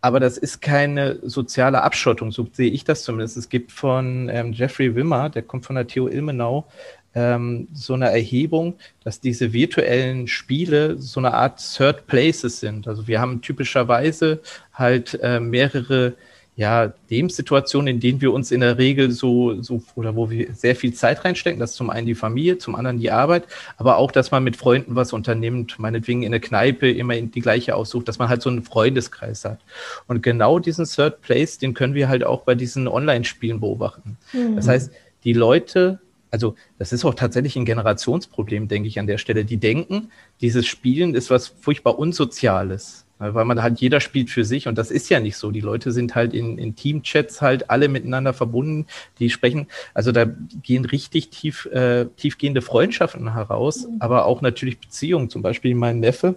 aber 0.00 0.20
das 0.20 0.38
ist 0.38 0.60
keine 0.62 1.18
soziale 1.22 1.82
Abschottung, 1.82 2.30
so 2.30 2.46
sehe 2.52 2.70
ich 2.70 2.84
das 2.84 3.02
zumindest. 3.02 3.36
Es 3.36 3.48
gibt 3.48 3.72
von 3.72 4.28
ähm, 4.28 4.52
Jeffrey 4.52 4.94
Wimmer, 4.94 5.28
der 5.28 5.42
kommt 5.42 5.66
von 5.66 5.74
der 5.76 5.86
TU 5.86 6.08
Ilmenau, 6.08 6.66
ähm, 7.14 7.68
so 7.72 7.94
eine 7.94 8.10
Erhebung, 8.10 8.74
dass 9.02 9.20
diese 9.20 9.52
virtuellen 9.52 10.28
Spiele 10.28 10.98
so 10.98 11.20
eine 11.20 11.34
Art 11.34 11.60
Third 11.76 12.06
Places 12.06 12.60
sind. 12.60 12.86
Also 12.86 13.08
wir 13.08 13.20
haben 13.20 13.40
typischerweise 13.40 14.40
halt 14.72 15.18
äh, 15.22 15.40
mehrere 15.40 16.14
ja, 16.58 16.92
Lebenssituationen, 17.08 17.86
in 17.86 18.00
denen 18.00 18.20
wir 18.20 18.32
uns 18.32 18.50
in 18.50 18.62
der 18.62 18.78
Regel 18.78 19.12
so, 19.12 19.62
so 19.62 19.80
oder 19.94 20.16
wo 20.16 20.28
wir 20.28 20.52
sehr 20.54 20.74
viel 20.74 20.92
Zeit 20.92 21.24
reinstecken. 21.24 21.60
Das 21.60 21.70
ist 21.70 21.76
zum 21.76 21.88
einen 21.88 22.08
die 22.08 22.16
Familie, 22.16 22.58
zum 22.58 22.74
anderen 22.74 22.98
die 22.98 23.12
Arbeit, 23.12 23.44
aber 23.76 23.96
auch, 23.96 24.10
dass 24.10 24.32
man 24.32 24.42
mit 24.42 24.56
Freunden 24.56 24.96
was 24.96 25.12
unternimmt, 25.12 25.78
meinetwegen 25.78 26.24
in 26.24 26.32
der 26.32 26.40
Kneipe 26.40 26.90
immer 26.90 27.14
die 27.14 27.40
gleiche 27.40 27.76
aussucht, 27.76 28.08
dass 28.08 28.18
man 28.18 28.28
halt 28.28 28.42
so 28.42 28.50
einen 28.50 28.64
Freundeskreis 28.64 29.44
hat. 29.44 29.60
Und 30.08 30.20
genau 30.20 30.58
diesen 30.58 30.84
Third 30.84 31.22
Place, 31.22 31.58
den 31.58 31.74
können 31.74 31.94
wir 31.94 32.08
halt 32.08 32.24
auch 32.24 32.42
bei 32.42 32.56
diesen 32.56 32.88
Online-Spielen 32.88 33.60
beobachten. 33.60 34.16
Mhm. 34.32 34.56
Das 34.56 34.66
heißt, 34.66 34.90
die 35.22 35.34
Leute 35.34 36.00
also 36.30 36.56
das 36.78 36.92
ist 36.92 37.06
auch 37.06 37.14
tatsächlich 37.14 37.56
ein 37.56 37.64
Generationsproblem, 37.64 38.68
denke 38.68 38.86
ich 38.86 38.98
an 38.98 39.06
der 39.06 39.16
Stelle. 39.16 39.46
Die 39.46 39.56
denken, 39.56 40.10
dieses 40.42 40.66
Spielen 40.66 41.14
ist 41.14 41.30
was 41.30 41.48
furchtbar 41.48 41.98
Unsoziales. 41.98 43.06
Weil 43.18 43.44
man 43.44 43.62
halt, 43.62 43.80
jeder 43.80 44.00
spielt 44.00 44.30
für 44.30 44.44
sich 44.44 44.68
und 44.68 44.78
das 44.78 44.90
ist 44.90 45.08
ja 45.08 45.18
nicht 45.18 45.36
so. 45.36 45.50
Die 45.50 45.60
Leute 45.60 45.90
sind 45.90 46.14
halt 46.14 46.34
in, 46.34 46.56
in 46.56 46.76
Teamchats 46.76 47.42
halt 47.42 47.68
alle 47.68 47.88
miteinander 47.88 48.32
verbunden, 48.32 48.86
die 49.18 49.30
sprechen. 49.30 49.66
Also 49.92 50.12
da 50.12 50.26
gehen 50.62 50.84
richtig 50.84 51.30
tief, 51.30 51.66
äh, 51.66 52.06
tiefgehende 52.16 52.62
Freundschaften 52.62 53.34
heraus, 53.34 53.86
mhm. 53.86 53.96
aber 54.00 54.26
auch 54.26 54.40
natürlich 54.40 54.78
Beziehungen. 54.78 55.30
Zum 55.30 55.42
Beispiel 55.42 55.74
mein 55.74 55.98
Neffe, 55.98 56.36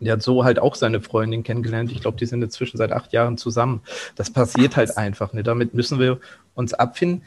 der 0.00 0.14
hat 0.14 0.22
so 0.22 0.44
halt 0.44 0.58
auch 0.58 0.74
seine 0.74 1.00
Freundin 1.00 1.42
kennengelernt. 1.42 1.90
Ich 1.90 2.00
glaube, 2.00 2.16
die 2.16 2.26
sind 2.26 2.42
inzwischen 2.42 2.76
seit 2.76 2.92
acht 2.92 3.12
Jahren 3.12 3.38
zusammen. 3.38 3.80
Das 4.16 4.30
passiert 4.30 4.76
halt 4.76 4.96
einfach. 4.96 5.32
Ne? 5.32 5.42
Damit 5.42 5.74
müssen 5.74 5.98
wir 5.98 6.20
uns 6.54 6.74
abfinden 6.74 7.22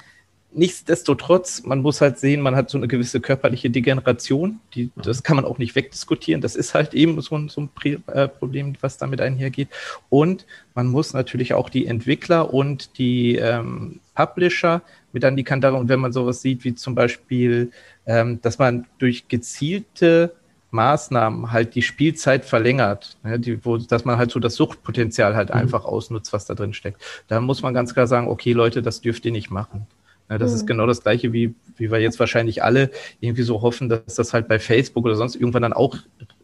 nichtsdestotrotz, 0.52 1.64
man 1.64 1.82
muss 1.82 2.02
halt 2.02 2.20
sehen, 2.20 2.42
man 2.42 2.56
hat 2.56 2.70
so 2.70 2.78
eine 2.78 2.88
gewisse 2.88 3.20
körperliche 3.20 3.70
Degeneration, 3.70 4.60
die, 4.74 4.92
das 4.96 5.24
kann 5.24 5.36
man 5.36 5.46
auch 5.46 5.58
nicht 5.58 5.76
wegdiskutieren. 5.76 6.42
Das 6.42 6.56
ist 6.56 6.74
halt 6.74 6.94
eben 6.94 7.20
so 7.22 7.36
ein, 7.36 7.50
so 7.50 7.62
ein 7.62 7.70
äh, 8.08 8.28
Problem, 8.28 8.74
was 8.82 8.98
damit 8.98 9.22
einhergeht. 9.22 9.70
Und 10.10 10.46
man 10.74 10.88
muss 10.88 11.14
natürlich 11.14 11.54
auch 11.54 11.70
die 11.70 11.86
Entwickler 11.86 12.54
und 12.54 12.98
die 12.98 13.36
ähm, 13.36 14.00
Publisher 14.16 14.82
mit 15.12 15.26
an 15.26 15.36
die 15.36 15.44
Kandare. 15.44 15.76
Und 15.76 15.90
wenn 15.90 16.00
man 16.00 16.14
sowas 16.14 16.42
sieht, 16.42 16.64
wie 16.64 16.76
zum 16.76 16.96
Beispiel, 16.96 17.72
ähm, 18.06 18.42
dass 18.42 18.58
man 18.58 18.86
durch 19.00 19.28
gezielte 19.28 20.34
Maßnahmen 20.72 21.52
halt 21.52 21.76
die 21.76 21.82
Spielzeit 21.82 22.46
verlängert, 22.46 23.18
ne, 23.24 23.40
die, 23.40 23.64
wo, 23.64 23.78
dass 23.78 24.06
man 24.06 24.18
halt 24.18 24.32
so 24.32 24.40
das 24.40 24.56
Suchtpotenzial 24.56 25.36
halt 25.36 25.50
mhm. 25.50 25.56
einfach 25.56 25.86
ausnutzt, 25.86 26.34
was 26.34 26.46
da 26.46 26.56
drin 26.56 26.74
steckt. 26.74 27.02
Da 27.28 27.40
muss 27.42 27.62
man 27.62 27.74
ganz 27.74 27.94
klar 27.94 28.08
sagen, 28.08 28.28
okay, 28.28 28.54
Leute, 28.54 28.82
das 28.82 29.02
dürft 29.02 29.26
ihr 29.26 29.32
nicht 29.32 29.50
machen. 29.50 29.88
Ja, 30.30 30.38
das 30.38 30.52
mhm. 30.52 30.58
ist 30.58 30.68
genau 30.68 30.86
das 30.86 31.02
Gleiche, 31.02 31.32
wie, 31.34 31.56
wie 31.78 31.92
wir 31.92 32.00
jetzt 32.00 32.20
wahrscheinlich 32.20 32.64
alle 32.64 32.92
irgendwie 33.20 33.44
so 33.44 33.62
hoffen, 33.62 33.90
dass 33.90 34.16
das 34.16 34.34
halt 34.34 34.48
bei 34.48 34.60
Facebook 34.60 35.06
oder 35.06 35.16
sonst 35.16 35.36
irgendwann 35.36 35.62
dann 35.62 35.74
auch 35.74 35.96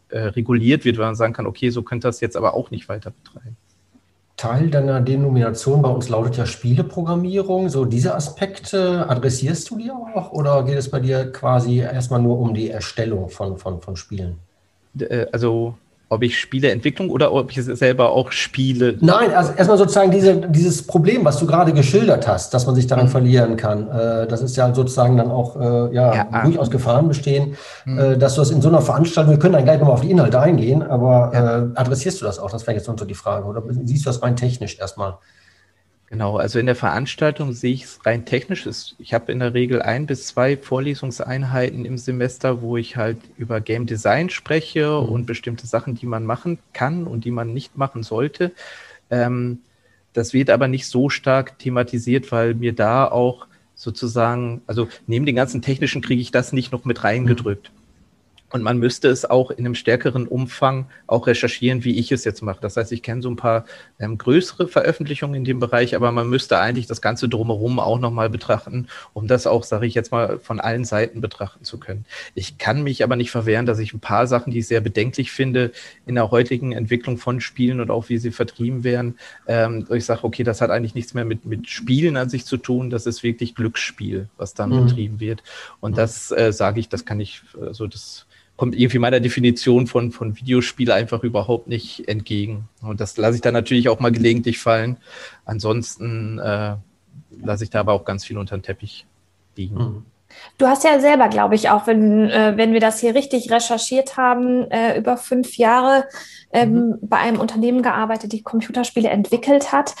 äh, 0.08 0.18
reguliert 0.18 0.84
wird, 0.84 0.98
weil 0.98 1.06
man 1.06 1.14
sagen 1.14 1.32
kann, 1.32 1.46
okay, 1.46 1.70
so 1.70 1.82
könnte 1.82 2.08
das 2.08 2.20
jetzt 2.20 2.36
aber 2.36 2.54
auch 2.54 2.70
nicht 2.70 2.88
weiter 2.88 3.10
betreiben. 3.10 3.56
Teil 4.36 4.68
deiner 4.68 5.00
Denomination 5.00 5.80
bei 5.80 5.88
uns 5.88 6.08
lautet 6.08 6.36
ja 6.36 6.46
Spieleprogrammierung. 6.46 7.68
So 7.68 7.84
diese 7.84 8.14
Aspekte 8.14 9.08
adressierst 9.08 9.70
du 9.70 9.78
die 9.78 9.90
auch 9.90 10.32
oder 10.32 10.64
geht 10.64 10.76
es 10.76 10.90
bei 10.90 11.00
dir 11.00 11.30
quasi 11.30 11.78
erstmal 11.78 12.20
nur 12.20 12.38
um 12.38 12.52
die 12.52 12.70
Erstellung 12.70 13.28
von, 13.28 13.58
von, 13.58 13.80
von 13.80 13.96
Spielen? 13.96 14.38
Äh, 14.98 15.26
also 15.30 15.78
ob 16.08 16.22
ich 16.22 16.38
Spieleentwicklung 16.38 17.10
oder 17.10 17.32
ob 17.32 17.50
ich 17.50 17.64
selber 17.64 18.10
auch 18.10 18.30
spiele. 18.30 18.96
Nein, 19.00 19.32
also 19.32 19.52
erstmal 19.52 19.78
sozusagen 19.78 20.10
diese, 20.10 20.36
dieses 20.36 20.86
Problem, 20.86 21.24
was 21.24 21.38
du 21.38 21.46
gerade 21.46 21.72
geschildert 21.72 22.28
hast, 22.28 22.52
dass 22.54 22.66
man 22.66 22.74
sich 22.74 22.86
daran 22.86 23.06
mhm. 23.06 23.10
verlieren 23.10 23.56
kann. 23.56 23.88
Äh, 23.88 24.26
das 24.26 24.42
ist 24.42 24.56
ja 24.56 24.72
sozusagen 24.74 25.16
dann 25.16 25.30
auch 25.30 25.56
äh, 25.56 25.94
ja, 25.94 26.14
ja, 26.14 26.42
durchaus 26.44 26.70
Gefahren 26.70 27.08
bestehen, 27.08 27.56
mhm. 27.84 27.98
äh, 27.98 28.18
dass 28.18 28.34
du 28.34 28.42
das 28.42 28.50
in 28.50 28.60
so 28.60 28.68
einer 28.68 28.82
Veranstaltung, 28.82 29.32
wir 29.32 29.38
können 29.38 29.54
dann 29.54 29.64
gleich 29.64 29.78
nochmal 29.78 29.94
auf 29.94 30.02
die 30.02 30.10
Inhalte 30.10 30.38
eingehen, 30.40 30.82
aber 30.82 31.30
ja. 31.32 31.58
Äh, 31.58 31.66
adressierst 31.74 32.20
du 32.20 32.26
das 32.26 32.38
auch? 32.38 32.50
Das 32.50 32.66
wäre 32.66 32.76
jetzt 32.76 32.86
so 32.86 32.92
die 32.92 33.14
Frage. 33.14 33.46
Oder 33.46 33.62
siehst 33.84 34.04
du 34.04 34.10
das 34.10 34.22
rein 34.22 34.36
technisch 34.36 34.78
erstmal? 34.78 35.18
Genau, 36.10 36.36
also 36.36 36.58
in 36.58 36.66
der 36.66 36.76
Veranstaltung 36.76 37.52
sehe 37.52 37.72
ich 37.72 37.84
es 37.84 38.06
rein 38.06 38.24
technisch. 38.24 38.66
Ich 38.98 39.14
habe 39.14 39.32
in 39.32 39.38
der 39.40 39.54
Regel 39.54 39.82
ein 39.82 40.06
bis 40.06 40.26
zwei 40.26 40.56
Vorlesungseinheiten 40.56 41.84
im 41.84 41.98
Semester, 41.98 42.62
wo 42.62 42.76
ich 42.76 42.96
halt 42.96 43.18
über 43.36 43.60
Game 43.60 43.86
Design 43.86 44.30
spreche 44.30 45.00
mhm. 45.00 45.08
und 45.08 45.26
bestimmte 45.26 45.66
Sachen, 45.66 45.94
die 45.94 46.06
man 46.06 46.24
machen 46.24 46.58
kann 46.72 47.06
und 47.06 47.24
die 47.24 47.30
man 47.30 47.52
nicht 47.52 47.76
machen 47.76 48.02
sollte. 48.02 48.52
Ähm, 49.10 49.60
das 50.12 50.32
wird 50.32 50.50
aber 50.50 50.68
nicht 50.68 50.86
so 50.86 51.08
stark 51.08 51.58
thematisiert, 51.58 52.30
weil 52.30 52.54
mir 52.54 52.74
da 52.74 53.06
auch 53.06 53.46
sozusagen, 53.74 54.62
also 54.66 54.88
neben 55.06 55.26
den 55.26 55.34
ganzen 55.34 55.62
technischen 55.62 56.02
kriege 56.02 56.22
ich 56.22 56.30
das 56.30 56.52
nicht 56.52 56.70
noch 56.70 56.84
mit 56.84 57.02
reingedrückt. 57.02 57.72
Mhm. 57.74 57.83
Und 58.54 58.62
man 58.62 58.78
müsste 58.78 59.08
es 59.08 59.24
auch 59.24 59.50
in 59.50 59.66
einem 59.66 59.74
stärkeren 59.74 60.28
Umfang 60.28 60.86
auch 61.08 61.26
recherchieren, 61.26 61.82
wie 61.82 61.98
ich 61.98 62.12
es 62.12 62.22
jetzt 62.22 62.40
mache. 62.40 62.60
Das 62.60 62.76
heißt, 62.76 62.92
ich 62.92 63.02
kenne 63.02 63.20
so 63.20 63.28
ein 63.28 63.34
paar 63.34 63.64
ähm, 63.98 64.16
größere 64.16 64.68
Veröffentlichungen 64.68 65.34
in 65.34 65.44
dem 65.44 65.58
Bereich, 65.58 65.96
aber 65.96 66.12
man 66.12 66.30
müsste 66.30 66.60
eigentlich 66.60 66.86
das 66.86 67.00
Ganze 67.00 67.28
drumherum 67.28 67.80
auch 67.80 67.98
nochmal 67.98 68.30
betrachten, 68.30 68.86
um 69.12 69.26
das 69.26 69.48
auch, 69.48 69.64
sage 69.64 69.86
ich 69.86 69.94
jetzt 69.94 70.12
mal, 70.12 70.38
von 70.38 70.60
allen 70.60 70.84
Seiten 70.84 71.20
betrachten 71.20 71.64
zu 71.64 71.80
können. 71.80 72.04
Ich 72.36 72.56
kann 72.56 72.84
mich 72.84 73.02
aber 73.02 73.16
nicht 73.16 73.32
verwehren, 73.32 73.66
dass 73.66 73.80
ich 73.80 73.92
ein 73.92 73.98
paar 73.98 74.28
Sachen, 74.28 74.52
die 74.52 74.60
ich 74.60 74.68
sehr 74.68 74.80
bedenklich 74.80 75.32
finde, 75.32 75.72
in 76.06 76.14
der 76.14 76.30
heutigen 76.30 76.70
Entwicklung 76.70 77.18
von 77.18 77.40
Spielen 77.40 77.80
und 77.80 77.90
auch 77.90 78.08
wie 78.08 78.18
sie 78.18 78.30
vertrieben 78.30 78.84
werden, 78.84 79.18
ähm, 79.48 79.84
ich 79.90 80.04
sage, 80.04 80.22
okay, 80.22 80.44
das 80.44 80.60
hat 80.60 80.70
eigentlich 80.70 80.94
nichts 80.94 81.12
mehr 81.12 81.24
mit, 81.24 81.44
mit 81.44 81.68
Spielen 81.68 82.16
an 82.16 82.28
sich 82.28 82.44
zu 82.46 82.56
tun, 82.56 82.88
das 82.88 83.06
ist 83.06 83.24
wirklich 83.24 83.56
Glücksspiel, 83.56 84.28
was 84.36 84.54
dann 84.54 84.70
mhm. 84.70 84.86
betrieben 84.86 85.18
wird. 85.18 85.42
Und 85.80 85.92
mhm. 85.92 85.96
das 85.96 86.30
äh, 86.30 86.52
sage 86.52 86.78
ich, 86.78 86.88
das 86.88 87.04
kann 87.04 87.18
ich, 87.18 87.42
also 87.60 87.88
das 87.88 88.26
kommt 88.56 88.76
irgendwie 88.76 88.98
meiner 88.98 89.20
Definition 89.20 89.86
von, 89.86 90.12
von 90.12 90.36
Videospiel 90.36 90.92
einfach 90.92 91.24
überhaupt 91.24 91.66
nicht 91.66 92.06
entgegen. 92.08 92.68
Und 92.82 93.00
das 93.00 93.16
lasse 93.16 93.36
ich 93.36 93.40
dann 93.42 93.54
natürlich 93.54 93.88
auch 93.88 94.00
mal 94.00 94.12
gelegentlich 94.12 94.58
fallen. 94.58 94.98
Ansonsten 95.44 96.38
äh, 96.38 96.76
lasse 97.42 97.64
ich 97.64 97.70
da 97.70 97.80
aber 97.80 97.92
auch 97.92 98.04
ganz 98.04 98.24
viel 98.24 98.38
unter 98.38 98.56
den 98.56 98.62
Teppich 98.62 99.06
liegen. 99.56 99.76
Mhm. 99.76 100.02
Du 100.58 100.66
hast 100.66 100.84
ja 100.84 101.00
selber, 101.00 101.28
glaube 101.28 101.54
ich, 101.54 101.70
auch 101.70 101.86
wenn, 101.86 102.30
äh, 102.30 102.52
wenn 102.56 102.72
wir 102.72 102.80
das 102.80 103.00
hier 103.00 103.14
richtig 103.14 103.50
recherchiert 103.50 104.16
haben, 104.16 104.70
äh, 104.70 104.96
über 104.96 105.16
fünf 105.16 105.56
Jahre 105.56 106.04
ähm, 106.52 106.72
mhm. 106.72 106.98
bei 107.02 107.18
einem 107.18 107.40
Unternehmen 107.40 107.82
gearbeitet, 107.82 108.32
die 108.32 108.42
Computerspiele 108.42 109.08
entwickelt 109.08 109.72
hat. 109.72 109.94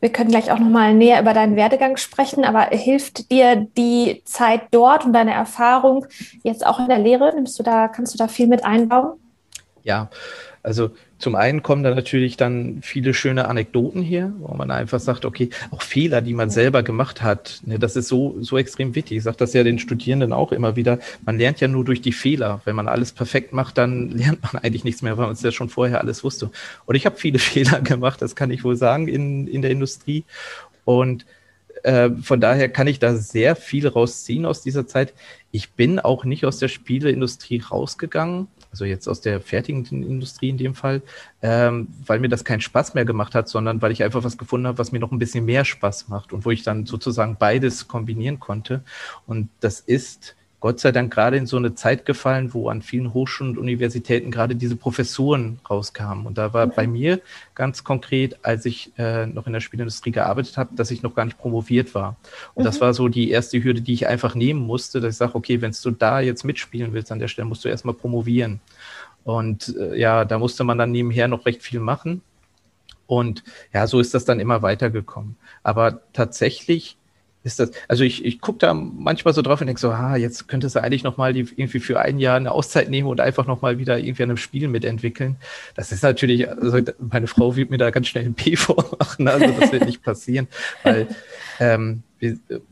Wir 0.00 0.12
können 0.12 0.30
gleich 0.30 0.52
auch 0.52 0.58
nochmal 0.58 0.92
näher 0.92 1.20
über 1.20 1.32
deinen 1.32 1.56
Werdegang 1.56 1.96
sprechen, 1.96 2.44
aber 2.44 2.66
hilft 2.66 3.30
dir 3.30 3.66
die 3.76 4.22
Zeit 4.26 4.62
dort 4.70 5.06
und 5.06 5.14
deine 5.14 5.32
Erfahrung 5.32 6.06
jetzt 6.42 6.66
auch 6.66 6.78
in 6.78 6.88
der 6.88 6.98
Lehre? 6.98 7.34
Nimmst 7.34 7.58
du 7.58 7.62
da, 7.62 7.88
kannst 7.88 8.12
du 8.12 8.18
da 8.18 8.28
viel 8.28 8.46
mit 8.46 8.64
einbauen? 8.64 9.18
Ja, 9.82 10.10
also 10.62 10.90
zum 11.24 11.36
einen 11.36 11.62
kommen 11.62 11.82
da 11.82 11.94
natürlich 11.94 12.36
dann 12.36 12.80
viele 12.82 13.14
schöne 13.14 13.48
Anekdoten 13.48 14.02
her, 14.02 14.34
wo 14.40 14.54
man 14.54 14.70
einfach 14.70 15.00
sagt, 15.00 15.24
okay, 15.24 15.48
auch 15.70 15.80
Fehler, 15.80 16.20
die 16.20 16.34
man 16.34 16.50
selber 16.50 16.82
gemacht 16.82 17.22
hat, 17.22 17.62
ne, 17.64 17.78
das 17.78 17.96
ist 17.96 18.08
so, 18.08 18.36
so 18.42 18.58
extrem 18.58 18.94
wichtig. 18.94 19.16
Ich 19.16 19.22
sage 19.22 19.38
das 19.38 19.54
ja 19.54 19.64
den 19.64 19.78
Studierenden 19.78 20.34
auch 20.34 20.52
immer 20.52 20.76
wieder. 20.76 20.98
Man 21.24 21.38
lernt 21.38 21.62
ja 21.62 21.68
nur 21.68 21.82
durch 21.82 22.02
die 22.02 22.12
Fehler. 22.12 22.60
Wenn 22.66 22.76
man 22.76 22.88
alles 22.88 23.12
perfekt 23.12 23.54
macht, 23.54 23.78
dann 23.78 24.10
lernt 24.10 24.42
man 24.42 24.62
eigentlich 24.62 24.84
nichts 24.84 25.00
mehr, 25.00 25.16
weil 25.16 25.24
man 25.24 25.32
es 25.32 25.40
ja 25.40 25.50
schon 25.50 25.70
vorher 25.70 26.02
alles 26.02 26.24
wusste. 26.24 26.50
Und 26.84 26.94
ich 26.94 27.06
habe 27.06 27.16
viele 27.16 27.38
Fehler 27.54 27.80
gemacht, 27.80 28.20
das 28.20 28.36
kann 28.36 28.50
ich 28.50 28.62
wohl 28.62 28.76
sagen, 28.76 29.08
in, 29.08 29.46
in 29.46 29.62
der 29.62 29.70
Industrie. 29.70 30.24
Und 30.84 31.24
äh, 31.84 32.10
von 32.22 32.38
daher 32.38 32.68
kann 32.68 32.86
ich 32.86 32.98
da 32.98 33.16
sehr 33.16 33.56
viel 33.56 33.88
rausziehen 33.88 34.44
aus 34.44 34.60
dieser 34.60 34.86
Zeit. 34.86 35.14
Ich 35.52 35.72
bin 35.72 36.00
auch 36.00 36.26
nicht 36.26 36.44
aus 36.44 36.58
der 36.58 36.68
Spieleindustrie 36.68 37.60
rausgegangen 37.60 38.48
also 38.74 38.84
jetzt 38.84 39.06
aus 39.06 39.20
der 39.20 39.40
fertigen 39.40 39.84
Industrie 39.84 40.48
in 40.48 40.58
dem 40.58 40.74
Fall, 40.74 41.00
ähm, 41.42 41.86
weil 42.06 42.18
mir 42.18 42.28
das 42.28 42.44
keinen 42.44 42.60
Spaß 42.60 42.94
mehr 42.94 43.04
gemacht 43.04 43.36
hat, 43.36 43.48
sondern 43.48 43.80
weil 43.80 43.92
ich 43.92 44.02
einfach 44.02 44.24
was 44.24 44.36
gefunden 44.36 44.66
habe, 44.66 44.78
was 44.78 44.90
mir 44.90 44.98
noch 44.98 45.12
ein 45.12 45.20
bisschen 45.20 45.44
mehr 45.44 45.64
Spaß 45.64 46.08
macht 46.08 46.32
und 46.32 46.44
wo 46.44 46.50
ich 46.50 46.64
dann 46.64 46.84
sozusagen 46.84 47.36
beides 47.38 47.86
kombinieren 47.86 48.40
konnte. 48.40 48.82
Und 49.28 49.48
das 49.60 49.78
ist 49.78 50.34
Gott 50.64 50.80
sei 50.80 50.92
Dank 50.92 51.12
gerade 51.12 51.36
in 51.36 51.44
so 51.44 51.58
eine 51.58 51.74
Zeit 51.74 52.06
gefallen, 52.06 52.54
wo 52.54 52.70
an 52.70 52.80
vielen 52.80 53.12
Hochschulen 53.12 53.52
und 53.52 53.58
Universitäten 53.58 54.30
gerade 54.30 54.56
diese 54.56 54.76
Professuren 54.76 55.58
rauskamen. 55.68 56.24
Und 56.24 56.38
da 56.38 56.54
war 56.54 56.66
bei 56.68 56.86
mir 56.86 57.20
ganz 57.54 57.84
konkret, 57.84 58.38
als 58.40 58.64
ich 58.64 58.90
äh, 58.96 59.26
noch 59.26 59.46
in 59.46 59.52
der 59.52 59.60
Spielindustrie 59.60 60.10
gearbeitet 60.10 60.56
habe, 60.56 60.74
dass 60.74 60.90
ich 60.90 61.02
noch 61.02 61.14
gar 61.14 61.26
nicht 61.26 61.36
promoviert 61.36 61.94
war. 61.94 62.16
Und 62.54 62.62
mhm. 62.62 62.64
das 62.64 62.80
war 62.80 62.94
so 62.94 63.08
die 63.08 63.30
erste 63.30 63.62
Hürde, 63.62 63.82
die 63.82 63.92
ich 63.92 64.06
einfach 64.06 64.34
nehmen 64.34 64.60
musste, 64.62 65.02
dass 65.02 65.16
ich 65.16 65.18
sage, 65.18 65.34
okay, 65.34 65.60
wenn 65.60 65.74
du 65.82 65.90
da 65.90 66.20
jetzt 66.20 66.44
mitspielen 66.44 66.94
willst 66.94 67.12
an 67.12 67.18
der 67.18 67.28
Stelle, 67.28 67.46
musst 67.46 67.66
du 67.66 67.68
erstmal 67.68 67.94
promovieren. 67.94 68.60
Und 69.22 69.76
äh, 69.78 70.00
ja, 70.00 70.24
da 70.24 70.38
musste 70.38 70.64
man 70.64 70.78
dann 70.78 70.92
nebenher 70.92 71.28
noch 71.28 71.44
recht 71.44 71.62
viel 71.62 71.80
machen. 71.80 72.22
Und 73.06 73.44
ja, 73.74 73.86
so 73.86 74.00
ist 74.00 74.14
das 74.14 74.24
dann 74.24 74.40
immer 74.40 74.62
weitergekommen. 74.62 75.36
Aber 75.62 76.00
tatsächlich 76.14 76.96
ist 77.44 77.60
das, 77.60 77.70
also 77.88 78.04
ich, 78.04 78.24
ich 78.24 78.40
gucke 78.40 78.58
da 78.58 78.74
manchmal 78.74 79.34
so 79.34 79.42
drauf 79.42 79.60
und 79.60 79.66
denke 79.66 79.80
so, 79.80 79.90
ah, 79.90 80.16
jetzt 80.16 80.48
könntest 80.48 80.74
du 80.74 80.82
eigentlich 80.82 81.04
nochmal 81.04 81.36
irgendwie 81.36 81.78
für 81.78 82.00
ein 82.00 82.18
Jahr 82.18 82.36
eine 82.36 82.50
Auszeit 82.50 82.88
nehmen 82.88 83.06
und 83.06 83.20
einfach 83.20 83.46
nochmal 83.46 83.78
wieder 83.78 83.98
irgendwie 83.98 84.22
an 84.22 84.30
einem 84.30 84.38
Spiel 84.38 84.66
mitentwickeln. 84.66 85.36
Das 85.76 85.92
ist 85.92 86.02
natürlich, 86.02 86.50
also 86.50 86.80
meine 86.98 87.26
Frau 87.26 87.54
wird 87.54 87.70
mir 87.70 87.78
da 87.78 87.90
ganz 87.90 88.08
schnell 88.08 88.24
ein 88.24 88.34
P 88.34 88.56
vormachen, 88.56 89.28
also 89.28 89.46
das 89.60 89.72
wird 89.72 89.84
nicht 89.84 90.02
passieren, 90.02 90.48
weil 90.82 91.06
ähm, 91.60 92.02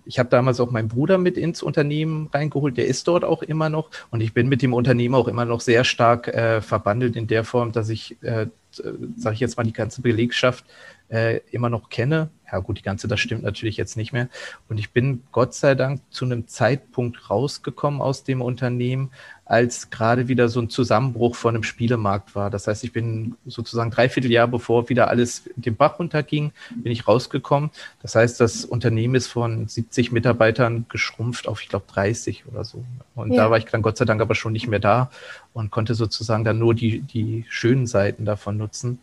ich 0.07 0.19
habe 0.19 0.31
damals 0.31 0.61
auch 0.61 0.71
meinen 0.71 0.89
Bruder 0.89 1.19
mit 1.19 1.37
ins 1.37 1.63
Unternehmen 1.63 2.29
reingeholt, 2.33 2.77
der 2.77 2.87
ist 2.87 3.07
dort 3.07 3.25
auch 3.25 3.43
immer 3.43 3.69
noch. 3.69 3.91
Und 4.11 4.23
ich 4.23 4.33
bin 4.33 4.49
mit 4.49 4.63
dem 4.63 4.73
Unternehmen 4.73 5.15
auch 5.15 5.29
immer 5.29 5.45
noch 5.45 5.61
sehr 5.61 5.85
stark 5.85 6.29
äh, 6.29 6.63
verbandelt 6.63 7.17
in 7.17 7.27
der 7.27 7.45
Form, 7.45 7.73
dass 7.73 7.89
ich, 7.91 8.17
äh, 8.23 8.47
sage 8.71 9.35
ich 9.35 9.41
jetzt 9.41 9.57
mal, 9.57 9.65
die 9.65 9.73
ganze 9.73 10.01
Belegschaft 10.01 10.65
äh, 11.13 11.41
immer 11.51 11.69
noch 11.69 11.91
kenne. 11.91 12.31
Ja 12.51 12.59
gut, 12.59 12.79
die 12.79 12.83
ganze, 12.83 13.09
das 13.09 13.21
stimmt 13.21 13.45
natürlich 13.45 13.77
jetzt 13.77 13.97
nicht 13.97 14.13
mehr. 14.13 14.29
Und 14.69 14.79
ich 14.79 14.91
bin 14.91 15.23
Gott 15.33 15.55
sei 15.55 15.75
Dank 15.75 16.01
zu 16.11 16.25
einem 16.25 16.49
Zeitpunkt 16.49 17.31
rausgekommen 17.31 18.03
aus 18.03 18.25
dem 18.25 18.43
Unternehmen, 18.43 19.11
als 19.45 19.91
gerade 19.91 20.29
wieder 20.29 20.49
so 20.49 20.61
ein 20.61 20.69
Zusammenbruch 20.69 21.35
von 21.35 21.55
einem 21.55 21.63
Spielemarkt 21.63 22.35
war. 22.35 22.51
Das 22.51 22.67
heißt, 22.67 22.85
ich 22.85 22.93
bin 22.93 23.37
sozusagen 23.47 23.91
dreiviertel 23.91 24.31
Jahr 24.31 24.49
bevor 24.49 24.89
wieder 24.91 25.09
alles 25.09 25.45
den 25.57 25.77
Bach 25.77 25.99
runterging, 25.99 26.53
bin 26.77 26.93
ich 26.93 27.09
rausgekommen. 27.09 27.71
Das 28.03 28.15
heißt, 28.15 28.39
das 28.41 28.65
Unternehmen 28.65 29.15
ist 29.15 29.29
von 29.29 29.67
70 29.69 30.13
Mitarbeitern 30.13 30.87
geschrumpft 30.89 31.49
auf, 31.49 31.63
ich 31.63 31.69
glaube, 31.69 31.87
30 31.89 32.45
oder 32.51 32.65
so. 32.65 32.85
Und 33.15 33.33
ja. 33.33 33.45
da 33.45 33.51
war 33.51 33.59
ich 33.59 33.65
dann 33.65 33.83
Gott 33.83 33.97
sei 33.97 34.05
Dank 34.05 34.21
aber 34.21 34.35
schon 34.35 34.53
nicht 34.53 34.69
mehr 34.69 34.79
da 34.79 35.11
und 35.55 35.71
konnte 35.71 35.95
sozusagen 35.95 36.45
dann 36.45 36.59
nur 36.59 36.75
die, 36.75 37.01
die 37.01 37.45
schönen 37.49 37.87
Seiten 37.87 38.25
davon 38.25 38.57
nutzen. 38.57 38.99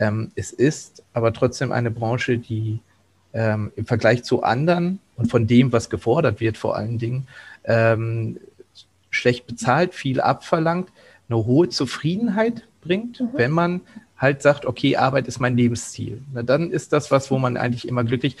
Ähm, 0.00 0.32
es 0.34 0.50
ist 0.50 1.04
aber 1.12 1.32
trotzdem 1.32 1.70
eine 1.70 1.90
Branche, 1.90 2.38
die 2.38 2.80
ähm, 3.32 3.70
im 3.76 3.86
Vergleich 3.86 4.24
zu 4.24 4.42
anderen 4.42 4.98
und 5.16 5.30
von 5.30 5.46
dem, 5.46 5.72
was 5.72 5.90
gefordert 5.90 6.40
wird, 6.40 6.56
vor 6.58 6.74
allen 6.76 6.98
Dingen, 6.98 7.28
ähm, 7.64 8.40
schlecht 9.10 9.46
bezahlt, 9.46 9.94
viel 9.94 10.20
abverlangt, 10.20 10.88
eine 11.28 11.44
hohe 11.44 11.68
Zufriedenheit 11.68 12.66
bringt, 12.80 13.20
mhm. 13.20 13.28
wenn 13.34 13.50
man 13.50 13.80
halt 14.16 14.42
sagt, 14.42 14.66
okay, 14.66 14.96
Arbeit 14.96 15.28
ist 15.28 15.40
mein 15.40 15.56
Lebensziel. 15.56 16.22
Na, 16.32 16.42
dann 16.42 16.70
ist 16.70 16.92
das 16.92 17.10
was, 17.10 17.30
wo 17.30 17.38
man 17.38 17.56
eigentlich 17.56 17.86
immer 17.86 18.04
glücklich 18.04 18.36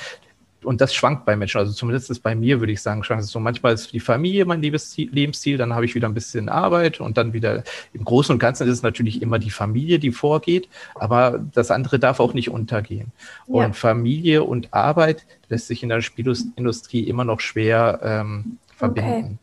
und 0.62 0.80
das 0.80 0.94
schwankt 0.94 1.24
bei 1.24 1.36
Menschen. 1.36 1.58
Also 1.58 1.72
zumindest 1.72 2.10
ist 2.10 2.20
bei 2.20 2.34
mir, 2.34 2.60
würde 2.60 2.72
ich 2.72 2.82
sagen, 2.82 3.02
schwankt 3.02 3.24
es 3.24 3.30
so. 3.30 3.40
Manchmal 3.40 3.74
ist 3.74 3.92
die 3.92 4.00
Familie 4.00 4.44
mein 4.44 4.60
Lebensziel, 4.62 5.58
dann 5.58 5.74
habe 5.74 5.84
ich 5.84 5.94
wieder 5.94 6.08
ein 6.08 6.14
bisschen 6.14 6.48
Arbeit 6.48 7.00
und 7.00 7.16
dann 7.16 7.32
wieder 7.32 7.62
im 7.92 8.04
Großen 8.04 8.32
und 8.32 8.38
Ganzen 8.38 8.66
ist 8.66 8.74
es 8.74 8.82
natürlich 8.82 9.22
immer 9.22 9.38
die 9.38 9.50
Familie, 9.50 9.98
die 9.98 10.12
vorgeht, 10.12 10.68
aber 10.94 11.40
das 11.52 11.70
andere 11.70 11.98
darf 11.98 12.20
auch 12.20 12.34
nicht 12.34 12.50
untergehen. 12.50 13.12
Ja. 13.46 13.66
Und 13.66 13.76
Familie 13.76 14.44
und 14.44 14.72
Arbeit 14.72 15.26
lässt 15.48 15.66
sich 15.66 15.82
in 15.82 15.88
der 15.88 16.02
Spielindustrie 16.02 17.04
immer 17.04 17.24
noch 17.24 17.40
schwer 17.40 18.00
ähm, 18.02 18.58
verbinden. 18.76 19.10
Okay. 19.10 19.38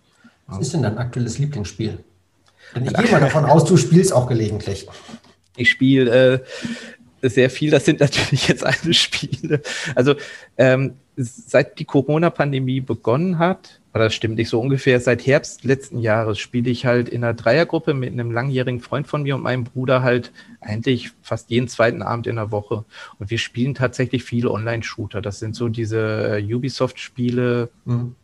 Was 0.47 0.60
ist 0.60 0.73
denn 0.73 0.84
dein 0.84 0.97
aktuelles 0.97 1.39
Lieblingsspiel? 1.39 2.03
Denn 2.75 2.86
ich 2.86 2.93
gehe 2.97 3.12
mal 3.12 3.19
davon 3.19 3.45
aus, 3.45 3.65
du 3.65 3.77
spielst 3.77 4.13
auch 4.13 4.27
gelegentlich. 4.27 4.88
Ich 5.56 5.71
spiele 5.71 6.43
äh, 7.21 7.30
sehr 7.30 7.49
viel. 7.49 7.71
Das 7.71 7.86
sind 7.86 7.99
natürlich 7.99 8.47
jetzt 8.47 8.65
alle 8.65 8.93
Spiele. 8.93 9.62
Also 9.95 10.15
ähm, 10.58 10.93
seit 11.17 11.80
die 11.80 11.86
Corona-Pandemie 11.86 12.80
begonnen 12.80 13.39
hat, 13.39 13.80
oder 13.93 14.06
das 14.06 14.13
stimmt 14.13 14.36
nicht 14.36 14.49
so 14.49 14.60
ungefähr, 14.62 14.99
seit 14.99 15.25
Herbst 15.25 15.63
letzten 15.63 15.97
Jahres 15.97 16.38
spiele 16.38 16.69
ich 16.69 16.86
halt 16.86 17.10
in 17.10 17.23
einer 17.23 17.34
Dreiergruppe 17.34 17.95
mit 17.95 18.13
einem 18.13 18.32
langjährigen 18.32 18.80
Freund 18.80 19.08
von 19.08 19.23
mir 19.23 19.36
und 19.36 19.41
meinem 19.41 19.63
Bruder 19.63 20.03
halt 20.03 20.32
eigentlich 20.62 21.12
fast 21.23 21.49
jeden 21.49 21.67
zweiten 21.67 22.03
Abend 22.03 22.27
in 22.27 22.36
der 22.36 22.51
Woche. 22.51 22.86
Und 23.17 23.32
wir 23.32 23.39
spielen 23.39 23.73
tatsächlich 23.73 24.23
viele 24.23 24.51
Online-Shooter. 24.51 25.21
Das 25.21 25.39
sind 25.39 25.56
so 25.56 25.67
diese 25.67 26.38
äh, 26.38 26.53
Ubisoft-Spiele. 26.53 27.69
Mhm 27.86 28.15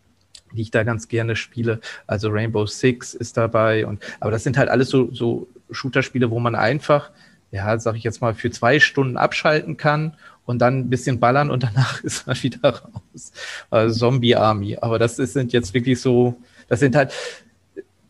die 0.56 0.62
ich 0.62 0.69
da 0.69 0.84
ganz 0.84 1.08
gerne 1.08 1.36
spiele. 1.36 1.79
Also 2.06 2.29
Rainbow 2.29 2.67
Six 2.67 3.15
ist 3.15 3.38
dabei 3.38 3.88
und 3.88 4.03
aber 4.19 4.29
das 4.29 4.43
sind 4.43 4.56
halt 4.56 4.69
alles 4.69 4.88
so, 4.88 5.12
so 5.12 5.47
Shooter-Spiele, 5.71 6.29
wo 6.29 6.39
man 6.39 6.53
einfach 6.53 7.10
ja, 7.53 7.77
sag 7.77 7.95
ich 7.95 8.03
jetzt 8.03 8.19
mal, 8.19 8.34
für 8.34 8.49
zwei 8.49 8.79
Stunden 8.79 9.15
abschalten 9.15 9.77
kann 9.77 10.15
und 10.45 10.60
dann 10.60 10.79
ein 10.79 10.89
bisschen 10.89 11.19
ballern 11.19 11.49
und 11.49 11.63
danach 11.63 12.03
ist 12.03 12.27
man 12.27 12.41
wieder 12.41 12.69
raus. 12.69 13.32
Also 13.69 13.99
Zombie 13.99 14.36
Army. 14.36 14.77
Aber 14.82 14.99
das 14.99 15.19
ist, 15.19 15.34
sind 15.34 15.53
jetzt 15.53 15.73
wirklich 15.73 15.99
so, 16.01 16.36
das 16.67 16.79
sind 16.79 16.95
halt, 16.95 17.13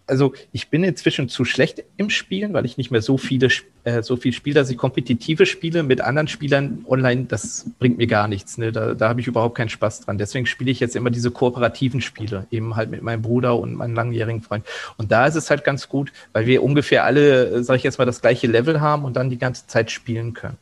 also 0.06 0.34
ich 0.52 0.70
bin 0.70 0.84
inzwischen 0.84 1.30
zu 1.30 1.46
schlecht 1.46 1.84
im 1.98 2.10
Spielen, 2.10 2.54
weil 2.54 2.66
ich 2.66 2.78
nicht 2.78 2.92
mehr 2.92 3.02
so 3.02 3.18
viele 3.18 3.50
äh, 3.84 4.04
so 4.04 4.16
viel 4.16 4.34
spiele, 4.34 4.56
dass 4.56 4.70
ich 4.70 4.78
kompetitive 4.78 5.46
Spiele 5.46 5.84
mit 5.84 6.02
anderen 6.02 6.28
Spielern 6.28 6.86
online, 6.88 7.26
das 7.26 7.66
bringt 7.80 7.98
mir 7.98 8.08
gar 8.08 8.28
nichts. 8.28 8.58
Ne? 8.58 8.72
Da, 8.72 8.94
da 8.94 9.10
habe 9.10 9.22
ich 9.22 9.28
überhaupt 9.28 9.56
keinen 9.56 9.70
Spaß 9.70 10.02
dran. 10.02 10.18
Deswegen 10.18 10.46
spiele 10.46 10.72
ich 10.72 10.80
jetzt 10.80 10.96
immer 10.96 11.10
diese 11.10 11.32
kooperativen 11.32 12.02
Spiele, 12.02 12.48
eben 12.52 12.76
halt 12.76 12.92
mit 12.92 13.02
meinem 13.02 13.22
Bruder 13.22 13.58
und 13.58 13.76
meinem 13.76 13.96
langjährigen 13.96 14.42
Freund. 14.42 14.66
Und 14.98 15.12
da 15.12 15.26
ist 15.26 15.36
es 15.36 15.50
halt 15.50 15.64
ganz 15.64 15.88
gut, 15.88 16.12
weil 16.34 16.46
wir 16.46 16.64
ungefähr 16.64 17.06
alle, 17.06 17.64
sage 17.64 17.78
ich 17.78 17.84
jetzt 17.84 17.98
mal, 17.98 18.06
das 18.06 18.22
gleiche 18.22 18.48
Level 18.48 18.82
haben 18.82 19.06
und 19.06 19.16
dann 19.16 19.30
die 19.30 19.38
ganze 19.40 19.68
Zeit 19.68 19.92
spielen 19.92 20.34
können. 20.34 20.58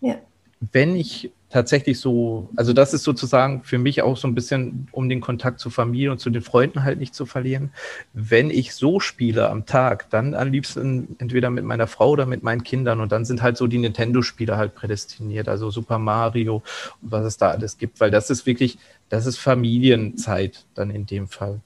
Ja. 0.00 0.16
Wenn 0.60 0.96
ich 0.96 1.30
tatsächlich 1.50 2.00
so, 2.00 2.48
also 2.56 2.72
das 2.72 2.92
ist 2.92 3.04
sozusagen 3.04 3.62
für 3.62 3.78
mich 3.78 4.02
auch 4.02 4.16
so 4.16 4.26
ein 4.26 4.34
bisschen, 4.34 4.88
um 4.92 5.08
den 5.08 5.20
Kontakt 5.20 5.60
zur 5.60 5.70
Familie 5.70 6.10
und 6.10 6.18
zu 6.18 6.28
den 6.28 6.42
Freunden 6.42 6.82
halt 6.82 6.98
nicht 6.98 7.14
zu 7.14 7.24
verlieren. 7.24 7.70
Wenn 8.12 8.50
ich 8.50 8.74
so 8.74 9.00
spiele 9.00 9.48
am 9.48 9.64
Tag, 9.64 10.10
dann 10.10 10.34
am 10.34 10.50
liebsten 10.50 11.16
entweder 11.18 11.50
mit 11.50 11.64
meiner 11.64 11.86
Frau 11.86 12.10
oder 12.10 12.26
mit 12.26 12.42
meinen 12.42 12.62
Kindern 12.64 13.00
und 13.00 13.12
dann 13.12 13.24
sind 13.24 13.42
halt 13.42 13.56
so 13.56 13.66
die 13.68 13.78
Nintendo-Spiele 13.78 14.56
halt 14.56 14.74
prädestiniert, 14.74 15.48
also 15.48 15.70
Super 15.70 15.98
Mario 15.98 16.62
und 17.00 17.12
was 17.12 17.24
es 17.24 17.36
da 17.36 17.50
alles 17.50 17.78
gibt, 17.78 18.00
weil 18.00 18.10
das 18.10 18.28
ist 18.28 18.44
wirklich, 18.44 18.78
das 19.08 19.24
ist 19.26 19.38
Familienzeit 19.38 20.64
dann 20.74 20.90
in 20.90 21.06
dem 21.06 21.28
Fall. 21.28 21.60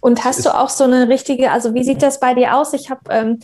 Und 0.00 0.24
hast 0.24 0.44
du 0.44 0.54
auch 0.54 0.68
so 0.68 0.84
eine 0.84 1.08
richtige, 1.08 1.50
also 1.50 1.74
wie 1.74 1.82
sieht 1.82 2.02
das 2.02 2.20
bei 2.20 2.34
dir 2.34 2.56
aus? 2.56 2.74
Ich 2.74 2.90
habe 2.90 3.00
ähm, 3.10 3.40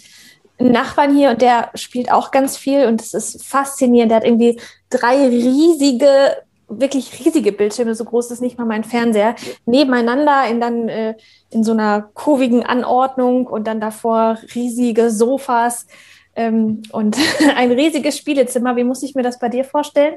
Nachbarn 0.70 1.16
hier 1.16 1.30
und 1.30 1.42
der 1.42 1.70
spielt 1.74 2.10
auch 2.12 2.30
ganz 2.30 2.56
viel 2.56 2.86
und 2.86 3.00
es 3.00 3.14
ist 3.14 3.44
faszinierend. 3.44 4.10
Der 4.10 4.16
hat 4.16 4.24
irgendwie 4.24 4.60
drei 4.90 5.26
riesige, 5.26 6.36
wirklich 6.68 7.24
riesige 7.24 7.52
Bildschirme, 7.52 7.94
so 7.94 8.04
groß 8.04 8.30
ist 8.30 8.40
nicht 8.40 8.58
mal 8.58 8.64
mein 8.64 8.84
Fernseher, 8.84 9.34
nebeneinander 9.66 10.46
in 10.48 10.60
dann 10.60 10.88
äh, 10.88 11.14
in 11.50 11.64
so 11.64 11.72
einer 11.72 12.10
kurvigen 12.14 12.64
Anordnung 12.64 13.46
und 13.46 13.66
dann 13.66 13.80
davor 13.80 14.38
riesige 14.54 15.10
Sofas 15.10 15.86
ähm, 16.36 16.82
und 16.92 17.16
ein 17.56 17.72
riesiges 17.72 18.16
Spielezimmer. 18.16 18.76
Wie 18.76 18.84
muss 18.84 19.02
ich 19.02 19.14
mir 19.14 19.22
das 19.22 19.38
bei 19.38 19.48
dir 19.48 19.64
vorstellen? 19.64 20.14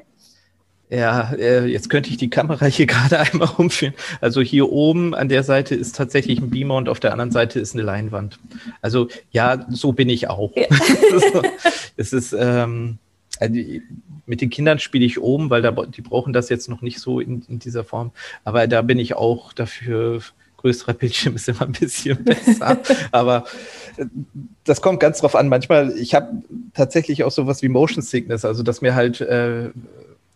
Ja, 0.89 1.34
äh, 1.34 1.65
jetzt 1.65 1.89
könnte 1.89 2.10
ich 2.10 2.17
die 2.17 2.30
Kamera 2.30 2.65
hier 2.65 2.86
gerade 2.88 3.19
einmal 3.19 3.50
umführen. 3.58 3.93
Also 4.21 4.41
hier 4.41 4.71
oben 4.71 5.15
an 5.15 5.30
der 5.30 5.43
Seite 5.43 5.76
ist 5.76 5.95
tatsächlich 5.95 6.39
ein 6.39 6.50
Beamer 6.50 6.76
und 6.76 6.89
auf 6.89 7.00
der 7.00 7.12
anderen 7.12 7.32
Seite 7.32 7.60
ist 7.60 7.74
eine 7.74 7.84
Leinwand. 7.84 8.39
Also 8.82 9.08
ja, 9.32 9.65
so 9.69 9.93
bin 9.93 10.10
ich 10.10 10.30
auch. 10.30 10.52
Ja. 10.56 10.67
es 11.98 12.13
ist, 12.13 12.34
ähm, 12.38 13.00
also 13.39 13.60
mit 14.28 14.41
den 14.41 14.50
Kindern 14.50 14.80
spiele 14.80 15.06
ich 15.06 15.19
oben, 15.19 15.50
weil 15.50 15.62
da, 15.62 15.71
die 15.71 16.02
brauchen 16.02 16.34
das 16.34 16.50
jetzt 16.50 16.69
noch 16.69 16.82
nicht 16.82 17.00
so 17.00 17.19
in, 17.19 17.43
in 17.48 17.60
dieser 17.60 17.84
Form. 17.84 18.12
Aber 18.43 18.67
da 18.67 18.82
bin 18.82 19.00
ich 19.00 19.15
auch 19.15 19.54
dafür 19.54 20.21
größerer 20.58 20.93
Bildschirm 20.93 21.36
ist 21.36 21.48
immer 21.48 21.62
ein 21.62 21.74
bisschen 21.74 22.24
besser. 22.24 22.80
Aber 23.12 23.45
äh, 23.98 24.06
das 24.63 24.82
kommt 24.82 25.00
ganz 25.00 25.19
drauf 25.19 25.36
an. 25.36 25.48
Manchmal, 25.48 25.95
ich 25.98 26.15
habe 26.15 26.41
tatsächlich 26.74 27.24
auch 27.24 27.32
sowas 27.32 27.62
wie 27.62 27.69
Motion 27.69 28.02
Sickness, 28.02 28.45
also 28.45 28.63
dass 28.63 28.82
mir 28.82 28.95
halt 28.95 29.21
äh, 29.21 29.69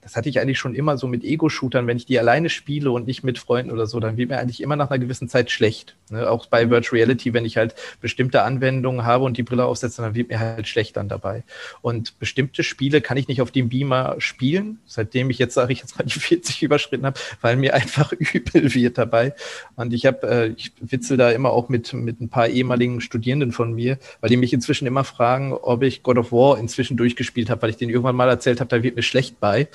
das 0.09 0.15
hatte 0.15 0.27
ich 0.27 0.39
eigentlich 0.39 0.57
schon 0.57 0.73
immer 0.73 0.97
so 0.97 1.07
mit 1.07 1.23
Ego-Shootern, 1.23 1.85
wenn 1.85 1.97
ich 1.97 2.07
die 2.07 2.17
alleine 2.17 2.49
spiele 2.49 2.89
und 2.89 3.05
nicht 3.05 3.23
mit 3.23 3.37
Freunden 3.37 3.69
oder 3.69 3.85
so, 3.85 3.99
dann 3.99 4.17
wird 4.17 4.31
mir 4.31 4.39
eigentlich 4.39 4.59
immer 4.59 4.75
nach 4.75 4.89
einer 4.89 4.97
gewissen 4.97 5.29
Zeit 5.29 5.51
schlecht. 5.51 5.95
Ne? 6.09 6.27
Auch 6.27 6.47
bei 6.47 6.65
mhm. 6.65 6.71
Virtual 6.71 6.97
Reality, 6.99 7.31
wenn 7.35 7.45
ich 7.45 7.57
halt 7.57 7.75
bestimmte 8.01 8.41
Anwendungen 8.41 9.05
habe 9.05 9.23
und 9.23 9.37
die 9.37 9.43
Brille 9.43 9.65
aufsetze, 9.65 10.01
dann 10.01 10.15
wird 10.15 10.29
mir 10.29 10.39
halt 10.39 10.67
schlecht 10.67 10.97
dann 10.97 11.09
dabei. 11.09 11.43
Und 11.83 12.17
bestimmte 12.17 12.63
Spiele 12.63 13.01
kann 13.01 13.17
ich 13.17 13.27
nicht 13.27 13.39
auf 13.39 13.51
dem 13.51 13.69
Beamer 13.69 14.15
spielen, 14.17 14.79
seitdem 14.87 15.29
ich 15.29 15.37
jetzt, 15.37 15.53
sage 15.53 15.73
ich 15.73 15.79
jetzt 15.79 15.95
mal, 15.99 16.05
die 16.05 16.19
40 16.19 16.63
überschritten 16.63 17.05
habe, 17.05 17.19
weil 17.41 17.55
mir 17.55 17.75
einfach 17.75 18.11
übel 18.17 18.73
wird 18.73 18.97
dabei. 18.97 19.35
Und 19.75 19.93
ich 19.93 20.07
habe, 20.07 20.27
äh, 20.27 20.47
ich 20.57 20.71
witzel 20.81 21.17
da 21.17 21.29
immer 21.29 21.51
auch 21.51 21.69
mit, 21.69 21.93
mit 21.93 22.19
ein 22.19 22.29
paar 22.29 22.47
ehemaligen 22.47 22.99
Studierenden 22.99 23.51
von 23.51 23.73
mir, 23.73 23.99
weil 24.21 24.31
die 24.31 24.37
mich 24.37 24.53
inzwischen 24.53 24.87
immer 24.87 25.03
fragen, 25.03 25.53
ob 25.53 25.83
ich 25.83 26.01
God 26.01 26.17
of 26.17 26.31
War 26.31 26.57
inzwischen 26.57 26.97
durchgespielt 26.97 27.51
habe, 27.51 27.61
weil 27.61 27.69
ich 27.69 27.77
denen 27.77 27.91
irgendwann 27.91 28.15
mal 28.15 28.27
erzählt 28.27 28.59
habe, 28.59 28.69
da 28.69 28.81
wird 28.81 28.95
mir 28.95 29.03
schlecht 29.03 29.39
bei. 29.39 29.67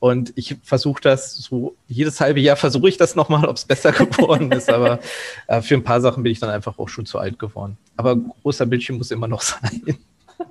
Und 0.00 0.32
ich 0.36 0.56
versuche 0.62 1.00
das 1.00 1.34
so, 1.36 1.74
jedes 1.86 2.20
halbe 2.20 2.40
Jahr 2.40 2.56
versuche 2.56 2.88
ich 2.88 2.96
das 2.96 3.14
nochmal, 3.14 3.44
ob 3.46 3.56
es 3.56 3.64
besser 3.64 3.92
geworden 3.92 4.52
ist. 4.52 4.70
Aber 4.70 5.00
äh, 5.46 5.60
für 5.60 5.74
ein 5.74 5.84
paar 5.84 6.00
Sachen 6.00 6.22
bin 6.22 6.32
ich 6.32 6.40
dann 6.40 6.50
einfach 6.50 6.78
auch 6.78 6.88
schon 6.88 7.06
zu 7.06 7.18
alt 7.18 7.38
geworden. 7.38 7.76
Aber 7.96 8.16
großer 8.16 8.66
Bildschirm 8.66 8.98
muss 8.98 9.10
immer 9.10 9.28
noch 9.28 9.42
sein. 9.42 9.98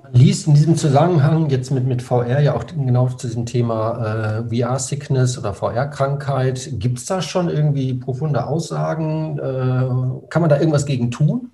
Man 0.02 0.12
liest 0.12 0.46
in 0.46 0.54
diesem 0.54 0.76
Zusammenhang 0.76 1.48
jetzt 1.48 1.70
mit, 1.70 1.86
mit 1.86 2.02
VR 2.02 2.40
ja 2.40 2.54
auch 2.54 2.66
genau 2.66 3.08
zu 3.08 3.26
diesem 3.26 3.46
Thema 3.46 4.44
äh, 4.50 4.62
VR-Sickness 4.62 5.38
oder 5.38 5.54
VR-Krankheit. 5.54 6.68
Gibt 6.74 6.98
es 6.98 7.06
da 7.06 7.22
schon 7.22 7.48
irgendwie 7.48 7.94
profunde 7.94 8.46
Aussagen? 8.46 9.38
Äh, 9.38 10.28
kann 10.28 10.42
man 10.42 10.50
da 10.50 10.58
irgendwas 10.58 10.84
gegen 10.84 11.10
tun? 11.10 11.50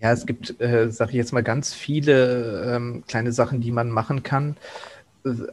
Ja, 0.00 0.12
es 0.12 0.26
gibt, 0.26 0.60
äh, 0.60 0.90
sage 0.90 1.12
ich 1.12 1.16
jetzt 1.16 1.32
mal, 1.32 1.42
ganz 1.42 1.72
viele 1.72 2.74
ähm, 2.74 3.04
kleine 3.08 3.32
Sachen, 3.32 3.60
die 3.60 3.72
man 3.72 3.90
machen 3.90 4.22
kann 4.22 4.56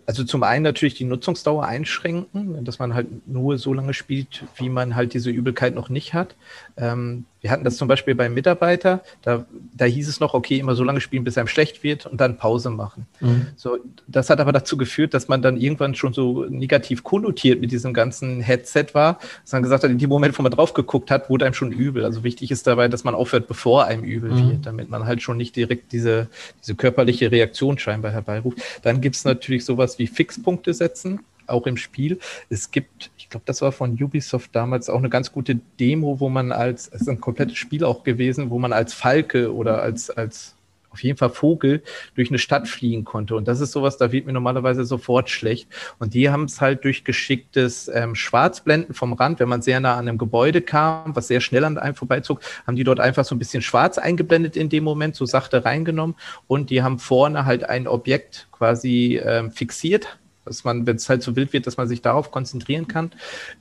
also 0.06 0.26
zum 0.26 0.44
einen 0.44 0.64
natürlich 0.64 0.96
die 0.96 1.06
Nutzungsdauer 1.06 1.66
einschränken, 1.66 2.66
dass 2.66 2.80
man 2.80 2.94
halt 2.94 3.28
nur 3.28 3.58
so 3.58 3.74
lange 3.74 3.94
spielt, 3.94 4.44
wie 4.58 4.68
man 4.68 4.96
halt 4.96 5.14
diese 5.14 5.30
Übelkeit 5.30 5.76
noch 5.76 5.88
nicht 5.88 6.14
hat. 6.14 6.36
Ähm, 6.78 7.26
wir 7.42 7.50
hatten 7.50 7.64
das 7.64 7.78
zum 7.78 7.88
Beispiel 7.88 8.14
beim 8.14 8.34
Mitarbeiter, 8.34 9.02
da, 9.24 9.46
da 9.76 9.86
hieß 9.86 10.08
es 10.08 10.20
noch, 10.20 10.36
okay, 10.36 10.60
immer 10.60 10.76
so 10.76 10.84
lange 10.84 11.02
spielen, 11.02 11.24
bis 11.24 11.38
einem 11.38 11.48
schlecht 11.48 11.84
wird 11.84 12.06
und 12.06 12.22
dann 12.22 12.38
Pause 12.38 12.70
machen. 12.70 13.08
Mhm. 13.20 13.48
So, 13.56 13.80
das 14.08 14.30
hat 14.30 14.40
aber 14.40 14.52
dazu 14.52 14.78
geführt, 14.78 15.14
dass 15.14 15.28
man 15.28 15.42
dann 15.42 15.58
irgendwann 15.58 15.96
schon 15.96 16.14
so 16.14 16.46
negativ 16.46 17.04
konnotiert 17.04 17.60
mit 17.60 17.72
diesem 17.72 17.94
ganzen 17.94 18.42
Headset 18.42 18.88
war, 18.94 19.20
dass 19.44 19.54
man 19.54 19.64
gesagt 19.64 19.84
hat, 19.84 19.90
in 19.90 19.98
dem 19.98 20.10
Moment, 20.10 20.38
wo 20.38 20.44
man 20.44 20.52
drauf 20.52 20.74
geguckt 20.74 21.10
hat, 21.10 21.30
wurde 21.30 21.46
einem 21.46 21.56
schon 21.56 21.72
übel. 21.72 22.06
Also 22.06 22.24
wichtig 22.24 22.52
ist 22.52 22.68
dabei, 22.68 22.88
dass 22.88 23.04
man 23.04 23.16
aufhört, 23.16 23.48
bevor 23.48 23.86
einem 23.86 24.04
übel 24.04 24.32
mhm. 24.32 24.52
wird, 24.52 24.66
damit 24.66 24.90
man 24.90 25.06
halt 25.06 25.22
schon 25.24 25.38
nicht 25.38 25.56
direkt 25.56 25.92
diese, 25.92 26.28
diese 26.62 26.76
körperliche 26.76 27.32
Reaktion 27.32 27.80
scheinbar 27.80 28.12
herbeiruft. 28.12 28.60
Dann 28.84 29.02
gibt 29.02 29.16
es 29.16 29.26
natürlich 29.26 29.66
sowas 29.66 29.98
wie 29.98 30.06
Fixpunkte 30.06 30.74
setzen 30.74 31.22
auch 31.48 31.68
im 31.68 31.78
Spiel. 31.78 32.20
Es 32.50 32.72
gibt, 32.72 33.12
ich 33.18 33.30
glaube, 33.30 33.44
das 33.46 33.62
war 33.62 33.72
von 33.72 33.92
Ubisoft 34.02 34.56
damals 34.56 34.90
auch 34.90 35.00
eine 35.00 35.10
ganz 35.10 35.32
gute 35.32 35.60
Demo, 35.80 36.20
wo 36.20 36.30
man 36.30 36.52
als, 36.52 36.88
es 36.88 37.02
ist 37.02 37.10
ein 37.10 37.22
komplettes 37.22 37.58
Spiel 37.58 37.84
auch 37.84 38.04
gewesen, 38.04 38.50
wo 38.50 38.60
man 38.60 38.74
als 38.74 38.94
Falke 38.94 39.54
oder 39.54 39.82
als, 39.82 40.10
als 40.10 40.56
auf 40.92 41.04
jeden 41.04 41.18
Fall 41.18 41.30
Vogel 41.30 41.82
durch 42.16 42.30
eine 42.30 42.40
Stadt 42.40 42.68
fliegen 42.68 43.06
konnte. 43.06 43.36
Und 43.36 43.48
das 43.48 43.62
ist 43.62 43.72
sowas, 43.72 43.98
da 43.98 44.12
wird 44.12 44.26
mir 44.26 44.34
normalerweise 44.34 44.84
sofort 44.84 45.30
schlecht. 45.30 45.68
Und 46.00 46.14
die 46.14 46.30
haben 46.30 46.46
es 46.46 46.60
halt 46.60 46.84
durch 46.84 47.04
geschicktes 47.04 47.90
ähm, 47.94 48.16
Schwarzblenden 48.16 48.94
vom 48.94 49.14
Rand, 49.14 49.40
wenn 49.40 49.50
man 49.50 49.62
sehr 49.62 49.80
nah 49.80 49.94
an 49.94 50.08
einem 50.08 50.18
Gebäude 50.18 50.62
kam, 50.62 51.16
was 51.16 51.28
sehr 51.28 51.42
schnell 51.42 51.64
an 51.64 51.78
einem 51.78 51.96
vorbeizog, 51.96 52.42
haben 52.68 52.76
die 52.76 52.84
dort 52.84 53.00
einfach 53.00 53.26
so 53.26 53.36
ein 53.36 53.40
bisschen 53.40 53.62
schwarz 53.62 53.98
eingeblendet 53.98 54.58
in 54.58 54.70
dem 54.70 54.84
Moment, 54.84 55.16
so 55.16 55.26
sachte 55.26 55.64
reingenommen. 55.64 56.16
Und 56.48 56.70
die 56.70 56.84
haben 56.84 57.00
vorne 57.00 57.46
halt 57.46 57.64
ein 57.64 57.88
Objekt 57.88 58.50
quasi 58.52 59.20
ähm, 59.24 59.52
fixiert, 59.52 60.20
dass 60.46 60.64
man, 60.64 60.88
wenn 60.88 60.96
es 60.96 61.08
halt 61.10 61.22
so 61.24 61.36
wild 61.36 61.54
wird, 61.54 61.68
dass 61.68 61.78
man 61.78 61.88
sich 61.88 62.02
darauf 62.02 62.32
konzentrieren 62.32 62.88
kann. 62.88 63.12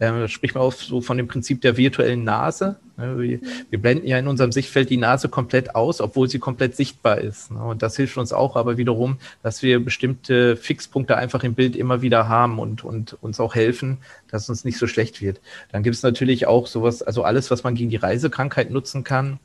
Ähm, 0.00 0.26
spricht 0.28 0.54
man 0.54 0.64
auch 0.64 0.72
so 0.72 1.00
von 1.00 1.16
dem 1.16 1.28
Prinzip 1.28 1.60
der 1.60 1.76
virtuellen 1.76 2.24
Nase. 2.24 2.76
Ne? 2.96 3.18
Wir, 3.18 3.40
wir, 3.68 3.80
blenden 3.80 4.06
ja 4.06 4.18
in 4.18 4.28
unserem 4.28 4.52
Sichtfeld 4.52 4.90
die 4.90 4.96
Nase 4.96 5.28
komplett 5.28 5.74
aus, 5.74 6.00
obwohl 6.00 6.28
sie 6.28 6.38
komplett 6.38 6.76
sichtbar 6.76 7.18
ist. 7.18 7.50
Ne? 7.50 7.62
Und 7.62 7.82
das 7.82 7.96
hilft 7.96 8.16
uns 8.16 8.32
auch 8.32 8.56
aber 8.56 8.76
wiederum, 8.76 9.18
dass 9.42 9.62
wir 9.62 9.84
bestimmte 9.84 10.56
Fixpunkte 10.56 11.16
einfach 11.16 11.44
im 11.44 11.54
Bild 11.54 11.76
immer 11.76 12.02
wieder 12.02 12.28
haben 12.28 12.58
und, 12.58 12.84
und 12.84 13.16
uns 13.20 13.40
auch 13.40 13.54
helfen, 13.54 13.98
dass 14.30 14.48
uns 14.48 14.64
nicht 14.64 14.78
so 14.78 14.86
schlecht 14.86 15.20
wird. 15.20 15.40
Dann 15.72 15.82
gibt 15.82 15.96
es 15.96 16.02
natürlich 16.02 16.46
auch 16.46 16.66
sowas, 16.66 17.02
also 17.02 17.24
alles, 17.24 17.50
was 17.50 17.62
man 17.62 17.74
gegen 17.74 17.90
die 17.90 17.96
Reisekrankheit 17.96 18.70
nutzen 18.70 19.04
kann 19.04 19.38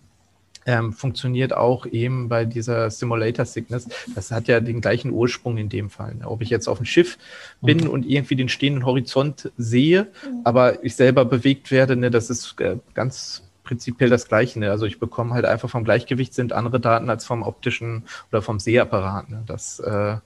ähm, 0.65 0.93
funktioniert 0.93 1.54
auch 1.54 1.86
eben 1.86 2.28
bei 2.28 2.45
dieser 2.45 2.89
Simulator 2.89 3.45
Sickness. 3.45 3.88
Das 4.15 4.32
hat 4.32 4.47
ja 4.47 4.60
den 4.60 4.82
gleichen 4.82 5.12
Ursprung 5.12 5.58
in 5.58 5.69
dem 5.69 5.89
Fall. 5.89 6.15
Ne? 6.15 6.28
Ob 6.28 6.41
ich 6.41 6.49
jetzt 6.49 6.67
auf 6.67 6.78
dem 6.78 6.86
Schiff 6.86 7.17
bin 7.62 7.86
mhm. 7.86 7.89
und 7.89 8.06
irgendwie 8.06 8.36
den 8.36 8.49
stehenden 8.49 8.86
Horizont 8.86 9.51
sehe, 9.58 10.08
mhm. 10.23 10.41
aber 10.43 10.84
ich 10.84 10.95
selber 10.95 11.25
bewegt 11.25 11.71
werde, 11.71 11.95
ne, 11.95 12.10
das 12.10 12.30
ist 12.30 12.60
äh, 12.60 12.78
ganz 12.93 13.43
prinzipiell 13.63 14.10
das 14.10 14.28
Gleiche. 14.28 14.60
Ne? 14.60 14.71
Also 14.71 14.86
ich 14.86 14.99
bekomme 14.99 15.34
halt 15.34 15.45
einfach 15.45 15.69
vom 15.69 15.84
Gleichgewicht 15.84 16.34
sind 16.34 16.54
andere 16.54 16.80
Daten 16.80 17.10
als 17.10 17.25
vom 17.25 17.43
optischen 17.43 18.04
oder 18.32 18.41
vom 18.41 18.60
Sehapparat. 18.60 19.30
Ne? 19.30 19.43
Das 19.45 19.80
äh, 19.80 20.17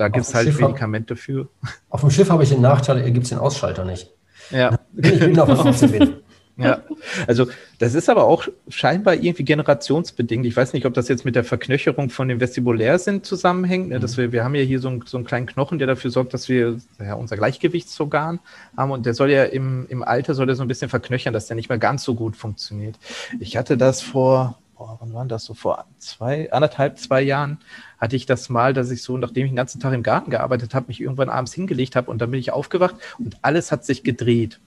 da 0.00 0.08
gibt 0.08 0.24
es 0.24 0.34
halt 0.34 0.58
Medikamente 0.58 1.14
für. 1.14 1.48
Auf 1.90 2.00
dem 2.00 2.10
Schiff 2.10 2.30
habe 2.30 2.42
ich 2.42 2.48
den 2.48 2.62
Nachteil, 2.62 3.02
hier 3.02 3.10
gibt 3.10 3.24
es 3.24 3.28
den 3.28 3.38
Ausschalter 3.38 3.84
nicht. 3.84 4.10
Ja. 4.50 4.78
Ich 4.96 5.18
bin 5.18 5.38
auf 5.38 5.48
was 5.48 5.82
Ja, 6.66 6.82
also 7.26 7.46
das 7.78 7.94
ist 7.94 8.08
aber 8.08 8.24
auch 8.24 8.46
scheinbar 8.68 9.14
irgendwie 9.14 9.44
generationsbedingt. 9.44 10.44
Ich 10.46 10.56
weiß 10.56 10.72
nicht, 10.72 10.86
ob 10.86 10.94
das 10.94 11.08
jetzt 11.08 11.24
mit 11.24 11.36
der 11.36 11.44
Verknöcherung 11.44 12.10
von 12.10 12.28
dem 12.28 12.40
Vestibulärsinn 12.40 13.22
zusammenhängt. 13.22 13.88
Ne? 13.88 14.00
Dass 14.00 14.16
mhm. 14.16 14.22
wir, 14.22 14.32
wir 14.32 14.44
haben 14.44 14.54
ja 14.54 14.62
hier 14.62 14.80
so, 14.80 14.88
ein, 14.88 15.02
so 15.06 15.16
einen 15.16 15.26
kleinen 15.26 15.46
Knochen, 15.46 15.78
der 15.78 15.86
dafür 15.86 16.10
sorgt, 16.10 16.34
dass 16.34 16.48
wir 16.48 16.76
ja, 16.98 17.14
unser 17.14 17.36
Gleichgewichtsorgan 17.36 18.40
haben 18.76 18.90
und 18.90 19.06
der 19.06 19.14
soll 19.14 19.30
ja 19.30 19.44
im, 19.44 19.86
im 19.88 20.02
Alter 20.02 20.34
soll 20.34 20.46
der 20.46 20.56
so 20.56 20.62
ein 20.62 20.68
bisschen 20.68 20.90
verknöchern, 20.90 21.32
dass 21.32 21.46
der 21.46 21.56
nicht 21.56 21.68
mehr 21.68 21.78
ganz 21.78 22.04
so 22.04 22.14
gut 22.14 22.36
funktioniert. 22.36 22.96
Ich 23.38 23.56
hatte 23.56 23.76
das 23.76 24.02
vor, 24.02 24.58
boah, 24.80 24.96
wann 25.00 25.12
war 25.12 25.24
das 25.26 25.44
so? 25.44 25.54
Vor 25.54 25.84
zwei, 25.98 26.50
anderthalb, 26.52 26.98
zwei 26.98 27.20
Jahren 27.20 27.58
hatte 27.98 28.16
ich 28.16 28.26
das 28.26 28.48
mal, 28.48 28.72
dass 28.72 28.90
ich 28.90 29.02
so, 29.02 29.18
nachdem 29.18 29.44
ich 29.44 29.52
den 29.52 29.56
ganzen 29.56 29.78
Tag 29.78 29.92
im 29.92 30.02
Garten 30.02 30.30
gearbeitet 30.30 30.74
habe, 30.74 30.86
mich 30.88 31.00
irgendwann 31.00 31.28
abends 31.28 31.52
hingelegt 31.52 31.96
habe 31.96 32.10
und 32.10 32.20
dann 32.20 32.30
bin 32.30 32.40
ich 32.40 32.52
aufgewacht 32.52 32.96
und 33.18 33.36
alles 33.42 33.72
hat 33.72 33.84
sich 33.84 34.02
gedreht. 34.02 34.58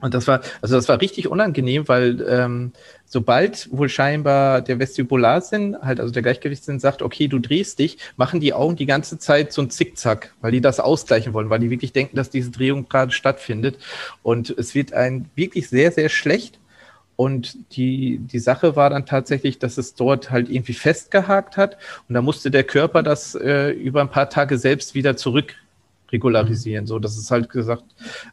Und 0.00 0.12
das 0.12 0.26
war, 0.28 0.42
also 0.60 0.76
das 0.76 0.88
war 0.88 1.00
richtig 1.00 1.28
unangenehm, 1.28 1.88
weil 1.88 2.24
ähm, 2.28 2.72
sobald 3.06 3.68
wohl 3.72 3.88
scheinbar 3.88 4.60
der 4.60 4.78
Vestibularsinn, 4.78 5.76
halt 5.80 6.00
also 6.00 6.12
der 6.12 6.22
Gleichgewichtssinn 6.22 6.80
sagt, 6.80 7.00
okay, 7.00 7.28
du 7.28 7.38
drehst 7.38 7.78
dich, 7.78 7.96
machen 8.16 8.40
die 8.40 8.52
Augen 8.52 8.76
die 8.76 8.84
ganze 8.84 9.18
Zeit 9.18 9.52
so 9.52 9.62
ein 9.62 9.70
Zickzack, 9.70 10.34
weil 10.42 10.52
die 10.52 10.60
das 10.60 10.80
ausgleichen 10.80 11.32
wollen, 11.32 11.48
weil 11.48 11.60
die 11.60 11.70
wirklich 11.70 11.92
denken, 11.92 12.16
dass 12.16 12.28
diese 12.28 12.50
Drehung 12.50 12.88
gerade 12.88 13.12
stattfindet. 13.12 13.78
Und 14.22 14.50
es 14.50 14.74
wird 14.74 14.92
ein 14.92 15.30
wirklich 15.34 15.68
sehr, 15.70 15.90
sehr 15.92 16.10
schlecht. 16.10 16.58
Und 17.16 17.56
die, 17.74 18.18
die 18.18 18.38
Sache 18.38 18.76
war 18.76 18.90
dann 18.90 19.06
tatsächlich, 19.06 19.58
dass 19.58 19.78
es 19.78 19.94
dort 19.94 20.30
halt 20.30 20.50
irgendwie 20.50 20.74
festgehakt 20.74 21.56
hat. 21.56 21.78
Und 22.06 22.14
da 22.14 22.20
musste 22.20 22.50
der 22.50 22.64
Körper 22.64 23.02
das 23.02 23.34
äh, 23.34 23.70
über 23.70 24.02
ein 24.02 24.10
paar 24.10 24.28
Tage 24.28 24.58
selbst 24.58 24.94
wieder 24.94 25.16
zurück 25.16 25.54
regularisieren. 26.12 26.86
So, 26.86 26.98
das 26.98 27.16
ist 27.16 27.30
halt 27.30 27.48
gesagt, 27.48 27.84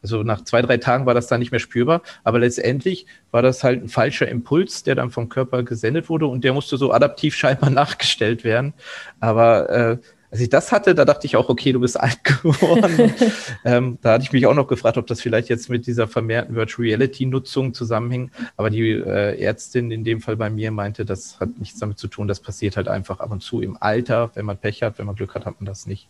also 0.01 0.23
nach 0.23 0.43
zwei, 0.43 0.61
drei 0.61 0.77
Tagen 0.77 1.05
war 1.05 1.13
das 1.13 1.27
dann 1.27 1.39
nicht 1.39 1.51
mehr 1.51 1.59
spürbar, 1.59 2.01
aber 2.23 2.39
letztendlich 2.39 3.05
war 3.31 3.41
das 3.41 3.63
halt 3.63 3.83
ein 3.83 3.89
falscher 3.89 4.27
Impuls, 4.27 4.83
der 4.83 4.95
dann 4.95 5.11
vom 5.11 5.29
Körper 5.29 5.63
gesendet 5.63 6.09
wurde 6.09 6.27
und 6.27 6.43
der 6.43 6.53
musste 6.53 6.77
so 6.77 6.91
adaptiv 6.91 7.35
scheinbar 7.35 7.69
nachgestellt 7.71 8.43
werden. 8.43 8.73
Aber 9.19 9.69
äh, 9.69 9.97
als 10.33 10.41
ich 10.41 10.49
das 10.49 10.71
hatte, 10.71 10.95
da 10.95 11.05
dachte 11.05 11.27
ich 11.27 11.35
auch, 11.35 11.47
okay, 11.47 11.73
du 11.73 11.79
bist 11.79 11.99
alt 11.99 12.23
geworden. 12.23 13.13
ähm, 13.65 13.99
da 14.01 14.13
hatte 14.13 14.23
ich 14.23 14.33
mich 14.33 14.47
auch 14.47 14.55
noch 14.55 14.67
gefragt, 14.67 14.97
ob 14.97 15.05
das 15.05 15.21
vielleicht 15.21 15.47
jetzt 15.47 15.69
mit 15.69 15.85
dieser 15.85 16.07
vermehrten 16.07 16.55
Virtual 16.55 16.87
Reality 16.87 17.27
Nutzung 17.27 17.75
zusammenhängt. 17.75 18.31
Aber 18.57 18.71
die 18.71 18.93
äh, 18.93 19.39
Ärztin 19.39 19.91
in 19.91 20.03
dem 20.03 20.21
Fall 20.21 20.35
bei 20.35 20.49
mir 20.49 20.71
meinte, 20.71 21.05
das 21.05 21.39
hat 21.39 21.59
nichts 21.59 21.79
damit 21.79 21.99
zu 21.99 22.07
tun. 22.07 22.27
Das 22.27 22.39
passiert 22.39 22.77
halt 22.77 22.87
einfach 22.87 23.19
ab 23.19 23.31
und 23.31 23.43
zu 23.43 23.61
im 23.61 23.77
Alter. 23.79 24.31
Wenn 24.33 24.45
man 24.45 24.57
Pech 24.57 24.81
hat, 24.81 24.97
wenn 24.97 25.05
man 25.05 25.15
Glück 25.15 25.35
hat, 25.35 25.45
hat 25.45 25.59
man 25.59 25.67
das 25.67 25.85
nicht 25.85 26.07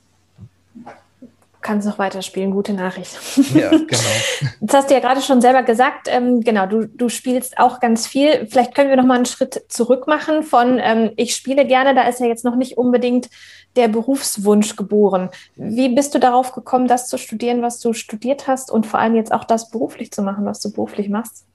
kannst 1.64 1.88
noch 1.88 1.98
weiterspielen. 1.98 2.52
Gute 2.52 2.74
Nachricht. 2.74 3.18
Ja, 3.56 3.70
genau. 3.70 3.88
Jetzt 4.62 4.74
hast 4.74 4.90
du 4.90 4.94
ja 4.94 5.00
gerade 5.00 5.22
schon 5.22 5.42
selber 5.42 5.64
gesagt, 5.64 6.08
ähm, 6.10 6.42
genau, 6.42 6.68
du, 6.68 6.88
du 6.88 7.10
spielst 7.10 7.58
auch 7.58 7.80
ganz 7.80 8.06
viel. 8.06 8.48
Vielleicht 8.48 8.76
können 8.76 8.90
wir 8.90 8.98
noch 8.98 9.06
mal 9.06 9.16
einen 9.16 9.26
Schritt 9.26 9.64
zurück 9.70 10.08
machen 10.08 10.44
von 10.44 10.80
ähm, 10.82 11.12
ich 11.16 11.36
spiele 11.36 11.66
gerne, 11.66 11.96
da 11.96 12.08
ist 12.08 12.20
ja 12.20 12.28
jetzt 12.28 12.46
noch 12.46 12.56
nicht 12.56 12.78
unbedingt 12.78 13.30
der 13.76 13.88
Berufswunsch 13.88 14.76
geboren. 14.76 15.30
Wie 15.56 15.90
bist 15.90 16.14
du 16.14 16.20
darauf 16.20 16.52
gekommen, 16.52 16.88
das 16.88 17.08
zu 17.08 17.18
studieren, 17.18 17.62
was 17.62 17.80
du 17.80 17.94
studiert 17.94 18.48
hast 18.48 18.70
und 18.70 18.86
vor 18.86 19.00
allem 19.00 19.16
jetzt 19.16 19.32
auch 19.32 19.46
das 19.46 19.70
beruflich 19.72 20.12
zu 20.12 20.22
machen, 20.22 20.46
was 20.46 20.60
du 20.60 20.72
beruflich 20.72 21.10
machst? 21.10 21.46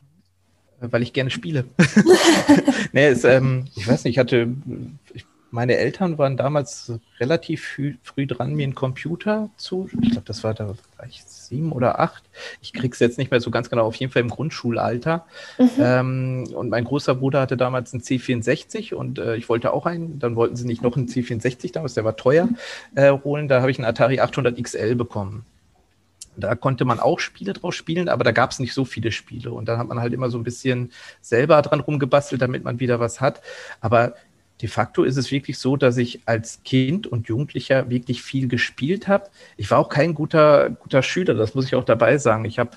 Weil 0.81 1.03
ich 1.03 1.13
gerne 1.13 1.31
spiele. 1.31 1.65
nee, 2.93 3.07
es, 3.07 3.25
ähm, 3.25 3.67
ich 3.75 3.87
weiß 3.87 4.05
nicht, 4.05 4.15
ich 4.15 4.19
hatte, 4.19 4.49
ich 5.13 5.25
meine 5.51 5.77
Eltern 5.77 6.19
waren 6.19 6.37
damals 6.37 6.93
relativ 7.21 7.67
früh, 7.67 7.95
früh 8.03 8.27
dran, 8.27 8.55
mir 8.55 8.65
einen 8.65 8.75
Computer 8.75 9.49
zu. 9.57 9.89
Ich 10.03 10.11
glaube, 10.11 10.27
das 10.27 10.45
war 10.45 10.55
da 10.55 10.75
vielleicht 10.97 11.31
sieben 11.31 11.73
oder 11.73 12.01
acht. 12.01 12.23
Ich 12.61 12.73
krieg's 12.73 12.99
jetzt 12.99 13.19
nicht 13.19 13.31
mehr 13.31 13.41
so 13.41 13.51
ganz 13.51 13.71
genau, 13.71 13.87
auf 13.87 13.95
jeden 13.97 14.13
Fall 14.13 14.23
im 14.23 14.29
Grundschulalter. 14.29 15.27
Mhm. 15.59 15.71
Ähm, 15.79 16.49
und 16.55 16.69
mein 16.69 16.85
großer 16.85 17.15
Bruder 17.15 17.41
hatte 17.41 17.57
damals 17.57 17.93
einen 17.93 18.03
C64 18.03 18.95
und 18.95 19.19
äh, 19.19 19.37
ich 19.37 19.49
wollte 19.49 19.73
auch 19.73 19.87
einen. 19.87 20.19
Dann 20.19 20.37
wollten 20.37 20.57
sie 20.57 20.67
nicht 20.67 20.83
noch 20.83 20.97
einen 20.97 21.09
C64 21.09 21.73
damals, 21.73 21.95
der 21.95 22.05
war 22.05 22.17
teuer, 22.17 22.49
äh, 22.95 23.13
holen. 23.13 23.49
Da 23.49 23.61
habe 23.61 23.71
ich 23.71 23.79
einen 23.79 23.87
Atari 23.87 24.21
800 24.21 24.63
XL 24.63 24.95
bekommen. 24.95 25.45
Da 26.39 26.55
konnte 26.55 26.85
man 26.85 27.01
auch 27.01 27.19
Spiele 27.19 27.53
drauf 27.53 27.75
spielen, 27.75 28.09
aber 28.09 28.23
da 28.23 28.31
gab 28.31 28.53
es 28.53 28.61
nicht 28.61 28.73
so 28.73 28.85
viele 28.85 29.11
Spiele. 29.11 29.51
Und 29.51 29.67
dann 29.67 29.79
hat 29.79 29.89
man 29.89 30.01
halt 30.01 30.13
immer 30.13 30.31
so 30.31 30.39
ein 30.39 30.45
bisschen 30.45 30.93
selber 31.21 31.61
dran 31.63 31.81
rumgebastelt, 31.81 32.41
damit 32.41 32.63
man 32.63 32.79
wieder 32.79 33.01
was 33.01 33.21
hat. 33.21 33.43
Aber 33.81 34.15
de 34.61 34.69
facto 34.69 35.05
ist 35.05 35.17
es 35.17 35.31
wirklich 35.31 35.59
so, 35.59 35.77
dass 35.77 35.97
ich 35.97 36.21
als 36.27 36.63
Kind 36.65 37.07
und 37.07 37.29
Jugendlicher 37.29 37.91
wirklich 37.91 38.23
viel 38.23 38.49
gespielt 38.49 39.09
habe. 39.09 39.29
Ich 39.57 39.71
war 39.71 39.79
auch 39.79 39.89
kein 39.89 40.15
guter, 40.15 40.71
guter 40.71 41.03
Schüler, 41.03 41.35
das 41.35 41.55
muss 41.55 41.67
ich 41.67 41.75
auch 41.75 41.85
dabei 41.85 42.19
sagen. 42.19 42.45
Ich 42.45 42.59
habe 42.59 42.73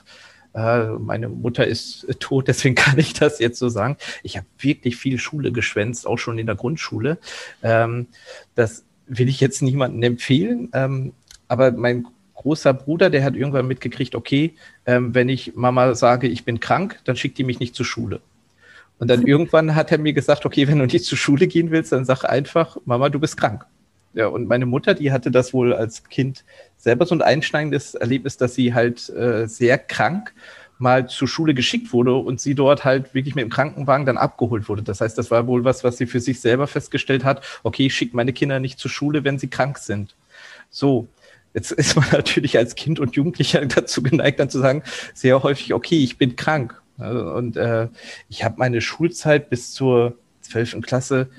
äh, 0.54 0.86
meine 1.00 1.30
Mutter 1.30 1.66
ist 1.66 2.08
tot, 2.20 2.48
deswegen 2.48 2.76
kann 2.76 3.00
ich 3.00 3.14
das 3.14 3.40
jetzt 3.40 3.60
so 3.60 3.70
sagen. 3.70 3.98
Ich 4.24 4.38
habe 4.38 4.48
wirklich 4.60 4.96
viel 4.96 5.18
Schule 5.18 5.52
geschwänzt, 5.52 6.06
auch 6.06 6.18
schon 6.18 6.38
in 6.38 6.46
der 6.46 6.56
Grundschule. 6.56 7.18
Ähm, 7.64 8.08
das 8.56 8.84
will 9.08 9.30
ich 9.30 9.40
jetzt 9.40 9.62
niemandem 9.62 10.04
empfehlen, 10.04 10.70
ähm, 10.74 11.14
aber 11.48 11.72
mein 11.72 12.06
großer 12.36 12.74
Bruder, 12.74 13.10
der 13.10 13.24
hat 13.24 13.36
irgendwann 13.36 13.68
mitgekriegt, 13.68 14.16
okay, 14.16 14.56
ähm, 14.86 15.14
wenn 15.14 15.30
ich 15.30 15.56
Mama 15.56 15.94
sage, 15.96 16.28
ich 16.28 16.44
bin 16.44 16.60
krank, 16.60 17.00
dann 17.04 17.16
schickt 17.16 17.38
die 17.38 17.44
mich 17.44 17.60
nicht 17.60 17.76
zur 17.76 17.86
Schule. 17.86 18.22
Und 19.02 19.08
dann 19.08 19.26
irgendwann 19.26 19.74
hat 19.74 19.92
er 19.92 19.98
mir 19.98 20.14
gesagt, 20.14 20.46
okay, 20.46 20.68
wenn 20.68 20.78
du 20.78 20.86
nicht 20.86 21.06
zur 21.06 21.18
Schule 21.18 21.48
gehen 21.48 21.72
willst, 21.72 21.92
dann 21.92 22.06
sag 22.06 22.24
einfach, 22.24 22.78
Mama, 22.86 23.10
du 23.10 23.20
bist 23.20 23.36
krank. 23.36 23.66
Ja, 24.14 24.28
und 24.28 24.48
meine 24.48 24.68
Mutter, 24.68 24.94
die 24.94 25.12
hatte 25.12 25.32
das 25.32 25.56
wohl 25.56 25.74
als 25.74 26.04
Kind 26.04 26.46
selber 26.78 27.08
so 27.08 27.16
ein 27.16 27.24
einschneidendes 27.24 27.96
Erlebnis, 27.96 28.38
dass 28.38 28.54
sie 28.54 28.76
halt 28.76 29.10
äh, 29.10 29.48
sehr 29.48 29.80
krank 29.80 30.36
mal 30.78 31.10
zur 31.10 31.28
Schule 31.28 31.56
geschickt 31.56 31.94
wurde 31.94 32.14
und 32.14 32.42
sie 32.42 32.54
dort 32.54 32.86
halt 32.86 33.16
wirklich 33.16 33.34
mit 33.34 33.42
dem 33.42 33.50
Krankenwagen 33.50 34.06
dann 34.06 34.18
abgeholt 34.18 34.70
wurde. 34.70 34.84
Das 34.84 35.02
heißt, 35.02 35.18
das 35.18 35.32
war 35.32 35.48
wohl 35.48 35.64
was, 35.64 35.84
was 35.84 35.98
sie 35.98 36.06
für 36.06 36.20
sich 36.20 36.40
selber 36.40 36.68
festgestellt 36.68 37.24
hat. 37.24 37.44
Okay, 37.64 37.88
ich 37.88 37.96
schicke 37.96 38.16
meine 38.16 38.34
Kinder 38.34 38.60
nicht 38.60 38.78
zur 38.78 38.92
Schule, 38.92 39.24
wenn 39.24 39.40
sie 39.40 39.48
krank 39.48 39.80
sind. 39.80 40.16
So, 40.70 41.08
jetzt 41.56 41.72
ist 41.72 41.96
man 41.96 42.06
natürlich 42.12 42.56
als 42.56 42.76
Kind 42.76 43.00
und 43.00 43.16
Jugendlicher 43.16 43.66
dazu 43.66 44.04
geneigt, 44.04 44.40
dann 44.40 44.52
zu 44.52 44.60
sagen, 44.60 44.84
sehr 45.16 45.42
häufig, 45.42 45.74
okay, 45.74 46.04
ich 46.04 46.20
bin 46.20 46.36
krank. 46.36 46.81
Und 47.02 47.58
äh, 47.58 47.88
ich 48.30 48.44
habe 48.44 48.56
meine 48.58 48.82
Schulzeit 48.82 49.50
bis 49.50 49.74
zur 49.74 50.16
12. 50.42 50.82
Klasse 50.82 51.30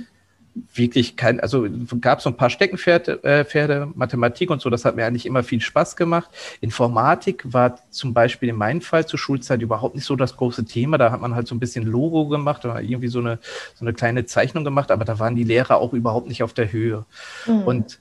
wirklich 0.74 1.16
kein, 1.16 1.40
also 1.40 1.66
gab 2.00 2.18
es 2.18 2.24
so 2.24 2.30
ein 2.30 2.36
paar 2.36 2.50
Steckenpferde, 2.50 3.24
äh, 3.24 3.44
Pferde, 3.44 3.88
Mathematik 3.94 4.50
und 4.50 4.60
so, 4.60 4.68
das 4.70 4.84
hat 4.84 4.96
mir 4.96 5.06
eigentlich 5.06 5.26
immer 5.26 5.42
viel 5.42 5.60
Spaß 5.60 5.96
gemacht. 5.96 6.30
Informatik 6.60 7.42
war 7.44 7.78
zum 7.90 8.12
Beispiel 8.12 8.50
in 8.50 8.56
meinem 8.56 8.80
Fall 8.80 9.06
zur 9.06 9.18
Schulzeit 9.18 9.62
überhaupt 9.62 9.94
nicht 9.94 10.04
so 10.04 10.16
das 10.16 10.36
große 10.36 10.64
Thema. 10.64 10.98
Da 10.98 11.10
hat 11.10 11.20
man 11.20 11.34
halt 11.34 11.48
so 11.48 11.54
ein 11.54 11.60
bisschen 11.60 11.86
Logo 11.86 12.28
gemacht 12.28 12.64
oder 12.64 12.80
irgendwie 12.80 13.08
so 13.08 13.20
eine, 13.20 13.38
so 13.74 13.84
eine 13.84 13.94
kleine 13.94 14.26
Zeichnung 14.26 14.64
gemacht, 14.64 14.90
aber 14.90 15.04
da 15.04 15.18
waren 15.18 15.36
die 15.36 15.44
Lehrer 15.44 15.78
auch 15.78 15.92
überhaupt 15.92 16.28
nicht 16.28 16.42
auf 16.42 16.52
der 16.52 16.70
Höhe. 16.70 17.06
Mhm. 17.46 17.62
Und 17.62 17.98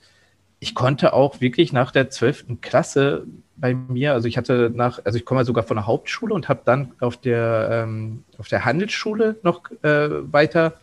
ich 0.59 0.75
konnte 0.75 1.13
auch 1.13 1.41
wirklich 1.41 1.73
nach 1.73 1.91
der 1.91 2.09
zwölften 2.09 2.61
Klasse 2.61 3.25
bei 3.61 3.75
mir, 3.75 4.13
also 4.13 4.27
ich 4.27 4.37
hatte 4.37 4.71
nach, 4.73 4.99
also 5.05 5.17
ich 5.17 5.23
komme 5.23 5.41
ja 5.41 5.45
sogar 5.45 5.63
von 5.63 5.77
der 5.77 5.87
Hauptschule 5.87 6.33
und 6.33 6.49
habe 6.49 6.61
dann 6.65 6.93
auf 6.99 7.15
der, 7.15 7.69
ähm, 7.71 8.23
auf 8.37 8.47
der 8.47 8.65
Handelsschule 8.65 9.37
noch 9.43 9.69
äh, 9.83 10.09
weiter 10.33 10.73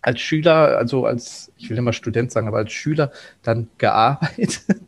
als 0.00 0.20
Schüler, 0.20 0.78
also 0.78 1.06
als, 1.06 1.52
ich 1.58 1.68
will 1.68 1.76
immer 1.76 1.92
Student 1.92 2.30
sagen, 2.30 2.48
aber 2.48 2.58
als 2.58 2.72
Schüler 2.72 3.12
dann 3.42 3.68
gearbeitet. 3.78 4.62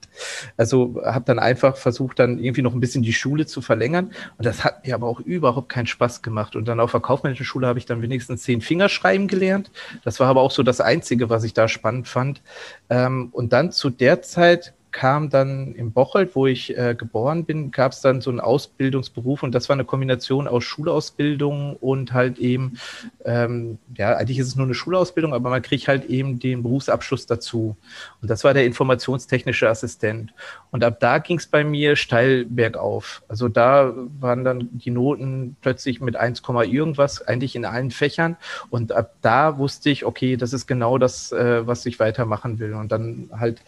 Also 0.59 1.01
habe 1.03 1.25
dann 1.25 1.39
einfach 1.39 1.79
versucht, 1.79 2.19
dann 2.19 2.39
irgendwie 2.39 2.61
noch 2.61 2.75
ein 2.75 2.81
bisschen 2.81 3.03
die 3.03 3.15
Schule 3.15 3.47
zu 3.47 3.63
verlängern. 3.63 4.13
Und 4.37 4.45
das 4.45 4.65
hat 4.65 4.85
mir 4.85 4.95
aber 4.95 5.07
auch 5.07 5.21
überhaupt 5.21 5.71
keinen 5.71 5.87
Spaß 5.87 6.21
gemacht. 6.21 6.57
Und 6.57 6.69
dann 6.69 6.79
auf 6.79 6.91
der 6.91 7.01
kaufmännischen 7.01 7.47
Schule 7.47 7.67
habe 7.67 7.79
ich 7.79 7.87
dann 7.87 8.03
wenigstens 8.03 8.43
zehn 8.43 8.61
Fingerschreiben 8.61 9.29
gelernt. 9.29 9.71
Das 10.05 10.21
war 10.21 10.29
aber 10.29 10.43
auch 10.43 10.51
so 10.51 10.63
das 10.63 10.83
Einzige, 10.83 11.31
was 11.31 11.43
ich 11.45 11.55
da 11.55 11.69
spannend 11.69 12.07
fand. 12.07 12.43
Ähm, 12.91 13.31
und 13.33 13.55
dann 13.55 13.73
zu 13.73 13.89
der 13.89 14.21
Zeit 14.21 14.75
kam 14.93 15.31
dann 15.31 15.75
im 15.75 15.93
Bocholt, 15.93 16.35
wo 16.35 16.47
ich 16.47 16.77
äh, 16.77 16.95
geboren 16.95 17.45
bin, 17.45 17.71
gab 17.71 17.93
es 17.93 18.01
dann 18.01 18.21
so 18.21 18.31
einen 18.31 18.41
Ausbildungsberuf 18.41 19.43
und 19.43 19.55
das 19.55 19.69
war 19.69 19.75
eine 19.75 19.85
Kombination 19.85 20.49
aus 20.49 20.65
Schulausbildung 20.65 21.77
und 21.77 22.13
halt 22.13 22.39
eben, 22.39 22.79
ähm, 23.25 23.79
ja, 23.97 24.17
eigentlich 24.17 24.39
ist 24.39 24.49
es 24.49 24.57
nur 24.57 24.67
eine 24.67 24.75
Schulausbildung, 24.75 25.35
aber 25.35 25.51
man 25.51 25.63
kriegt 25.63 25.89
halt 25.89 26.07
eben 26.07 26.39
den 26.39 26.63
Berufsabschluss 26.63 27.27
dazu. 27.27 27.77
Und 28.21 28.31
das 28.31 28.45
war 28.45 28.55
der 28.55 28.65
informationstechnische 28.65 29.69
Assistent. 29.69 30.33
Und 30.71 30.85
ab 30.85 31.01
da 31.01 31.19
ging 31.19 31.39
es 31.39 31.47
bei 31.47 31.65
mir 31.65 31.97
steil 31.97 32.45
bergauf. 32.45 33.23
Also 33.29 33.49
da 33.49 33.93
waren 34.19 34.45
dann 34.45 34.69
die 34.73 34.91
Noten 34.91 35.57
plötzlich 35.61 36.01
mit 36.01 36.17
1, 36.17 36.43
irgendwas, 36.49 37.23
eigentlich 37.23 37.57
in 37.57 37.65
allen 37.65 37.91
Fächern. 37.91 38.37
Und 38.71 38.93
ab 38.93 39.15
da 39.23 39.59
wusste 39.59 39.91
ich, 39.91 40.05
okay, 40.05 40.37
das 40.37 40.53
ist 40.53 40.67
genau 40.67 40.99
das, 40.99 41.33
äh, 41.33 41.67
was 41.67 41.87
ich 41.87 42.01
weitermachen 42.01 42.59
will. 42.59 42.75
Und 42.75 42.93
dann 42.93 43.31
halt 43.33 43.63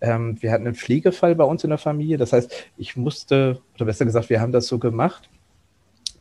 ähm, 0.00 0.40
wir 0.40 0.52
hatten 0.52 0.64
einen 0.68 0.76
Pflegefall 0.76 1.34
bei 1.34 1.44
uns 1.44 1.64
in 1.64 1.70
der 1.70 1.78
Familie. 1.78 2.18
Das 2.18 2.32
heißt, 2.32 2.52
ich 2.76 2.96
musste, 2.96 3.60
oder 3.74 3.86
besser 3.86 4.04
gesagt, 4.04 4.30
wir 4.30 4.40
haben 4.40 4.52
das 4.52 4.66
so 4.66 4.78
gemacht. 4.78 5.28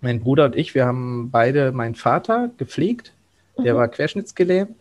Mein 0.01 0.19
Bruder 0.19 0.45
und 0.45 0.55
ich, 0.55 0.75
wir 0.75 0.85
haben 0.85 1.31
beide 1.31 1.71
meinen 1.71 1.95
Vater 1.95 2.51
gepflegt. 2.57 3.13
Der 3.57 3.73
mhm. 3.73 3.77
war 3.77 3.87
querschnittsgelähmt. 3.87 4.75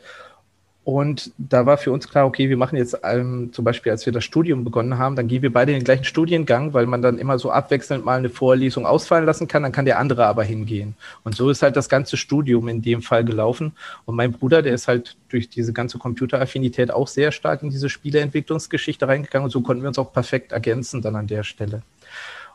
Und 0.86 1.32
da 1.36 1.66
war 1.66 1.78
für 1.78 1.90
uns 1.90 2.08
klar, 2.08 2.26
okay, 2.26 2.48
wir 2.48 2.56
machen 2.56 2.76
jetzt 2.76 2.96
ähm, 3.02 3.50
zum 3.52 3.64
Beispiel, 3.64 3.90
als 3.90 4.06
wir 4.06 4.12
das 4.12 4.22
Studium 4.22 4.62
begonnen 4.62 4.98
haben, 4.98 5.16
dann 5.16 5.26
gehen 5.26 5.42
wir 5.42 5.52
beide 5.52 5.72
in 5.72 5.80
den 5.80 5.84
gleichen 5.84 6.04
Studiengang, 6.04 6.74
weil 6.74 6.86
man 6.86 7.02
dann 7.02 7.18
immer 7.18 7.40
so 7.40 7.50
abwechselnd 7.50 8.04
mal 8.04 8.18
eine 8.18 8.28
Vorlesung 8.28 8.86
ausfallen 8.86 9.26
lassen 9.26 9.48
kann, 9.48 9.64
dann 9.64 9.72
kann 9.72 9.84
der 9.84 9.98
andere 9.98 10.26
aber 10.26 10.44
hingehen. 10.44 10.94
Und 11.24 11.34
so 11.34 11.50
ist 11.50 11.62
halt 11.62 11.74
das 11.74 11.88
ganze 11.88 12.16
Studium 12.16 12.68
in 12.68 12.82
dem 12.82 13.02
Fall 13.02 13.24
gelaufen. 13.24 13.72
Und 14.04 14.14
mein 14.14 14.30
Bruder, 14.30 14.62
der 14.62 14.74
ist 14.74 14.86
halt 14.86 15.16
durch 15.28 15.48
diese 15.48 15.72
ganze 15.72 15.98
Computeraffinität 15.98 16.92
auch 16.92 17.08
sehr 17.08 17.32
stark 17.32 17.64
in 17.64 17.70
diese 17.70 17.88
Spieleentwicklungsgeschichte 17.88 19.08
reingegangen 19.08 19.46
und 19.46 19.50
so 19.50 19.62
konnten 19.62 19.82
wir 19.82 19.88
uns 19.88 19.98
auch 19.98 20.12
perfekt 20.12 20.52
ergänzen 20.52 21.02
dann 21.02 21.16
an 21.16 21.26
der 21.26 21.42
Stelle. 21.42 21.82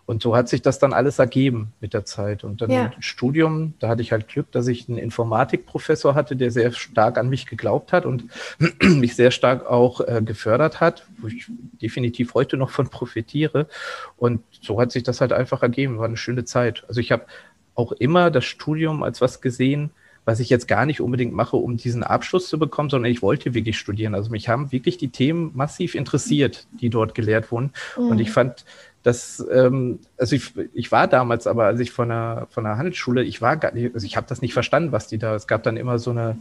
Und 0.05 0.21
so 0.21 0.35
hat 0.35 0.49
sich 0.49 0.61
das 0.61 0.79
dann 0.79 0.93
alles 0.93 1.19
ergeben 1.19 1.73
mit 1.79 1.93
der 1.93 2.05
Zeit. 2.05 2.43
Und 2.43 2.61
dann 2.61 2.71
ja. 2.71 2.91
Studium, 2.99 3.73
da 3.79 3.87
hatte 3.87 4.01
ich 4.01 4.11
halt 4.11 4.27
Glück, 4.27 4.51
dass 4.51 4.67
ich 4.67 4.89
einen 4.89 4.97
Informatikprofessor 4.97 6.15
hatte, 6.15 6.35
der 6.35 6.51
sehr 6.51 6.71
stark 6.71 7.17
an 7.17 7.29
mich 7.29 7.45
geglaubt 7.45 7.93
hat 7.93 8.05
und 8.05 8.25
mich 8.83 9.15
sehr 9.15 9.31
stark 9.31 9.65
auch 9.69 10.01
äh, 10.01 10.21
gefördert 10.23 10.81
hat, 10.81 11.05
wo 11.19 11.27
ich 11.27 11.45
definitiv 11.81 12.33
heute 12.33 12.57
noch 12.57 12.71
von 12.71 12.89
profitiere. 12.89 13.67
Und 14.17 14.41
so 14.61 14.79
hat 14.79 14.91
sich 14.91 15.03
das 15.03 15.21
halt 15.21 15.33
einfach 15.33 15.61
ergeben. 15.61 15.97
War 15.97 16.05
eine 16.05 16.17
schöne 16.17 16.45
Zeit. 16.45 16.83
Also 16.87 16.99
ich 16.99 17.11
habe 17.11 17.25
auch 17.75 17.91
immer 17.93 18.31
das 18.31 18.45
Studium 18.45 19.03
als 19.03 19.21
was 19.21 19.41
gesehen, 19.41 19.91
was 20.25 20.39
ich 20.39 20.49
jetzt 20.49 20.67
gar 20.67 20.85
nicht 20.85 21.01
unbedingt 21.01 21.33
mache, 21.33 21.57
um 21.57 21.77
diesen 21.77 22.03
Abschluss 22.03 22.47
zu 22.47 22.59
bekommen, 22.59 22.89
sondern 22.89 23.11
ich 23.11 23.21
wollte 23.21 23.53
wirklich 23.53 23.77
studieren. 23.79 24.13
Also 24.13 24.29
mich 24.29 24.49
haben 24.49 24.71
wirklich 24.71 24.97
die 24.97 25.09
Themen 25.09 25.51
massiv 25.55 25.95
interessiert, 25.95 26.67
die 26.79 26.89
dort 26.89 27.15
gelehrt 27.15 27.51
wurden. 27.51 27.71
Mhm. 27.97 28.07
Und 28.07 28.19
ich 28.19 28.31
fand 28.31 28.65
das, 29.03 29.45
ähm, 29.51 29.99
also 30.17 30.35
ich, 30.35 30.53
ich 30.73 30.91
war 30.91 31.07
damals, 31.07 31.47
aber 31.47 31.65
als 31.65 31.79
ich 31.79 31.91
von 31.91 32.09
der, 32.09 32.47
von 32.51 32.63
der 32.63 32.77
Handelsschule, 32.77 33.23
ich 33.23 33.41
war 33.41 33.57
gar 33.57 33.73
nicht, 33.73 33.93
also 33.93 34.05
ich 34.05 34.15
habe 34.15 34.27
das 34.27 34.41
nicht 34.41 34.53
verstanden, 34.53 34.91
was 34.91 35.07
die 35.07 35.17
da, 35.17 35.35
es 35.35 35.47
gab 35.47 35.63
dann 35.63 35.77
immer 35.77 35.97
so 35.97 36.11
eine 36.11 36.37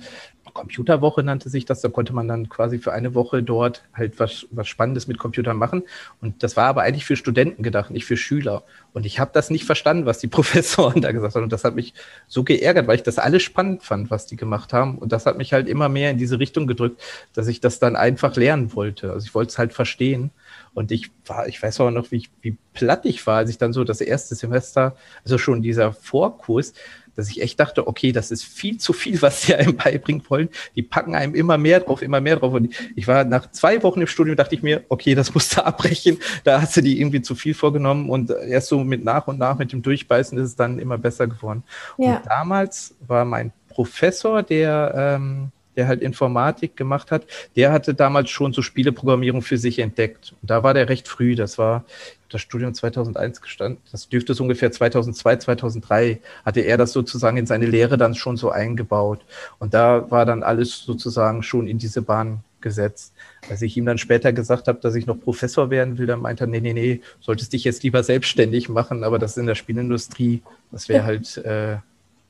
Computerwoche 0.53 1.23
nannte 1.23 1.49
sich 1.49 1.65
das, 1.65 1.81
da 1.81 1.89
konnte 1.89 2.13
man 2.13 2.29
dann 2.29 2.49
quasi 2.49 2.79
für 2.79 2.93
eine 2.93 3.15
Woche 3.15 3.43
dort 3.43 3.85
halt 3.95 4.19
was, 4.19 4.47
was 4.51 4.69
Spannendes 4.69 5.07
mit 5.07 5.19
Computern 5.19 5.57
machen. 5.57 5.85
Und 6.21 6.43
das 6.43 6.57
war 6.57 6.67
aber 6.67 6.83
eigentlich 6.83 7.05
für 7.05 7.17
Studenten 7.17 7.63
gedacht, 7.63 7.91
nicht 7.91 8.05
für 8.05 8.17
Schüler. 8.17 8.65
Und 8.93 9.07
ich 9.07 9.21
habe 9.21 9.31
das 9.33 9.51
nicht 9.51 9.65
verstanden, 9.65 10.07
was 10.07 10.19
die 10.19 10.27
Professoren 10.29 11.01
da 11.01 11.13
gesagt 11.13 11.35
haben. 11.35 11.45
Und 11.45 11.53
das 11.53 11.65
hat 11.65 11.75
mich 11.75 11.95
so 12.27 12.45
geärgert, 12.45 12.87
weil 12.87 12.97
ich 12.97 13.03
das 13.03 13.19
alles 13.19 13.43
spannend 13.43 13.83
fand, 13.83 14.11
was 14.11 14.27
die 14.27 14.37
gemacht 14.37 14.73
haben. 14.73 14.99
Und 14.99 15.13
das 15.13 15.27
hat 15.27 15.39
mich 15.39 15.53
halt 15.53 15.69
immer 15.69 15.89
mehr 15.89 16.11
in 16.11 16.19
diese 16.19 16.39
Richtung 16.39 16.67
gedrückt, 16.67 17.01
dass 17.33 17.47
ich 17.47 17.61
das 17.61 17.79
dann 17.79 17.97
einfach 17.97 18.37
lernen 18.37 18.75
wollte, 18.75 19.13
also 19.13 19.25
ich 19.25 19.35
wollte 19.35 19.51
es 19.51 19.59
halt 19.59 19.73
verstehen 19.73 20.31
und 20.75 20.93
ich 20.93 21.11
war, 21.27 21.49
ich 21.49 21.63
weiß 21.63 21.81
auch 21.81 21.91
noch, 21.91 22.11
wie, 22.11 22.17
ich, 22.17 22.31
wie 22.43 22.57
platt 22.73 23.05
ich 23.05 23.27
war, 23.27 23.39
als 23.39 23.51
ich 23.51 23.59
dann 23.59 23.73
so 23.73 23.85
das 23.85 24.01
erste 24.01 24.35
Semester, 24.35 24.97
also 25.25 25.39
schon 25.39 25.63
dieser 25.63 25.93
Vorkurs, 25.93 26.73
dass 27.17 27.29
ich 27.29 27.43
echt 27.43 27.61
dachte, 27.61 27.87
okay, 27.87 28.13
das 28.13 28.31
ist 28.31 28.45
viel 28.45 28.79
zu 28.79 28.93
viel, 28.93 29.21
was 29.21 29.43
sie 29.43 29.55
einem 29.55 29.77
beibringen 29.77 30.23
wollen. 30.29 30.49
Die 30.77 30.83
packen 30.83 31.15
einem 31.15 31.35
immer 31.35 31.59
mehr 31.59 31.81
drauf, 31.81 32.03
immer 32.03 32.21
mehr 32.21 32.37
drauf. 32.37 32.55
Und 32.55 32.75
ich 32.97 33.07
war 33.09 33.25
nach 33.25 33.51
zwei 33.51 33.83
Wochen 33.83 34.01
im 34.01 34.07
Studium, 34.07 34.37
dachte 34.37 34.55
ich 34.55 34.63
mir, 34.63 34.85
okay, 34.89 35.15
das 35.15 35.35
musst 35.35 35.57
du 35.57 35.65
abbrechen. 35.67 36.19
Da 36.45 36.63
hast 36.63 36.77
du 36.77 36.81
die 36.81 37.01
irgendwie 37.01 37.21
zu 37.21 37.35
viel 37.35 37.55
vorgenommen. 37.55 38.09
Und 38.09 38.31
erst 38.31 38.69
so 38.69 38.83
mit 38.85 39.05
nach 39.05 39.27
und 39.27 39.39
nach 39.39 39.59
mit 39.59 39.73
dem 39.73 39.83
Durchbeißen 39.83 40.39
ist 40.39 40.47
es 40.47 40.57
dann 40.57 40.79
immer 40.79 40.99
besser 40.99 41.27
geworden. 41.27 41.65
Ja. 41.99 42.17
Und 42.17 42.27
damals 42.27 42.95
war 43.07 43.25
mein 43.25 43.53
Professor, 43.69 44.43
der 44.43 44.95
ähm, 44.97 45.53
der 45.77 45.87
halt 45.87 46.03
Informatik 46.03 46.77
gemacht 46.77 47.11
hat, 47.11 47.27
der 47.57 47.73
hatte 47.73 47.95
damals 47.95 48.31
schon 48.31 48.53
so 48.53 48.63
Spieleprogrammierung 48.63 49.43
für 49.43 49.59
sich 49.59 49.79
entdeckt. 49.79 50.35
Und 50.41 50.51
da 50.51 50.63
war 50.63 50.75
der 50.75 50.89
recht 50.89 51.09
früh. 51.09 51.35
Das 51.35 51.59
war 51.59 51.85
das 52.29 52.41
Studium 52.41 52.75
2001 52.75 53.41
gestanden. 53.41 53.83
Das 53.91 54.09
dürfte 54.09 54.33
es 54.33 54.41
ungefähr 54.41 54.73
2002, 54.73 55.37
2003 55.37 56.21
hatte 56.45 56.61
er 56.61 56.77
das 56.77 56.93
sozusagen 56.93 57.37
in 57.37 57.47
seine 57.47 57.67
Lehre 57.67 57.99
dann 57.99 58.15
schon 58.15 58.37
so 58.37 58.51
eingebaut. 58.51 59.25
Und 59.59 59.75
da 59.75 60.11
war 60.11 60.25
dann 60.25 60.43
alles 60.43 60.79
sozusagen 60.85 61.43
schon 61.43 61.67
in 61.67 61.79
diese 61.79 62.03
Bahn 62.03 62.41
gesetzt. 62.61 63.15
Als 63.49 63.63
ich 63.63 63.77
ihm 63.77 63.87
dann 63.87 63.99
später 63.99 64.33
gesagt 64.33 64.69
habe, 64.69 64.81
dass 64.81 64.95
ich 64.95 65.07
noch 65.07 65.19
Professor 65.19 65.71
werden 65.71 65.99
will, 65.99 66.07
dann 66.07 66.21
meinte 66.21 66.45
er, 66.45 66.47
nee, 66.47 66.61
nee, 66.61 66.73
nee, 66.73 67.01
solltest 67.21 67.53
dich 67.53 67.65
jetzt 67.65 67.83
lieber 67.83 68.03
selbstständig 68.03 68.69
machen, 68.69 69.03
aber 69.03 69.19
das 69.19 69.37
in 69.37 69.47
der 69.47 69.55
Spielindustrie, 69.55 70.43
das 70.71 70.89
wäre 70.89 71.05
halt 71.05 71.39
äh, 71.39 71.79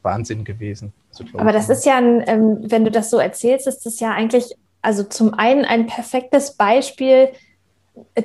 Wahnsinn 0.02 0.44
gewesen. 0.44 0.92
Also, 1.10 1.24
Aber 1.38 1.52
das 1.52 1.68
ist 1.68 1.84
ja, 1.84 1.96
ein, 1.96 2.22
ähm, 2.26 2.58
wenn 2.62 2.84
du 2.84 2.90
das 2.90 3.10
so 3.10 3.18
erzählst, 3.18 3.66
ist 3.66 3.84
das 3.84 4.00
ja 4.00 4.12
eigentlich, 4.12 4.54
also 4.82 5.02
zum 5.02 5.34
einen 5.34 5.64
ein 5.64 5.86
perfektes 5.86 6.52
Beispiel 6.52 7.28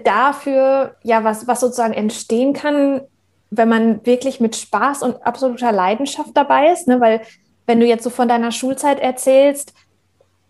dafür, 0.04 0.96
ja, 1.04 1.24
was, 1.24 1.48
was 1.48 1.60
sozusagen 1.60 1.94
entstehen 1.94 2.54
kann, 2.54 3.02
wenn 3.50 3.70
man 3.70 4.06
wirklich 4.06 4.40
mit 4.40 4.56
Spaß 4.56 5.04
und 5.04 5.26
absoluter 5.26 5.72
Leidenschaft 5.72 6.32
dabei 6.34 6.72
ist, 6.72 6.88
ne? 6.88 7.00
weil 7.00 7.22
wenn 7.66 7.80
du 7.80 7.86
jetzt 7.86 8.04
so 8.04 8.10
von 8.10 8.28
deiner 8.28 8.52
Schulzeit 8.52 9.00
erzählst, 9.00 9.74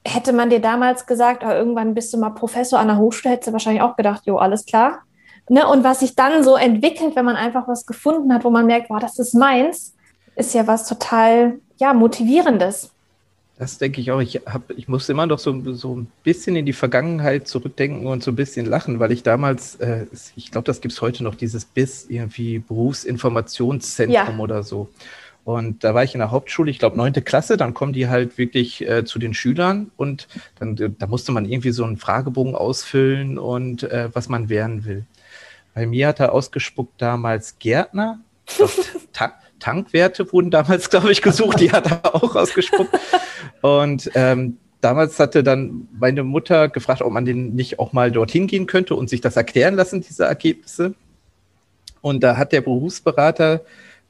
hätte 0.05 0.33
man 0.33 0.49
dir 0.49 0.59
damals 0.59 1.05
gesagt, 1.05 1.43
oh, 1.45 1.49
irgendwann 1.49 1.95
bist 1.95 2.13
du 2.13 2.17
mal 2.17 2.29
Professor 2.29 2.79
an 2.79 2.87
der 2.87 2.97
Hochschule, 2.97 3.33
hättest 3.33 3.47
du 3.47 3.53
wahrscheinlich 3.53 3.81
auch 3.81 3.95
gedacht, 3.95 4.25
jo, 4.25 4.37
alles 4.37 4.65
klar. 4.65 4.99
Ne? 5.49 5.67
Und 5.67 5.83
was 5.83 6.01
sich 6.01 6.15
dann 6.15 6.43
so 6.43 6.55
entwickelt, 6.55 7.15
wenn 7.15 7.25
man 7.25 7.35
einfach 7.35 7.67
was 7.67 7.85
gefunden 7.85 8.33
hat, 8.33 8.43
wo 8.43 8.49
man 8.49 8.65
merkt, 8.65 8.89
boah, 8.89 8.99
das 8.99 9.17
ist 9.19 9.33
meins, 9.33 9.94
ist 10.35 10.53
ja 10.53 10.67
was 10.67 10.87
total 10.87 11.59
ja, 11.77 11.93
Motivierendes. 11.93 12.91
Das 13.57 13.77
denke 13.77 14.01
ich 14.01 14.11
auch. 14.11 14.19
Ich, 14.19 14.41
hab, 14.45 14.69
ich 14.71 14.89
musste 14.89 15.13
immer 15.13 15.25
noch 15.25 15.39
so, 15.39 15.73
so 15.73 15.95
ein 15.95 16.07
bisschen 16.23 16.57
in 16.57 16.65
die 16.65 16.73
Vergangenheit 16.73 17.47
zurückdenken 17.47 18.05
und 18.05 18.21
so 18.21 18.31
ein 18.31 18.35
bisschen 18.35 18.65
lachen, 18.65 18.99
weil 18.99 19.13
ich 19.13 19.23
damals, 19.23 19.75
äh, 19.75 20.07
ich 20.35 20.51
glaube, 20.51 20.65
das 20.65 20.81
gibt 20.81 20.93
es 20.93 21.01
heute 21.01 21.23
noch, 21.23 21.35
dieses 21.35 21.63
BIS, 21.63 22.07
irgendwie 22.09 22.59
Berufsinformationszentrum 22.59 24.37
ja. 24.37 24.43
oder 24.43 24.63
so. 24.63 24.89
Und 25.45 25.83
da 25.83 25.93
war 25.93 26.03
ich 26.03 26.15
in 26.15 26.19
der 26.19 26.31
Hauptschule, 26.31 26.71
ich 26.71 26.79
glaube, 26.79 26.97
neunte 26.97 27.21
Klasse, 27.21 27.55
dann 27.55 27.73
kommen 27.73 27.93
die 27.93 28.09
halt 28.09 28.37
wirklich 28.37 28.85
äh, 28.89 29.05
zu 29.05 29.19
den 29.19 29.33
Schülern 29.33 29.91
und 29.95 30.27
dann 30.59 30.75
da 30.75 31.07
musste 31.07 31.31
man 31.31 31.45
irgendwie 31.45 31.71
so 31.71 31.83
einen 31.85 31.97
Fragebogen 31.97 32.55
ausfüllen 32.55 33.37
und 33.37 33.83
äh, 33.83 34.09
was 34.11 34.27
man 34.27 34.49
werden 34.49 34.85
will. 34.85 35.05
Bei 35.75 35.85
mir 35.85 36.07
hat 36.07 36.19
er 36.19 36.33
ausgespuckt 36.33 36.99
damals 36.99 37.59
Gärtner, 37.59 38.19
glaub, 39.13 39.33
Tankwerte 39.59 40.31
wurden 40.31 40.51
damals, 40.51 40.89
glaube 40.91 41.11
ich, 41.11 41.21
gesucht. 41.21 41.59
Die 41.59 41.71
hat 41.71 41.89
er 41.91 42.15
auch 42.15 42.35
ausgespuckt. 42.35 42.97
Und 43.61 44.11
ähm, 44.15 44.57
damals 44.81 45.19
hatte 45.19 45.43
dann 45.43 45.87
meine 45.97 46.23
Mutter 46.23 46.69
gefragt, 46.69 47.01
ob 47.01 47.11
man 47.11 47.25
den 47.25 47.55
nicht 47.55 47.79
auch 47.79 47.93
mal 47.93 48.11
dorthin 48.11 48.47
gehen 48.47 48.67
könnte 48.67 48.95
und 48.95 49.09
sich 49.09 49.21
das 49.21 49.35
erklären 49.35 49.75
lassen, 49.75 50.01
diese 50.01 50.25
Ergebnisse. 50.25 50.93
Und 52.01 52.23
da 52.23 52.37
hat 52.37 52.51
der 52.51 52.61
Berufsberater 52.61 53.61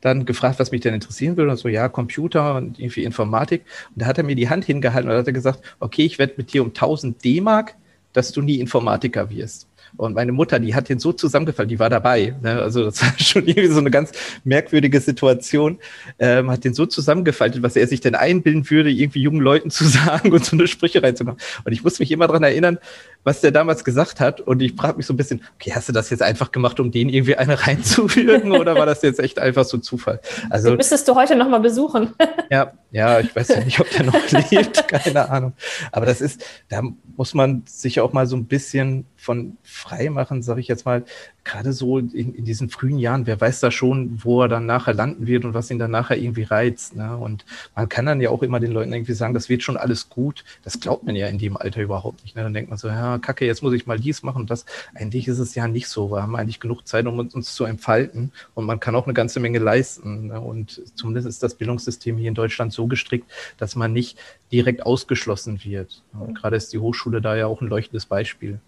dann 0.01 0.25
gefragt, 0.25 0.59
was 0.59 0.71
mich 0.71 0.81
denn 0.81 0.93
interessieren 0.93 1.37
würde. 1.37 1.51
Und 1.51 1.57
so, 1.57 1.67
ja, 1.67 1.89
Computer 1.89 2.55
und 2.55 2.79
irgendwie 2.79 3.03
Informatik. 3.03 3.63
Und 3.89 4.01
da 4.01 4.05
hat 4.05 4.17
er 4.17 4.23
mir 4.23 4.35
die 4.35 4.49
Hand 4.49 4.65
hingehalten 4.65 5.09
und 5.09 5.17
hat 5.17 5.33
gesagt, 5.33 5.61
okay, 5.79 6.03
ich 6.05 6.19
werde 6.19 6.33
mit 6.37 6.53
dir 6.53 6.61
um 6.61 6.69
1000 6.69 7.23
D-Mark, 7.23 7.75
dass 8.13 8.31
du 8.31 8.41
nie 8.41 8.59
Informatiker 8.59 9.29
wirst. 9.29 9.67
Und 9.97 10.15
meine 10.15 10.31
Mutter, 10.31 10.59
die 10.59 10.75
hat 10.75 10.89
den 10.89 10.99
so 10.99 11.13
zusammengefallen, 11.13 11.69
die 11.69 11.79
war 11.79 11.89
dabei. 11.89 12.35
Ne? 12.41 12.61
Also 12.61 12.83
das 12.85 13.01
war 13.01 13.13
schon 13.17 13.47
irgendwie 13.47 13.67
so 13.67 13.79
eine 13.79 13.91
ganz 13.91 14.11
merkwürdige 14.43 14.99
Situation. 14.99 15.79
Ähm, 16.19 16.51
hat 16.51 16.63
den 16.63 16.73
so 16.73 16.85
zusammengefaltet, 16.85 17.63
was 17.63 17.75
er 17.75 17.87
sich 17.87 18.01
denn 18.01 18.15
einbilden 18.15 18.69
würde, 18.69 18.89
irgendwie 18.89 19.21
jungen 19.21 19.41
Leuten 19.41 19.69
zu 19.69 19.83
sagen 19.85 20.31
und 20.31 20.43
so 20.43 20.55
eine 20.55 20.67
Sprüche 20.67 21.01
reinzumachen. 21.01 21.39
Und 21.63 21.71
ich 21.71 21.83
muss 21.83 21.99
mich 21.99 22.11
immer 22.11 22.27
daran 22.27 22.43
erinnern, 22.43 22.79
was 23.25 23.41
der 23.41 23.51
damals 23.51 23.83
gesagt 23.83 24.21
hat. 24.21 24.39
Und 24.39 24.61
ich 24.61 24.73
frage 24.75 24.97
mich 24.97 25.05
so 25.05 25.13
ein 25.13 25.17
bisschen, 25.17 25.41
okay, 25.55 25.73
hast 25.75 25.89
du 25.89 25.93
das 25.93 26.09
jetzt 26.09 26.21
einfach 26.21 26.53
gemacht, 26.53 26.79
um 26.79 26.91
den 26.91 27.09
irgendwie 27.09 27.35
eine 27.35 27.67
reinzuwürgen 27.67 28.53
oder 28.53 28.75
war 28.75 28.85
das 28.85 29.01
jetzt 29.01 29.19
echt 29.19 29.39
einfach 29.39 29.65
so 29.65 29.77
Zufall? 29.79 30.21
Also 30.49 30.69
den 30.69 30.77
müsstest 30.77 31.07
du 31.07 31.15
heute 31.15 31.35
nochmal 31.35 31.59
besuchen. 31.59 32.13
ja, 32.49 32.71
ja, 32.91 33.19
ich 33.19 33.35
weiß 33.35 33.49
ja 33.49 33.59
nicht, 33.65 33.79
ob 33.79 33.89
der 33.89 34.05
noch 34.05 34.31
lebt, 34.31 34.87
keine 34.87 35.29
Ahnung. 35.29 35.53
Aber 35.91 36.05
das 36.05 36.21
ist, 36.21 36.45
da 36.69 36.81
muss 37.17 37.33
man 37.33 37.63
sich 37.65 37.99
auch 37.99 38.13
mal 38.13 38.27
so 38.27 38.37
ein 38.37 38.45
bisschen 38.45 39.05
von 39.17 39.57
frei 39.63 40.09
machen, 40.11 40.43
sage 40.43 40.61
ich 40.61 40.67
jetzt 40.67 40.85
mal, 40.85 41.03
gerade 41.43 41.73
so 41.73 41.97
in, 41.97 42.11
in, 42.11 42.45
diesen 42.45 42.69
frühen 42.69 42.99
Jahren, 42.99 43.25
wer 43.27 43.41
weiß 43.41 43.59
da 43.59 43.71
schon, 43.71 44.23
wo 44.23 44.41
er 44.41 44.47
dann 44.47 44.65
nachher 44.65 44.93
landen 44.93 45.27
wird 45.27 45.45
und 45.45 45.53
was 45.53 45.71
ihn 45.71 45.79
dann 45.79 45.91
nachher 45.91 46.17
irgendwie 46.17 46.43
reizt. 46.43 46.95
Ne? 46.95 47.17
Und 47.17 47.45
man 47.75 47.89
kann 47.89 48.05
dann 48.05 48.21
ja 48.21 48.29
auch 48.29 48.43
immer 48.43 48.59
den 48.59 48.71
Leuten 48.71 48.93
irgendwie 48.93 49.13
sagen, 49.13 49.33
das 49.33 49.49
wird 49.49 49.63
schon 49.63 49.77
alles 49.77 50.09
gut. 50.09 50.43
Das 50.63 50.79
glaubt 50.79 51.05
man 51.05 51.15
ja 51.15 51.27
in 51.27 51.37
dem 51.37 51.57
Alter 51.57 51.81
überhaupt 51.81 52.23
nicht. 52.23 52.35
Ne? 52.35 52.43
Dann 52.43 52.53
denkt 52.53 52.69
man 52.69 52.77
so, 52.77 52.87
ja, 52.87 53.14
kacke, 53.19 53.45
jetzt 53.45 53.63
muss 53.63 53.73
ich 53.73 53.85
mal 53.85 53.99
dies 53.99 54.23
machen 54.23 54.41
und 54.41 54.49
das. 54.49 54.65
Eigentlich 54.93 55.27
ist 55.27 55.39
es 55.39 55.55
ja 55.55 55.67
nicht 55.67 55.87
so. 55.87 56.11
Wir 56.11 56.21
haben 56.21 56.35
eigentlich 56.35 56.59
genug 56.59 56.87
Zeit, 56.87 57.05
um 57.07 57.19
uns, 57.19 57.33
uns 57.35 57.53
zu 57.53 57.65
entfalten 57.65 58.31
und 58.53 58.65
man 58.65 58.79
kann 58.79 58.95
auch 58.95 59.05
eine 59.05 59.13
ganze 59.13 59.39
Menge 59.39 59.59
leisten. 59.59 60.27
Ne? 60.27 60.39
Und 60.39 60.81
zumindest 60.95 61.27
ist 61.27 61.43
das 61.43 61.55
Bildungssystem 61.55 62.17
hier 62.17 62.29
in 62.29 62.35
Deutschland 62.35 62.73
so 62.73 62.87
gestrickt, 62.87 63.29
dass 63.57 63.75
man 63.75 63.93
nicht 63.93 64.17
direkt 64.51 64.85
ausgeschlossen 64.85 65.63
wird. 65.63 66.03
Und 66.13 66.35
gerade 66.35 66.55
ist 66.55 66.73
die 66.73 66.79
Hochschule 66.79 67.21
da 67.21 67.35
ja 67.35 67.47
auch 67.47 67.61
ein 67.61 67.67
leuchtendes 67.67 68.05
Beispiel. 68.05 68.59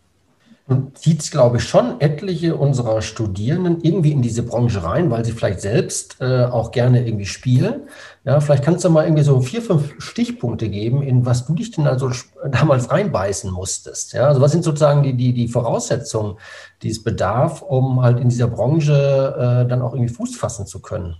Und 0.68 0.98
zieht, 0.98 1.32
glaube 1.32 1.58
ich, 1.58 1.64
schon 1.64 2.02
etliche 2.02 2.58
unserer 2.58 3.02
Studierenden 3.02 3.80
irgendwie 3.84 4.12
in 4.12 4.22
diese 4.22 4.44
Branche 4.44 4.84
rein, 4.84 5.10
weil 5.10 5.24
sie 5.24 5.32
vielleicht 5.32 5.62
selbst 5.62 6.18
äh, 6.20 6.44
auch 6.44 6.72
gerne 6.72 7.08
irgendwie 7.08 7.26
spielen. 7.26 7.84
Ja, 8.26 8.42
vielleicht 8.42 8.66
kannst 8.66 8.84
du 8.84 8.90
mal 8.90 9.06
irgendwie 9.06 9.24
so 9.24 9.40
vier, 9.40 9.62
fünf 9.62 9.96
Stichpunkte 10.00 10.68
geben, 10.68 11.02
in 11.02 11.26
was 11.26 11.46
du 11.46 11.56
dich 11.56 11.72
denn 11.72 11.88
also 11.88 12.12
damals 12.52 12.92
reinbeißen 12.92 13.50
musstest. 13.50 14.12
Ja, 14.12 14.28
also 14.28 14.42
was 14.42 14.52
sind 14.52 14.66
sozusagen 14.66 15.04
die, 15.04 15.14
die, 15.14 15.32
die 15.32 15.48
Voraussetzungen, 15.48 16.36
die 16.84 16.90
es 16.90 17.02
bedarf, 17.02 17.62
um 17.62 18.02
halt 18.02 18.20
in 18.20 18.28
dieser 18.28 18.48
Branche 18.48 19.64
äh, 19.64 19.70
dann 19.70 19.82
auch 19.82 19.94
irgendwie 19.94 20.14
Fuß 20.14 20.36
fassen 20.36 20.68
zu 20.68 20.82
können? 20.82 21.16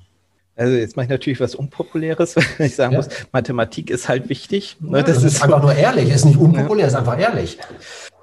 Also 0.58 0.74
jetzt 0.74 0.96
mache 0.98 1.04
ich 1.04 1.10
natürlich 1.10 1.40
was 1.40 1.54
Unpopuläres, 1.54 2.36
wenn 2.58 2.66
ich 2.66 2.76
sagen 2.76 2.94
ja. 2.94 2.98
muss, 2.98 3.10
Mathematik 3.32 3.92
ist 3.92 4.10
halt 4.10 4.28
wichtig. 4.28 4.78
Ne? 4.82 5.04
Das, 5.04 5.16
das, 5.16 5.24
ist, 5.24 5.36
ist 5.36 5.44
einfach 5.44 5.62
nur 5.62 5.74
ehrlich, 5.74 6.10
ist 6.10 6.26
nicht 6.26 6.40
unpopulär, 6.40 6.86
ja. 6.86 6.88
ist 6.88 6.96
einfach 6.96 7.20
ehrlich. 7.20 7.60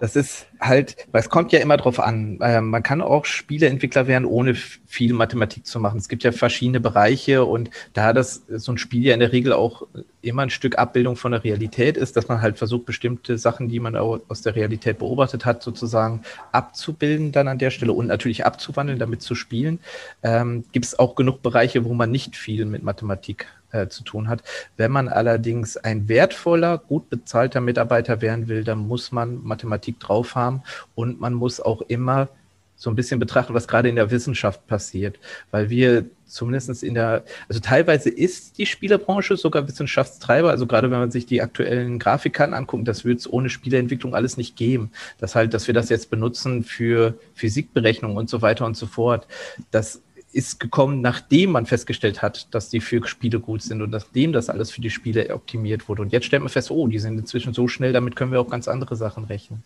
Das 0.00 0.16
ist 0.16 0.46
halt, 0.66 0.96
weil 1.12 1.20
es 1.20 1.28
kommt 1.28 1.52
ja 1.52 1.60
immer 1.60 1.76
drauf 1.76 2.00
an. 2.00 2.38
Äh, 2.40 2.60
man 2.60 2.82
kann 2.82 3.00
auch 3.00 3.24
Spieleentwickler 3.24 4.06
werden, 4.06 4.24
ohne 4.24 4.54
viel 4.54 5.12
Mathematik 5.12 5.66
zu 5.66 5.80
machen. 5.80 5.98
Es 5.98 6.08
gibt 6.08 6.24
ja 6.24 6.32
verschiedene 6.32 6.80
Bereiche 6.80 7.44
und 7.44 7.70
da 7.92 8.12
das 8.12 8.42
so 8.48 8.72
ein 8.72 8.78
Spiel 8.78 9.04
ja 9.04 9.14
in 9.14 9.20
der 9.20 9.32
Regel 9.32 9.52
auch 9.52 9.86
immer 10.22 10.42
ein 10.42 10.50
Stück 10.50 10.78
Abbildung 10.78 11.16
von 11.16 11.32
der 11.32 11.44
Realität 11.44 11.96
ist, 11.96 12.16
dass 12.16 12.28
man 12.28 12.40
halt 12.40 12.58
versucht, 12.58 12.86
bestimmte 12.86 13.38
Sachen, 13.38 13.68
die 13.68 13.80
man 13.80 13.96
aus 13.96 14.42
der 14.42 14.56
Realität 14.56 14.98
beobachtet 14.98 15.44
hat, 15.44 15.62
sozusagen 15.62 16.22
abzubilden 16.52 17.32
dann 17.32 17.48
an 17.48 17.58
der 17.58 17.70
Stelle 17.70 17.92
und 17.92 18.06
natürlich 18.06 18.46
abzuwandeln, 18.46 18.98
damit 18.98 19.22
zu 19.22 19.34
spielen, 19.34 19.78
ähm, 20.22 20.64
gibt 20.72 20.86
es 20.86 20.98
auch 20.98 21.14
genug 21.14 21.42
Bereiche, 21.42 21.84
wo 21.84 21.94
man 21.94 22.10
nicht 22.10 22.36
viel 22.36 22.64
mit 22.64 22.82
Mathematik 22.82 23.46
äh, 23.74 23.88
zu 23.88 24.04
tun 24.04 24.28
hat. 24.28 24.42
Wenn 24.76 24.92
man 24.92 25.08
allerdings 25.08 25.76
ein 25.76 26.08
wertvoller, 26.08 26.78
gut 26.78 27.10
bezahlter 27.10 27.60
Mitarbeiter 27.60 28.22
werden 28.22 28.48
will, 28.48 28.64
dann 28.64 28.78
muss 28.78 29.12
man 29.12 29.42
Mathematik 29.42 30.00
drauf 30.00 30.34
haben 30.34 30.62
und 30.94 31.20
man 31.20 31.34
muss 31.34 31.60
auch 31.60 31.82
immer 31.82 32.28
so 32.76 32.90
ein 32.90 32.96
bisschen 32.96 33.20
betrachten, 33.20 33.54
was 33.54 33.68
gerade 33.68 33.88
in 33.88 33.96
der 33.96 34.10
Wissenschaft 34.10 34.66
passiert, 34.66 35.18
weil 35.50 35.70
wir 35.70 36.06
zumindest 36.26 36.82
in 36.82 36.94
der, 36.94 37.24
also 37.48 37.60
teilweise 37.60 38.10
ist 38.10 38.58
die 38.58 38.66
Spielerbranche 38.66 39.36
sogar 39.36 39.68
Wissenschaftstreiber, 39.68 40.50
also 40.50 40.66
gerade 40.66 40.90
wenn 40.90 40.98
man 40.98 41.10
sich 41.10 41.24
die 41.24 41.40
aktuellen 41.40 41.98
Grafikkarten 41.98 42.54
anguckt, 42.54 42.88
das 42.88 43.04
wird 43.04 43.20
es 43.20 43.32
ohne 43.32 43.48
Spieleentwicklung 43.48 44.14
alles 44.14 44.36
nicht 44.36 44.56
geben. 44.56 44.90
Das 45.18 45.36
halt, 45.36 45.54
dass 45.54 45.68
wir 45.68 45.74
das 45.74 45.88
jetzt 45.88 46.10
benutzen 46.10 46.64
für 46.64 47.14
Physikberechnung 47.34 48.16
und 48.16 48.28
so 48.28 48.42
weiter 48.42 48.66
und 48.66 48.76
so 48.76 48.86
fort. 48.86 49.28
Das 49.70 50.02
ist 50.35 50.59
gekommen, 50.59 51.01
nachdem 51.01 51.53
man 51.53 51.64
festgestellt 51.64 52.20
hat, 52.20 52.53
dass 52.55 52.68
die 52.68 52.80
für 52.80 53.07
Spiele 53.07 53.39
gut 53.39 53.62
sind 53.62 53.80
und 53.82 53.91
nachdem 53.91 54.32
das 54.32 54.51
alles 54.51 54.70
für 54.70 54.80
die 54.80 54.91
Spiele 54.91 55.32
optimiert 55.32 55.89
wurde. 55.89 56.03
Und 56.03 56.12
jetzt 56.12 56.26
stellt 56.26 56.43
man 56.43 56.51
fest, 56.51 56.70
oh, 56.70 56.89
die 56.89 56.99
sind 56.99 57.18
inzwischen 57.18 57.55
so 57.55 57.68
schnell, 57.68 57.93
damit 57.93 58.16
können 58.16 58.32
wir 58.32 58.41
auch 58.41 58.51
ganz 58.51 58.66
andere 58.66 58.97
Sachen 58.97 59.24
rechnen. 59.24 59.62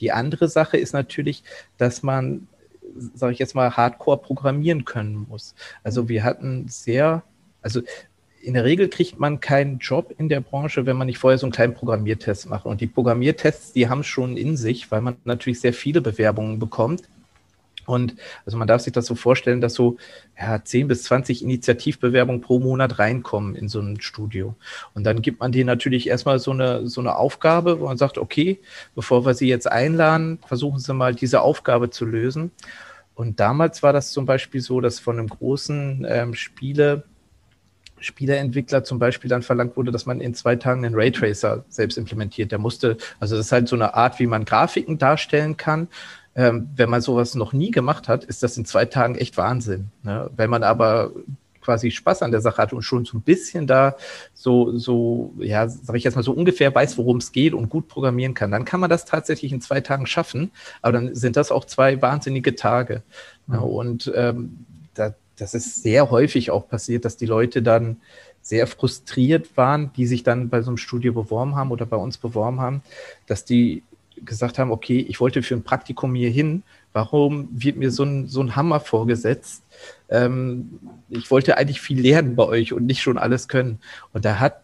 Die 0.00 0.12
andere 0.12 0.48
Sache 0.48 0.78
ist 0.78 0.94
natürlich, 0.94 1.44
dass 1.76 2.02
man, 2.02 2.48
sage 3.14 3.34
ich 3.34 3.38
jetzt 3.38 3.54
mal, 3.54 3.76
hardcore 3.76 4.18
programmieren 4.18 4.86
können 4.86 5.26
muss. 5.28 5.54
Also 5.84 6.08
wir 6.08 6.24
hatten 6.24 6.66
sehr, 6.68 7.22
also 7.60 7.82
in 8.40 8.54
der 8.54 8.64
Regel 8.64 8.88
kriegt 8.88 9.18
man 9.18 9.40
keinen 9.40 9.78
Job 9.78 10.14
in 10.16 10.30
der 10.30 10.40
Branche, 10.40 10.86
wenn 10.86 10.96
man 10.96 11.08
nicht 11.08 11.18
vorher 11.18 11.36
so 11.36 11.46
einen 11.46 11.52
kleinen 11.52 11.74
Programmiertest 11.74 12.48
macht. 12.48 12.64
Und 12.64 12.80
die 12.80 12.86
Programmiertests, 12.86 13.74
die 13.74 13.88
haben 13.88 14.02
schon 14.02 14.38
in 14.38 14.56
sich, 14.56 14.90
weil 14.90 15.02
man 15.02 15.16
natürlich 15.24 15.60
sehr 15.60 15.74
viele 15.74 16.00
Bewerbungen 16.00 16.58
bekommt 16.58 17.02
und 17.86 18.16
also 18.44 18.58
man 18.58 18.68
darf 18.68 18.82
sich 18.82 18.92
das 18.92 19.06
so 19.06 19.14
vorstellen, 19.14 19.60
dass 19.60 19.74
so 19.74 19.96
ja, 20.38 20.62
10 20.62 20.88
bis 20.88 21.04
20 21.04 21.42
Initiativbewerbungen 21.42 22.40
pro 22.40 22.58
Monat 22.58 22.98
reinkommen 22.98 23.54
in 23.54 23.68
so 23.68 23.80
ein 23.80 24.00
Studio. 24.00 24.54
Und 24.94 25.04
dann 25.04 25.22
gibt 25.22 25.40
man 25.40 25.52
denen 25.52 25.66
natürlich 25.66 26.08
erstmal 26.08 26.38
so 26.38 26.50
eine, 26.50 26.86
so 26.88 27.00
eine 27.00 27.16
Aufgabe, 27.16 27.80
wo 27.80 27.86
man 27.86 27.96
sagt, 27.96 28.18
okay, 28.18 28.60
bevor 28.94 29.24
wir 29.24 29.34
sie 29.34 29.48
jetzt 29.48 29.70
einladen, 29.70 30.38
versuchen 30.46 30.78
sie 30.78 30.94
mal 30.94 31.14
diese 31.14 31.40
Aufgabe 31.40 31.90
zu 31.90 32.04
lösen. 32.04 32.50
Und 33.14 33.40
damals 33.40 33.82
war 33.82 33.92
das 33.92 34.10
zum 34.10 34.26
Beispiel 34.26 34.60
so, 34.60 34.80
dass 34.80 34.98
von 34.98 35.18
einem 35.18 35.28
großen 35.28 36.06
ähm, 36.08 36.34
Spiele, 36.34 37.04
Spieleentwickler 37.98 38.84
zum 38.84 38.98
Beispiel 38.98 39.30
dann 39.30 39.40
verlangt 39.40 39.76
wurde, 39.76 39.90
dass 39.90 40.04
man 40.04 40.20
in 40.20 40.34
zwei 40.34 40.56
Tagen 40.56 40.84
einen 40.84 40.94
Raytracer 40.94 41.64
selbst 41.68 41.96
implementiert. 41.96 42.52
Der 42.52 42.58
musste, 42.58 42.98
also 43.18 43.36
das 43.36 43.46
ist 43.46 43.52
halt 43.52 43.68
so 43.68 43.76
eine 43.76 43.94
Art, 43.94 44.18
wie 44.18 44.26
man 44.26 44.44
Grafiken 44.44 44.98
darstellen 44.98 45.56
kann 45.56 45.88
ähm, 46.36 46.68
wenn 46.76 46.90
man 46.90 47.00
sowas 47.00 47.34
noch 47.34 47.52
nie 47.52 47.70
gemacht 47.70 48.08
hat, 48.08 48.24
ist 48.24 48.42
das 48.42 48.56
in 48.56 48.66
zwei 48.66 48.84
Tagen 48.84 49.14
echt 49.16 49.36
Wahnsinn. 49.36 49.90
Ne? 50.02 50.30
Wenn 50.36 50.50
man 50.50 50.62
aber 50.62 51.12
quasi 51.62 51.90
Spaß 51.90 52.22
an 52.22 52.30
der 52.30 52.40
Sache 52.40 52.58
hat 52.58 52.72
und 52.72 52.82
schon 52.82 53.04
so 53.04 53.16
ein 53.18 53.22
bisschen 53.22 53.66
da 53.66 53.96
so, 54.34 54.78
so, 54.78 55.34
ja, 55.38 55.68
sag 55.68 55.96
ich 55.96 56.04
jetzt 56.04 56.14
mal 56.14 56.22
so 56.22 56.32
ungefähr 56.32 56.72
weiß, 56.72 56.96
worum 56.96 57.16
es 57.16 57.32
geht 57.32 57.54
und 57.54 57.70
gut 57.70 57.88
programmieren 57.88 58.34
kann, 58.34 58.52
dann 58.52 58.64
kann 58.64 58.78
man 58.78 58.90
das 58.90 59.04
tatsächlich 59.04 59.52
in 59.52 59.60
zwei 59.60 59.80
Tagen 59.80 60.06
schaffen. 60.06 60.52
Aber 60.80 60.92
dann 60.92 61.14
sind 61.16 61.36
das 61.36 61.50
auch 61.50 61.64
zwei 61.64 62.00
wahnsinnige 62.00 62.54
Tage. 62.54 63.02
Mhm. 63.46 63.54
Ja, 63.54 63.60
und 63.60 64.12
ähm, 64.14 64.64
da, 64.94 65.14
das 65.38 65.54
ist 65.54 65.82
sehr 65.82 66.10
häufig 66.10 66.52
auch 66.52 66.68
passiert, 66.68 67.04
dass 67.04 67.16
die 67.16 67.26
Leute 67.26 67.62
dann 67.62 67.96
sehr 68.42 68.68
frustriert 68.68 69.56
waren, 69.56 69.90
die 69.96 70.06
sich 70.06 70.22
dann 70.22 70.50
bei 70.50 70.62
so 70.62 70.70
einem 70.70 70.76
Studio 70.76 71.12
beworben 71.12 71.56
haben 71.56 71.72
oder 71.72 71.84
bei 71.84 71.96
uns 71.96 72.16
beworben 72.16 72.60
haben, 72.60 72.82
dass 73.26 73.44
die 73.44 73.82
gesagt 74.24 74.58
haben, 74.58 74.70
okay, 74.70 75.04
ich 75.08 75.20
wollte 75.20 75.42
für 75.42 75.54
ein 75.54 75.62
Praktikum 75.62 76.14
hier 76.14 76.30
hin, 76.30 76.62
warum 76.92 77.48
wird 77.52 77.76
mir 77.76 77.90
so 77.90 78.04
ein, 78.04 78.26
so 78.26 78.40
ein 78.40 78.56
Hammer 78.56 78.80
vorgesetzt? 78.80 79.64
Ähm, 80.08 80.78
ich 81.08 81.30
wollte 81.30 81.56
eigentlich 81.56 81.80
viel 81.80 82.00
lernen 82.00 82.36
bei 82.36 82.44
euch 82.44 82.72
und 82.72 82.86
nicht 82.86 83.02
schon 83.02 83.18
alles 83.18 83.48
können. 83.48 83.78
Und 84.12 84.24
da 84.24 84.40
hat 84.40 84.62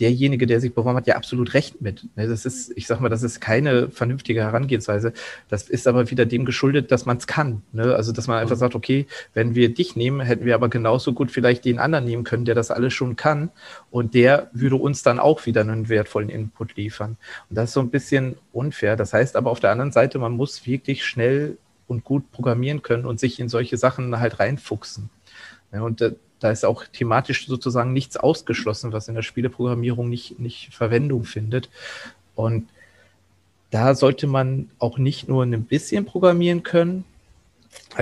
derjenige, 0.00 0.46
der 0.46 0.60
sich 0.60 0.74
beworben 0.74 0.96
hat, 0.96 1.06
ja 1.06 1.16
absolut 1.16 1.54
recht 1.54 1.80
mit. 1.80 2.06
Ne, 2.16 2.26
das 2.26 2.44
ist, 2.44 2.72
ich 2.76 2.86
sag 2.86 3.00
mal, 3.00 3.08
das 3.08 3.22
ist 3.22 3.40
keine 3.40 3.90
vernünftige 3.90 4.40
Herangehensweise. 4.40 5.12
Das 5.48 5.68
ist 5.68 5.86
aber 5.86 6.10
wieder 6.10 6.26
dem 6.26 6.44
geschuldet, 6.44 6.90
dass 6.90 7.06
man 7.06 7.18
es 7.18 7.26
kann. 7.26 7.62
Ne? 7.72 7.94
Also, 7.94 8.12
dass 8.12 8.26
man 8.26 8.38
einfach 8.38 8.56
mhm. 8.56 8.60
sagt, 8.60 8.74
okay, 8.74 9.06
wenn 9.34 9.54
wir 9.54 9.72
dich 9.72 9.96
nehmen, 9.96 10.20
hätten 10.20 10.44
wir 10.44 10.54
aber 10.54 10.68
genauso 10.68 11.12
gut 11.12 11.30
vielleicht 11.30 11.64
den 11.64 11.78
anderen 11.78 12.04
nehmen 12.04 12.24
können, 12.24 12.44
der 12.44 12.54
das 12.54 12.70
alles 12.70 12.92
schon 12.92 13.16
kann. 13.16 13.50
Und 13.90 14.14
der 14.14 14.50
würde 14.52 14.76
uns 14.76 15.02
dann 15.02 15.18
auch 15.18 15.46
wieder 15.46 15.60
einen 15.60 15.88
wertvollen 15.88 16.28
Input 16.28 16.76
liefern. 16.76 17.16
Und 17.48 17.56
das 17.56 17.70
ist 17.70 17.74
so 17.74 17.80
ein 17.80 17.90
bisschen 17.90 18.36
unfair. 18.52 18.96
Das 18.96 19.12
heißt 19.12 19.36
aber 19.36 19.50
auf 19.50 19.60
der 19.60 19.70
anderen 19.70 19.92
Seite, 19.92 20.18
man 20.18 20.32
muss 20.32 20.66
wirklich 20.66 21.04
schnell 21.04 21.56
und 21.86 22.04
gut 22.04 22.30
programmieren 22.32 22.82
können 22.82 23.04
und 23.04 23.20
sich 23.20 23.38
in 23.38 23.48
solche 23.48 23.76
Sachen 23.76 24.18
halt 24.18 24.40
reinfuchsen. 24.40 25.10
Ja, 25.72 25.82
und 25.82 26.00
äh, 26.00 26.14
da 26.44 26.50
ist 26.50 26.66
auch 26.66 26.84
thematisch 26.84 27.46
sozusagen 27.46 27.94
nichts 27.94 28.18
ausgeschlossen, 28.18 28.92
was 28.92 29.08
in 29.08 29.14
der 29.14 29.22
Spieleprogrammierung 29.22 30.10
nicht, 30.10 30.38
nicht 30.38 30.74
Verwendung 30.74 31.24
findet. 31.24 31.70
Und 32.34 32.68
da 33.70 33.94
sollte 33.94 34.26
man 34.26 34.68
auch 34.78 34.98
nicht 34.98 35.26
nur 35.26 35.42
ein 35.42 35.64
bisschen 35.64 36.04
programmieren 36.04 36.62
können, 36.62 37.06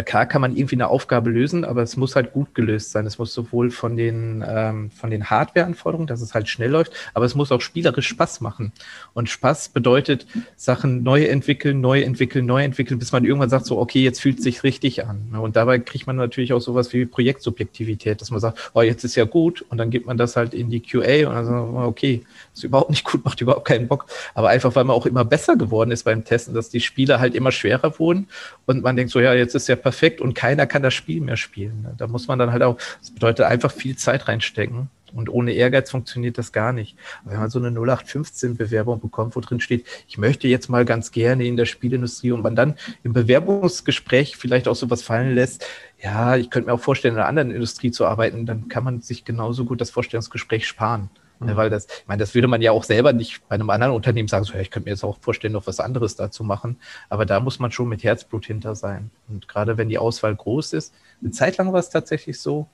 klar 0.04 0.26
kann 0.26 0.40
man 0.40 0.56
irgendwie 0.56 0.76
eine 0.76 0.88
Aufgabe 0.88 1.30
lösen, 1.30 1.64
aber 1.64 1.82
es 1.82 1.96
muss 1.96 2.16
halt 2.16 2.32
gut 2.32 2.54
gelöst 2.54 2.92
sein. 2.92 3.06
Es 3.06 3.18
muss 3.18 3.34
sowohl 3.34 3.70
von 3.70 3.96
den, 3.96 4.44
ähm, 4.46 4.90
von 4.90 5.10
den 5.10 5.28
Hardware-Anforderungen, 5.28 6.06
dass 6.06 6.20
es 6.20 6.34
halt 6.34 6.48
schnell 6.48 6.70
läuft, 6.70 6.92
aber 7.14 7.24
es 7.24 7.34
muss 7.34 7.52
auch 7.52 7.60
spielerisch 7.60 8.08
Spaß 8.08 8.40
machen. 8.40 8.72
Und 9.14 9.28
Spaß 9.28 9.70
bedeutet 9.70 10.26
Sachen 10.56 11.02
neu 11.02 11.24
entwickeln, 11.24 11.80
neu 11.80 12.00
entwickeln, 12.00 12.46
neu 12.46 12.64
entwickeln, 12.64 12.98
bis 12.98 13.12
man 13.12 13.24
irgendwann 13.24 13.50
sagt, 13.50 13.66
so, 13.66 13.78
okay, 13.78 14.02
jetzt 14.02 14.20
fühlt 14.20 14.38
es 14.38 14.44
sich 14.44 14.62
richtig 14.62 15.04
an. 15.04 15.36
Und 15.38 15.56
dabei 15.56 15.78
kriegt 15.78 16.06
man 16.06 16.16
natürlich 16.16 16.52
auch 16.52 16.60
sowas 16.60 16.92
wie 16.92 17.04
Projektsubjektivität, 17.04 18.20
dass 18.20 18.30
man 18.30 18.40
sagt, 18.40 18.72
oh, 18.74 18.82
jetzt 18.82 19.04
ist 19.04 19.14
ja 19.16 19.24
gut. 19.24 19.64
Und 19.68 19.78
dann 19.78 19.90
gibt 19.90 20.06
man 20.06 20.16
das 20.16 20.36
halt 20.36 20.54
in 20.54 20.70
die 20.70 20.80
QA 20.80 21.28
und 21.28 21.34
dann 21.34 21.44
sagt 21.44 21.72
man, 21.72 21.84
okay, 21.84 22.22
ist 22.54 22.64
überhaupt 22.64 22.90
nicht 22.90 23.04
gut, 23.04 23.24
macht 23.24 23.40
überhaupt 23.40 23.66
keinen 23.66 23.88
Bock. 23.88 24.06
Aber 24.34 24.48
einfach, 24.48 24.74
weil 24.74 24.84
man 24.84 24.96
auch 24.96 25.06
immer 25.06 25.24
besser 25.24 25.56
geworden 25.56 25.90
ist 25.90 26.04
beim 26.04 26.24
Testen, 26.24 26.54
dass 26.54 26.70
die 26.70 26.80
Spiele 26.80 27.20
halt 27.20 27.34
immer 27.34 27.52
schwerer 27.52 27.98
wurden 27.98 28.28
und 28.66 28.82
man 28.82 28.96
denkt 28.96 29.12
so, 29.12 29.20
ja, 29.20 29.34
jetzt 29.34 29.54
ist 29.54 29.61
ja 29.66 29.76
perfekt 29.76 30.20
und 30.20 30.34
keiner 30.34 30.66
kann 30.66 30.82
das 30.82 30.94
Spiel 30.94 31.20
mehr 31.20 31.36
spielen. 31.36 31.86
Da 31.96 32.06
muss 32.06 32.28
man 32.28 32.38
dann 32.38 32.52
halt 32.52 32.62
auch, 32.62 32.76
das 33.00 33.10
bedeutet 33.10 33.46
einfach 33.46 33.72
viel 33.72 33.96
Zeit 33.96 34.28
reinstecken. 34.28 34.88
Und 35.14 35.28
ohne 35.28 35.52
Ehrgeiz 35.52 35.90
funktioniert 35.90 36.38
das 36.38 36.52
gar 36.52 36.72
nicht. 36.72 36.96
Wenn 37.24 37.38
man 37.38 37.50
so 37.50 37.58
eine 37.58 37.68
0815-Bewerbung 37.68 39.00
bekommt, 39.00 39.36
wo 39.36 39.40
drin 39.40 39.60
steht, 39.60 39.86
ich 40.08 40.18
möchte 40.18 40.48
jetzt 40.48 40.70
mal 40.70 40.84
ganz 40.84 41.10
gerne 41.10 41.44
in 41.44 41.56
der 41.56 41.66
Spielindustrie 41.66 42.32
und 42.32 42.42
man 42.42 42.56
dann 42.56 42.76
im 43.02 43.12
Bewerbungsgespräch 43.12 44.36
vielleicht 44.36 44.68
auch 44.68 44.76
sowas 44.76 45.02
fallen 45.02 45.34
lässt, 45.34 45.66
ja, 46.02 46.36
ich 46.36 46.50
könnte 46.50 46.68
mir 46.68 46.74
auch 46.74 46.80
vorstellen, 46.80 47.14
in 47.14 47.20
einer 47.20 47.28
anderen 47.28 47.50
Industrie 47.50 47.90
zu 47.90 48.06
arbeiten, 48.06 48.46
dann 48.46 48.68
kann 48.68 48.84
man 48.84 49.02
sich 49.02 49.24
genauso 49.24 49.64
gut 49.64 49.80
das 49.80 49.90
Vorstellungsgespräch 49.90 50.66
sparen. 50.66 51.10
Mhm. 51.47 51.57
Weil 51.57 51.70
das, 51.70 51.86
ich 51.86 52.07
meine, 52.07 52.20
das 52.20 52.34
würde 52.34 52.49
man 52.49 52.62
ja 52.62 52.72
auch 52.72 52.84
selber 52.84 53.12
nicht 53.12 53.47
bei 53.49 53.55
einem 53.55 53.70
anderen 53.70 53.95
Unternehmen 53.95 54.28
sagen, 54.28 54.45
so, 54.45 54.55
ja, 54.55 54.61
ich 54.61 54.70
könnte 54.70 54.88
mir 54.88 54.93
jetzt 54.93 55.05
auch 55.05 55.18
vorstellen, 55.20 55.53
noch 55.53 55.66
was 55.66 55.80
anderes 55.80 56.16
dazu 56.16 56.45
machen. 56.45 56.78
Aber 57.09 57.26
da 57.26 57.40
muss 57.40 57.59
man 57.59 57.72
schon 57.72 57.88
mit 57.88 58.05
Herzblut 58.05 58.47
hinter 58.47 58.74
sein. 58.74 59.11
Und 59.28 59.49
gerade 59.49 59.76
wenn 59.76 59.88
die 59.88 59.99
Auswahl 59.99 60.34
groß 60.34 60.72
ist, 60.74 60.95
eine 61.20 61.30
Zeit 61.30 61.57
lang 61.57 61.72
war 61.72 61.80
es 61.80 61.90
tatsächlich 61.90 62.40
so, 62.40 62.66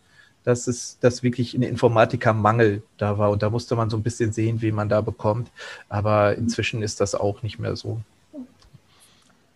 dass 0.45 0.67
es, 0.67 0.99
dass 1.01 1.23
wirklich 1.23 1.55
ein 1.55 1.63
Informatikermangel 1.63 2.83
da 2.97 3.19
war. 3.19 3.31
Und 3.31 3.43
da 3.43 3.51
musste 3.51 3.77
man 3.77 3.91
so 3.91 3.97
ein 3.97 4.03
bisschen 4.03 4.33
sehen, 4.33 4.63
wie 4.63 4.73
man 4.73 4.89
da 4.89 5.01
bekommt. 5.01 5.51
Aber 5.89 6.37
inzwischen 6.37 6.83
ist 6.83 7.01
das 7.01 7.15
auch 7.15 7.43
nicht 7.43 7.59
mehr 7.59 7.77
so. 7.77 8.01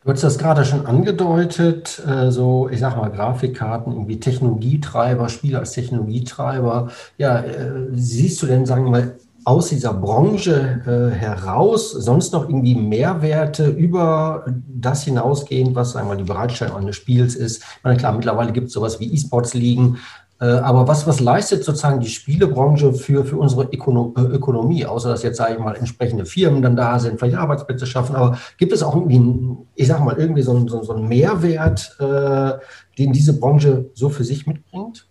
Du 0.04 0.10
hast 0.10 0.24
das 0.24 0.36
gerade 0.36 0.64
schon 0.64 0.86
angedeutet, 0.86 2.02
äh, 2.04 2.32
so, 2.32 2.68
ich 2.68 2.80
sag 2.80 2.96
mal, 2.96 3.08
Grafikkarten, 3.10 3.92
irgendwie 3.92 4.18
Technologietreiber, 4.18 5.28
Spiele 5.28 5.60
als 5.60 5.72
Technologietreiber. 5.72 6.90
Ja, 7.18 7.38
äh, 7.38 7.70
siehst 7.92 8.42
du 8.42 8.46
denn, 8.46 8.66
sagen 8.66 8.84
wir 8.84 8.90
mal, 8.90 9.14
aus 9.44 9.68
dieser 9.68 9.94
Branche 9.94 10.82
äh, 10.86 11.14
heraus 11.14 11.92
sonst 11.92 12.32
noch 12.32 12.48
irgendwie 12.48 12.74
Mehrwerte 12.74 13.68
über 13.68 14.44
das 14.68 15.04
hinausgehend, 15.04 15.74
was 15.74 15.96
einmal 15.96 16.16
die 16.16 16.24
Bereitstellung 16.24 16.76
eines 16.76 16.96
Spiels 16.96 17.36
ist? 17.36 17.62
Ich 17.62 17.84
meine, 17.84 17.96
klar, 17.96 18.12
mittlerweile 18.12 18.52
gibt 18.52 18.68
es 18.68 18.72
sowas 18.72 18.98
wie 18.98 19.12
E-Sports-Ligen, 19.12 19.98
aber 20.46 20.88
was, 20.88 21.06
was 21.06 21.20
leistet 21.20 21.62
sozusagen 21.62 22.00
die 22.00 22.08
Spielebranche 22.08 22.92
für, 22.94 23.24
für 23.24 23.36
unsere 23.36 23.64
äh, 23.64 23.76
Ökonomie, 23.76 24.84
außer 24.84 25.10
dass 25.10 25.22
jetzt, 25.22 25.36
sage 25.36 25.54
ich 25.54 25.58
mal, 25.60 25.76
entsprechende 25.76 26.26
Firmen 26.26 26.62
dann 26.62 26.74
da 26.74 26.98
sind, 26.98 27.18
vielleicht 27.18 27.36
Arbeitsplätze 27.36 27.86
schaffen, 27.86 28.16
aber 28.16 28.38
gibt 28.58 28.72
es 28.72 28.82
auch 28.82 28.96
irgendwie, 28.96 29.56
ich 29.76 29.86
sage 29.86 30.02
mal, 30.02 30.16
irgendwie 30.18 30.42
so 30.42 30.56
einen, 30.56 30.68
so 30.68 30.92
einen 30.92 31.08
Mehrwert, 31.08 31.96
äh, 32.00 32.58
den 32.98 33.12
diese 33.12 33.38
Branche 33.38 33.86
so 33.94 34.08
für 34.08 34.24
sich 34.24 34.46
mitbringt? 34.46 35.06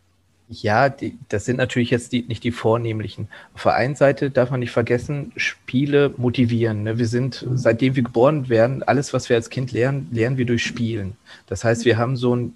Ja, 0.50 0.90
die, 0.90 1.18
das 1.30 1.46
sind 1.46 1.56
natürlich 1.56 1.92
jetzt 1.92 2.12
die, 2.12 2.24
nicht 2.24 2.44
die 2.44 2.52
vornehmlichen. 2.52 3.30
Auf 3.54 3.64
der 3.64 3.76
einen 3.76 3.96
Seite 3.96 4.30
darf 4.32 4.52
man 4.52 4.60
nicht 4.60 4.72
vergessen, 4.72 5.32
Spiele 5.38 6.14
motivieren. 6.18 6.84
Ne? 6.84 6.98
Wir 6.98 7.08
sind, 7.08 7.48
seitdem 7.54 7.96
wir 7.96 8.04
geboren 8.04 8.50
werden, 8.50 8.84
alles, 8.84 9.14
was 9.14 9.30
wir 9.30 9.38
als 9.38 9.50
Kind 9.50 9.72
lernen, 9.72 10.10
lernen 10.12 10.38
wir 10.38 10.46
durch 10.46 10.66
Spielen. 10.66 11.16
Das 11.48 11.64
heißt, 11.64 11.86
wir 11.86 11.98
haben 11.98 12.18
so 12.18 12.36
ein 12.36 12.54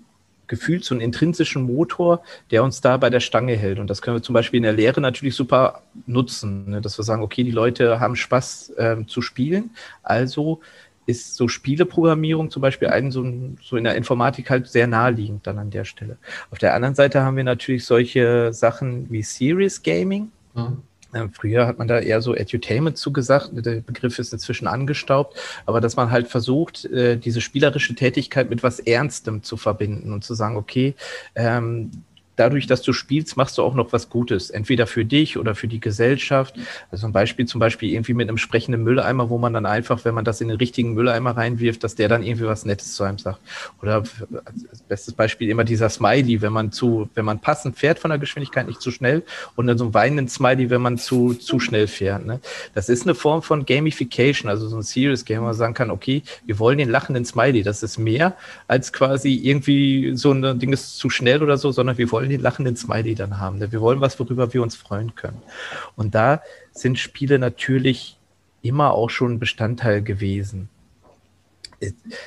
gefühlt 0.48 0.84
so 0.84 0.94
einen 0.94 1.02
intrinsischen 1.02 1.64
Motor, 1.64 2.24
der 2.52 2.64
uns 2.64 2.82
da 2.82 2.98
bei 2.98 3.10
der 3.10 3.20
Stange 3.20 3.56
hält. 3.56 3.80
Und 3.80 3.90
das 3.90 4.02
können 4.02 4.18
wir 4.18 4.24
zum 4.24 4.34
Beispiel 4.34 4.58
in 4.58 4.64
der 4.64 4.74
Lehre 4.74 5.02
natürlich 5.02 5.36
super 5.36 5.82
nutzen, 6.06 6.70
ne? 6.70 6.82
dass 6.82 6.98
wir 6.98 7.04
sagen, 7.04 7.22
okay, 7.22 7.44
die 7.44 7.52
Leute 7.52 8.00
haben 8.00 8.16
Spaß 8.16 8.70
äh, 8.78 8.98
zu 9.08 9.22
spielen. 9.22 9.72
Also 10.04 10.62
ist 11.06 11.36
so 11.36 11.48
Spieleprogrammierung 11.48 12.50
zum 12.50 12.62
Beispiel 12.62 12.88
ein, 12.88 13.12
so, 13.12 13.24
so 13.62 13.78
in 13.78 13.84
der 13.84 13.96
Informatik 13.96 14.50
halt 14.50 14.68
sehr 14.68 14.88
naheliegend 14.88 15.46
dann 15.46 15.60
an 15.60 15.70
der 15.70 15.86
Stelle. 15.86 16.18
Auf 16.52 16.58
der 16.58 16.74
anderen 16.74 16.96
Seite 16.96 17.22
haben 17.22 17.38
wir 17.38 17.44
natürlich 17.44 17.86
solche 17.86 18.54
Sachen 18.54 19.10
wie 19.12 19.22
Serious 19.22 19.84
Gaming. 19.84 20.32
Mhm. 20.56 20.82
Ähm, 21.16 21.32
früher 21.32 21.66
hat 21.66 21.80
man 21.80 21.88
da 21.88 22.00
eher 22.00 22.22
so 22.22 22.36
Edutainment 22.36 22.98
zugesagt. 22.98 23.52
Der 23.54 23.80
Begriff 23.80 24.20
ist 24.20 24.34
inzwischen 24.34 24.68
angestaubt, 24.68 25.40
aber 25.66 25.80
dass 25.80 25.96
man 25.96 26.12
halt 26.12 26.28
versucht, 26.28 26.86
äh, 26.86 27.18
diese 27.18 27.40
spielerische 27.40 27.96
Tätigkeit 27.96 28.50
mit 28.50 28.62
was 28.64 28.80
Ernstem 28.80 29.42
zu 29.42 29.56
verbinden 29.56 30.12
und 30.12 30.24
zu 30.26 30.34
sagen, 30.34 30.58
okay, 30.58 30.94
ähm, 31.36 31.92
dadurch, 32.36 32.68
dass 32.68 32.82
du 32.82 32.94
spielst, 32.94 33.38
machst 33.38 33.58
du 33.58 33.64
auch 33.64 33.74
noch 33.74 33.94
was 33.94 34.10
Gutes. 34.10 34.50
Entweder 34.50 34.88
für 34.88 35.06
dich 35.06 35.38
oder 35.38 35.56
für 35.56 35.68
die 35.68 35.80
Gesellschaft. 35.80 36.56
Also 36.92 37.08
ein 37.08 37.14
Beispiel 37.14 37.46
zum 37.46 37.60
Beispiel 37.60 37.94
irgendwie 37.94 38.14
mit 38.14 38.28
einem 38.28 38.38
sprechenden 38.38 38.84
Mülleimer, 38.84 39.30
wo 39.30 39.38
man 39.38 39.54
dann 39.54 39.66
einfach, 39.66 40.06
wenn 40.06 40.14
man 40.14 40.26
das 40.26 40.42
in 40.42 40.48
den 40.48 40.58
richtigen 40.58 40.94
Mülleimer 40.94 41.38
reinwirft, 41.38 41.84
dass 41.84 41.96
der 41.96 42.10
dann 42.10 42.24
irgendwie 42.24 42.46
was 42.46 42.66
Nettes 42.66 42.94
zu 42.96 43.04
einem 43.04 43.18
sagt. 43.18 43.40
Oder 43.82 44.04
als 44.46 44.82
bestes 44.88 45.14
Beispiel 45.14 45.50
immer 45.50 45.64
dieser 45.64 45.90
Smiley, 45.90 46.42
wenn 46.42 46.54
man 46.54 46.72
zu, 46.72 47.10
wenn 47.16 47.26
man 47.26 47.40
passend 47.40 47.78
fährt 47.78 48.00
von 48.00 48.10
der 48.10 48.20
Geschwindigkeit, 48.20 48.68
nicht 48.68 48.82
zu 48.82 48.92
schnell. 48.92 49.24
Und 49.56 49.68
dann 49.68 49.78
so 49.78 49.86
ein 49.86 49.94
weinenden 49.94 50.28
Smiley, 50.28 50.70
wenn 50.70 50.82
man 50.82 50.98
zu, 50.98 51.34
zu 51.34 51.60
schnell 51.60 51.88
fährt. 51.88 52.26
Ne? 52.26 52.40
Das 52.74 52.90
ist 52.90 53.04
eine 53.04 53.16
Form 53.16 53.42
von 53.42 53.66
Gamification, 53.66 54.50
also 54.50 54.68
so 54.68 54.78
ein 54.78 54.84
Serious 54.84 55.26
Game, 55.26 55.42
wo 55.42 55.46
man 55.46 55.54
sagen 55.54 55.74
kann, 55.74 55.92
okay, 55.92 56.24
wir 56.46 56.60
wollen 56.60 56.78
den 56.78 56.90
lachenden 56.90 57.26
Smiley. 57.26 57.64
Das 57.64 57.84
ist 57.84 57.98
mehr 57.98 58.36
als 58.68 58.92
quasi 58.94 59.36
irgendwie 59.36 60.16
so 60.16 60.32
ein 60.32 60.60
Ding 60.60 60.74
ist 60.74 60.98
zu 60.98 61.10
schnell 61.10 61.42
oder 61.44 61.58
so, 61.58 61.72
sondern 61.72 61.98
wir 61.98 62.12
wollen 62.12 62.25
wollen 62.26 62.32
den 62.32 62.42
lachenden 62.42 62.76
Smiley 62.76 63.16
dann 63.16 63.40
haben. 63.40 63.60
Wir 63.60 63.82
wollen 63.82 64.02
was, 64.02 64.20
worüber 64.20 64.54
wir 64.54 64.62
uns 64.62 64.76
freuen 64.76 65.16
können. 65.16 65.42
Und 65.96 66.16
da 66.16 66.42
sind 66.72 67.00
Spiele 67.00 67.40
natürlich 67.40 68.18
immer 68.62 68.92
auch 68.94 69.10
schon 69.10 69.40
Bestandteil 69.40 70.02
gewesen 70.02 70.70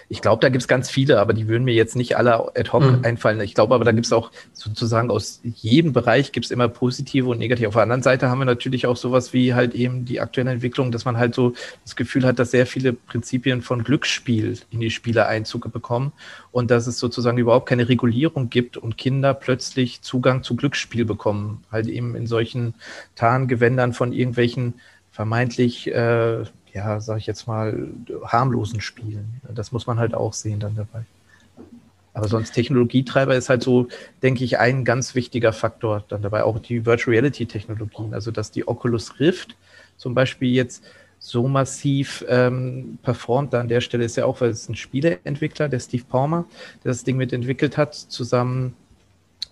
ich 0.08 0.20
glaube, 0.20 0.40
da 0.40 0.48
gibt 0.48 0.62
es 0.62 0.68
ganz 0.68 0.90
viele, 0.90 1.20
aber 1.20 1.32
die 1.32 1.48
würden 1.48 1.64
mir 1.64 1.74
jetzt 1.74 1.96
nicht 1.96 2.16
alle 2.16 2.56
ad 2.56 2.70
hoc 2.72 2.82
mhm. 2.82 3.04
einfallen. 3.04 3.40
Ich 3.40 3.54
glaube 3.54 3.74
aber, 3.74 3.84
da 3.84 3.92
gibt 3.92 4.06
es 4.06 4.12
auch 4.12 4.30
sozusagen 4.52 5.10
aus 5.10 5.40
jedem 5.42 5.92
Bereich 5.92 6.32
gibt 6.32 6.46
es 6.46 6.52
immer 6.52 6.68
positive 6.68 7.28
und 7.28 7.38
negative. 7.38 7.68
Auf 7.68 7.74
der 7.74 7.82
anderen 7.82 8.02
Seite 8.02 8.28
haben 8.28 8.38
wir 8.38 8.44
natürlich 8.44 8.86
auch 8.86 8.96
sowas 8.96 9.32
wie 9.32 9.54
halt 9.54 9.74
eben 9.74 10.04
die 10.04 10.20
aktuelle 10.20 10.50
Entwicklung, 10.50 10.92
dass 10.92 11.04
man 11.04 11.16
halt 11.16 11.34
so 11.34 11.54
das 11.84 11.96
Gefühl 11.96 12.24
hat, 12.24 12.38
dass 12.38 12.50
sehr 12.50 12.66
viele 12.66 12.92
Prinzipien 12.92 13.62
von 13.62 13.84
Glücksspiel 13.84 14.58
in 14.70 14.80
die 14.80 14.90
Spiele 14.90 15.26
Einzug 15.26 15.72
bekommen 15.72 16.12
und 16.52 16.70
dass 16.70 16.86
es 16.86 16.98
sozusagen 16.98 17.38
überhaupt 17.38 17.68
keine 17.68 17.88
Regulierung 17.88 18.50
gibt 18.50 18.76
und 18.76 18.98
Kinder 18.98 19.34
plötzlich 19.34 20.02
Zugang 20.02 20.42
zu 20.42 20.56
Glücksspiel 20.56 21.04
bekommen. 21.04 21.64
Halt 21.70 21.86
eben 21.86 22.14
in 22.14 22.26
solchen 22.26 22.74
Tarngewändern 23.14 23.92
von 23.92 24.12
irgendwelchen 24.12 24.74
vermeintlich 25.10 25.88
äh, 25.88 26.44
ja, 26.72 27.00
sag 27.00 27.18
ich 27.18 27.26
jetzt 27.26 27.46
mal, 27.46 27.88
harmlosen 28.24 28.80
Spielen. 28.80 29.40
Das 29.54 29.72
muss 29.72 29.86
man 29.86 29.98
halt 29.98 30.14
auch 30.14 30.32
sehen 30.32 30.60
dann 30.60 30.76
dabei. 30.76 31.04
Aber 32.14 32.26
sonst 32.26 32.52
Technologietreiber 32.52 33.36
ist 33.36 33.48
halt 33.48 33.62
so, 33.62 33.86
denke 34.22 34.42
ich, 34.42 34.58
ein 34.58 34.84
ganz 34.84 35.14
wichtiger 35.14 35.52
Faktor 35.52 36.04
dann 36.08 36.22
dabei. 36.22 36.42
Auch 36.42 36.58
die 36.58 36.84
Virtual 36.84 37.14
Reality 37.14 37.46
Technologien, 37.46 38.12
also 38.12 38.30
dass 38.32 38.50
die 38.50 38.66
Oculus 38.66 39.20
Rift 39.20 39.56
zum 39.96 40.14
Beispiel 40.14 40.52
jetzt 40.52 40.82
so 41.20 41.46
massiv 41.46 42.24
ähm, 42.28 42.98
performt. 43.02 43.52
Da 43.52 43.60
an 43.60 43.68
der 43.68 43.80
Stelle 43.80 44.04
ist 44.04 44.16
ja 44.16 44.24
auch, 44.24 44.40
weil 44.40 44.50
es 44.50 44.68
ein 44.68 44.74
Spieleentwickler, 44.74 45.68
der 45.68 45.80
Steve 45.80 46.04
Palmer, 46.08 46.44
der 46.84 46.90
das 46.90 47.04
Ding 47.04 47.16
mitentwickelt 47.16 47.76
hat, 47.76 47.94
zusammen 47.94 48.74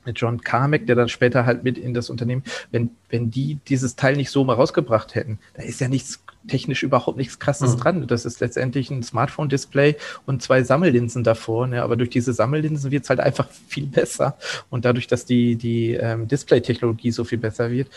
mit 0.04 0.18
John 0.20 0.40
Carmack, 0.40 0.86
der 0.86 0.96
dann 0.96 1.08
später 1.08 1.46
halt 1.46 1.64
mit 1.64 1.78
in 1.78 1.94
das 1.94 2.10
Unternehmen, 2.10 2.44
wenn, 2.70 2.90
wenn 3.10 3.30
die 3.30 3.58
dieses 3.68 3.96
Teil 3.96 4.16
nicht 4.16 4.30
so 4.30 4.44
mal 4.44 4.54
rausgebracht 4.54 5.14
hätten, 5.14 5.38
da 5.54 5.62
ist 5.62 5.80
ja 5.80 5.88
nichts 5.88 6.25
technisch 6.48 6.82
überhaupt 6.82 7.16
nichts 7.16 7.38
krasses 7.38 7.74
mhm. 7.74 7.80
dran. 7.80 8.06
Das 8.06 8.24
ist 8.24 8.40
letztendlich 8.40 8.90
ein 8.90 9.02
Smartphone-Display 9.02 9.96
und 10.26 10.42
zwei 10.42 10.62
Sammellinsen 10.62 11.24
davor. 11.24 11.66
Ne? 11.66 11.82
Aber 11.82 11.96
durch 11.96 12.10
diese 12.10 12.32
Sammellinsen 12.32 12.90
wird 12.90 13.04
es 13.04 13.10
halt 13.10 13.20
einfach 13.20 13.48
viel 13.68 13.86
besser. 13.86 14.36
Und 14.70 14.84
dadurch, 14.84 15.06
dass 15.06 15.24
die, 15.24 15.56
die 15.56 15.94
ähm, 15.94 16.28
Display-Technologie 16.28 17.10
so 17.10 17.24
viel 17.24 17.38
besser 17.38 17.70
wird. 17.70 17.88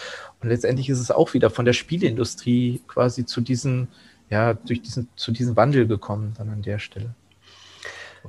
Und 0.42 0.50
letztendlich 0.50 0.90
ist 0.90 1.00
es 1.00 1.12
auch 1.12 1.34
wieder 1.34 1.50
von 1.50 1.66
der 1.66 1.74
Spieleindustrie 1.74 2.82
quasi 2.88 3.26
zu 3.26 3.42
diesem, 3.42 3.88
ja, 4.30 4.54
durch 4.54 4.82
diesen, 4.82 5.10
zu 5.16 5.32
diesem 5.32 5.56
Wandel 5.56 5.88
gekommen 5.88 6.34
dann 6.38 6.50
an 6.50 6.62
der 6.62 6.80
Stelle. 6.80 7.16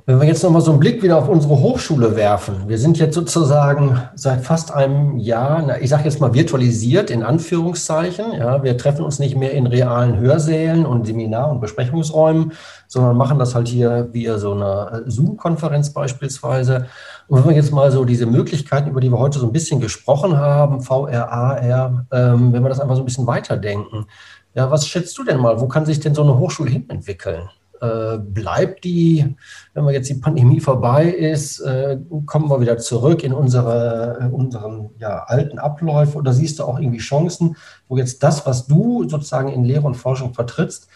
Wenn 0.05 0.19
wir 0.19 0.27
jetzt 0.27 0.41
nochmal 0.41 0.61
so 0.61 0.71
einen 0.71 0.79
Blick 0.79 1.03
wieder 1.03 1.17
auf 1.17 1.27
unsere 1.27 1.59
Hochschule 1.59 2.15
werfen. 2.15 2.67
Wir 2.67 2.79
sind 2.79 2.97
jetzt 2.97 3.13
sozusagen 3.13 4.01
seit 4.15 4.41
fast 4.41 4.73
einem 4.73 5.17
Jahr, 5.17 5.63
na, 5.67 5.79
ich 5.79 5.89
sage 5.89 6.05
jetzt 6.05 6.19
mal 6.19 6.33
virtualisiert 6.33 7.11
in 7.11 7.23
Anführungszeichen. 7.23 8.33
Ja, 8.33 8.63
wir 8.63 8.77
treffen 8.77 9.05
uns 9.05 9.19
nicht 9.19 9.35
mehr 9.35 9.51
in 9.51 9.67
realen 9.67 10.17
Hörsälen 10.17 10.85
und 10.85 11.05
Seminar- 11.05 11.51
und 11.51 11.59
Besprechungsräumen, 11.59 12.53
sondern 12.87 13.15
machen 13.15 13.37
das 13.37 13.53
halt 13.53 13.67
hier 13.67 14.09
via 14.11 14.37
so 14.39 14.53
eine 14.53 15.03
äh, 15.05 15.09
Zoom-Konferenz 15.09 15.91
beispielsweise. 15.91 16.87
Und 17.27 17.39
wenn 17.39 17.49
wir 17.49 17.55
jetzt 17.55 17.71
mal 17.71 17.91
so 17.91 18.03
diese 18.03 18.25
Möglichkeiten, 18.25 18.89
über 18.89 19.01
die 19.01 19.11
wir 19.11 19.19
heute 19.19 19.39
so 19.39 19.45
ein 19.45 19.53
bisschen 19.53 19.81
gesprochen 19.81 20.37
haben, 20.37 20.81
VR, 20.81 21.31
AR, 21.31 22.05
ähm, 22.11 22.53
wenn 22.53 22.63
wir 22.63 22.69
das 22.69 22.79
einfach 22.79 22.95
so 22.95 23.01
ein 23.01 23.05
bisschen 23.05 23.27
weiterdenken. 23.27 24.07
Ja, 24.55 24.71
was 24.71 24.87
schätzt 24.87 25.17
du 25.17 25.23
denn 25.23 25.39
mal? 25.39 25.61
Wo 25.61 25.67
kann 25.67 25.85
sich 25.85 25.99
denn 25.99 26.15
so 26.15 26.23
eine 26.23 26.37
Hochschule 26.37 26.71
hin 26.71 26.89
entwickeln? 26.89 27.49
Äh, 27.81 28.19
bleibt 28.19 28.83
die, 28.83 29.35
wenn 29.73 29.85
wir 29.85 29.91
jetzt 29.91 30.07
die 30.07 30.13
Pandemie 30.13 30.59
vorbei 30.59 31.05
ist, 31.05 31.61
äh, 31.61 31.97
kommen 32.27 32.47
wir 32.47 32.61
wieder 32.61 32.77
zurück 32.77 33.23
in 33.23 33.33
unsere, 33.33 34.19
in 34.21 34.31
unseren 34.31 34.91
ja, 34.99 35.23
alten 35.23 35.57
Abläufe 35.57 36.15
oder 36.19 36.31
siehst 36.31 36.59
du 36.59 36.65
auch 36.65 36.77
irgendwie 36.77 36.99
Chancen, 36.99 37.55
wo 37.87 37.97
jetzt 37.97 38.21
das, 38.21 38.45
was 38.45 38.67
du 38.67 39.09
sozusagen 39.09 39.49
in 39.49 39.63
Lehre 39.63 39.87
und 39.87 39.95
Forschung 39.95 40.35
vertrittst, 40.35 40.89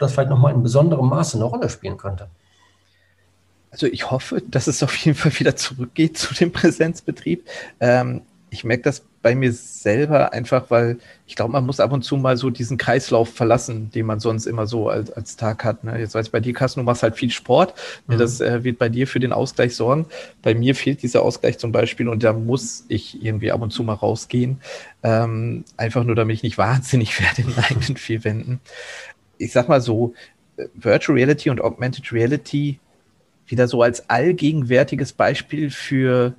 das 0.00 0.12
vielleicht 0.12 0.30
nochmal 0.30 0.52
in 0.52 0.64
besonderem 0.64 1.08
Maße 1.08 1.36
eine 1.36 1.44
Rolle 1.44 1.68
spielen 1.68 1.96
könnte? 1.96 2.26
Also 3.70 3.86
ich 3.86 4.10
hoffe, 4.10 4.42
dass 4.44 4.66
es 4.66 4.82
auf 4.82 4.96
jeden 4.96 5.16
Fall 5.16 5.38
wieder 5.38 5.54
zurückgeht 5.54 6.18
zu 6.18 6.34
dem 6.34 6.50
Präsenzbetrieb. 6.50 7.46
Ähm, 7.78 8.22
ich 8.50 8.64
merke 8.64 8.82
das 8.82 9.04
bei 9.22 9.36
mir 9.36 9.52
selber 9.52 10.32
einfach, 10.32 10.70
weil 10.70 10.98
ich 11.26 11.36
glaube, 11.36 11.52
man 11.52 11.64
muss 11.64 11.80
ab 11.80 11.92
und 11.92 12.02
zu 12.02 12.16
mal 12.16 12.36
so 12.36 12.50
diesen 12.50 12.76
Kreislauf 12.76 13.32
verlassen, 13.32 13.90
den 13.92 14.04
man 14.04 14.18
sonst 14.20 14.46
immer 14.46 14.66
so 14.66 14.88
als, 14.88 15.12
als 15.12 15.36
Tag 15.36 15.64
hat. 15.64 15.84
Ne? 15.84 15.98
Jetzt 15.98 16.14
weiß 16.14 16.26
ich 16.26 16.32
bei 16.32 16.40
dir, 16.40 16.52
Carsten, 16.52 16.80
du 16.80 16.84
machst 16.84 17.04
halt 17.04 17.16
viel 17.16 17.30
Sport. 17.30 17.74
Mhm. 18.08 18.18
Das 18.18 18.40
äh, 18.40 18.64
wird 18.64 18.78
bei 18.78 18.88
dir 18.88 19.06
für 19.06 19.20
den 19.20 19.32
Ausgleich 19.32 19.76
sorgen. 19.76 20.06
Bei 20.42 20.54
mir 20.54 20.74
fehlt 20.74 21.02
dieser 21.02 21.22
Ausgleich 21.22 21.58
zum 21.58 21.70
Beispiel 21.70 22.08
und 22.08 22.24
da 22.24 22.32
muss 22.32 22.84
ich 22.88 23.24
irgendwie 23.24 23.52
ab 23.52 23.62
und 23.62 23.70
zu 23.70 23.84
mal 23.84 23.94
rausgehen. 23.94 24.60
Ähm, 25.04 25.64
einfach 25.76 26.04
nur, 26.04 26.16
damit 26.16 26.36
ich 26.36 26.42
nicht 26.42 26.58
wahnsinnig 26.58 27.20
werde 27.20 27.42
in 27.42 27.56
eigenen 27.56 27.96
vier 27.96 28.24
Wänden. 28.24 28.60
Ich 29.38 29.52
sag 29.52 29.68
mal 29.68 29.80
so, 29.80 30.14
äh, 30.56 30.66
Virtual 30.74 31.16
Reality 31.16 31.48
und 31.50 31.60
Augmented 31.60 32.12
Reality 32.12 32.80
wieder 33.46 33.68
so 33.68 33.82
als 33.82 34.08
allgegenwärtiges 34.10 35.12
Beispiel 35.12 35.70
für, 35.70 36.34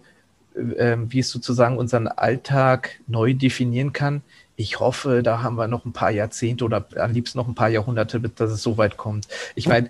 äh, 0.55 0.97
wie 1.09 1.19
es 1.19 1.29
sozusagen 1.29 1.77
unseren 1.77 2.07
Alltag 2.07 2.99
neu 3.07 3.33
definieren 3.33 3.93
kann. 3.93 4.21
Ich 4.55 4.79
hoffe, 4.79 5.23
da 5.23 5.41
haben 5.41 5.55
wir 5.55 5.67
noch 5.67 5.83
ein 5.83 5.93
paar 5.93 6.11
Jahrzehnte 6.11 6.63
oder 6.63 6.85
am 6.97 7.11
liebsten 7.11 7.39
noch 7.39 7.47
ein 7.47 7.55
paar 7.55 7.69
Jahrhunderte, 7.69 8.19
dass 8.19 8.51
es 8.51 8.61
so 8.61 8.77
weit 8.77 8.97
kommt. 8.97 9.27
Ich 9.55 9.67
meine, 9.67 9.89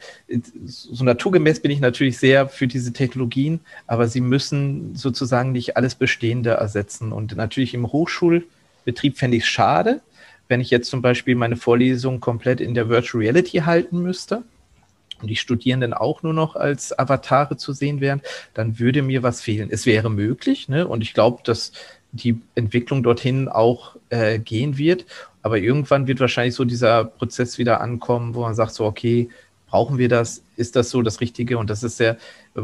so 0.66 1.04
naturgemäß 1.04 1.60
bin 1.60 1.72
ich 1.72 1.82
natürlich 1.82 2.18
sehr 2.18 2.48
für 2.48 2.68
diese 2.68 2.94
Technologien, 2.94 3.60
aber 3.88 4.08
sie 4.08 4.22
müssen 4.22 4.96
sozusagen 4.96 5.52
nicht 5.52 5.76
alles 5.76 5.96
Bestehende 5.96 6.52
ersetzen. 6.52 7.12
Und 7.12 7.36
natürlich 7.36 7.74
im 7.74 7.92
Hochschulbetrieb 7.92 9.18
fände 9.18 9.36
ich 9.36 9.44
es 9.44 9.50
schade, 9.50 10.02
wenn 10.48 10.62
ich 10.62 10.70
jetzt 10.70 10.90
zum 10.90 11.02
Beispiel 11.02 11.36
meine 11.36 11.58
Vorlesung 11.58 12.22
komplett 12.22 12.62
in 12.62 12.74
der 12.74 12.88
Virtual 12.88 13.22
Reality 13.22 13.60
halten 13.60 14.02
müsste 14.02 14.44
und 15.22 15.28
die 15.28 15.36
Studierenden 15.36 15.94
auch 15.94 16.24
nur 16.24 16.34
noch 16.34 16.56
als 16.56 16.98
Avatare 16.98 17.58
zu 17.58 17.74
sehen 17.74 18.02
wären, 18.02 18.22
dann 18.54 18.80
würde 18.80 19.02
mir 19.02 19.24
was 19.24 19.42
fehlen. 19.42 19.70
Es 19.72 19.86
wäre 19.86 20.10
möglich, 20.10 20.70
ne? 20.70 20.88
und 20.88 21.02
ich 21.02 21.14
glaube, 21.14 21.42
dass 21.44 21.72
die 22.12 22.40
Entwicklung 22.56 23.04
dorthin 23.04 23.50
auch 23.50 23.96
äh, 24.10 24.40
gehen 24.40 24.78
wird. 24.78 25.06
Aber 25.42 25.58
irgendwann 25.58 26.08
wird 26.08 26.20
wahrscheinlich 26.20 26.56
so 26.56 26.64
dieser 26.64 27.06
Prozess 27.06 27.58
wieder 27.58 27.82
ankommen, 27.82 28.36
wo 28.36 28.42
man 28.42 28.56
sagt, 28.56 28.74
so, 28.74 28.86
okay, 28.86 29.30
brauchen 29.68 29.98
wir 29.98 30.08
das? 30.08 30.43
Ist 30.56 30.76
das 30.76 30.90
so 30.90 31.02
das 31.02 31.22
Richtige? 31.22 31.58
Und 31.58 31.70
das 31.70 31.84
ist 31.84 31.98
sehr, 31.98 32.18
äh, 32.56 32.62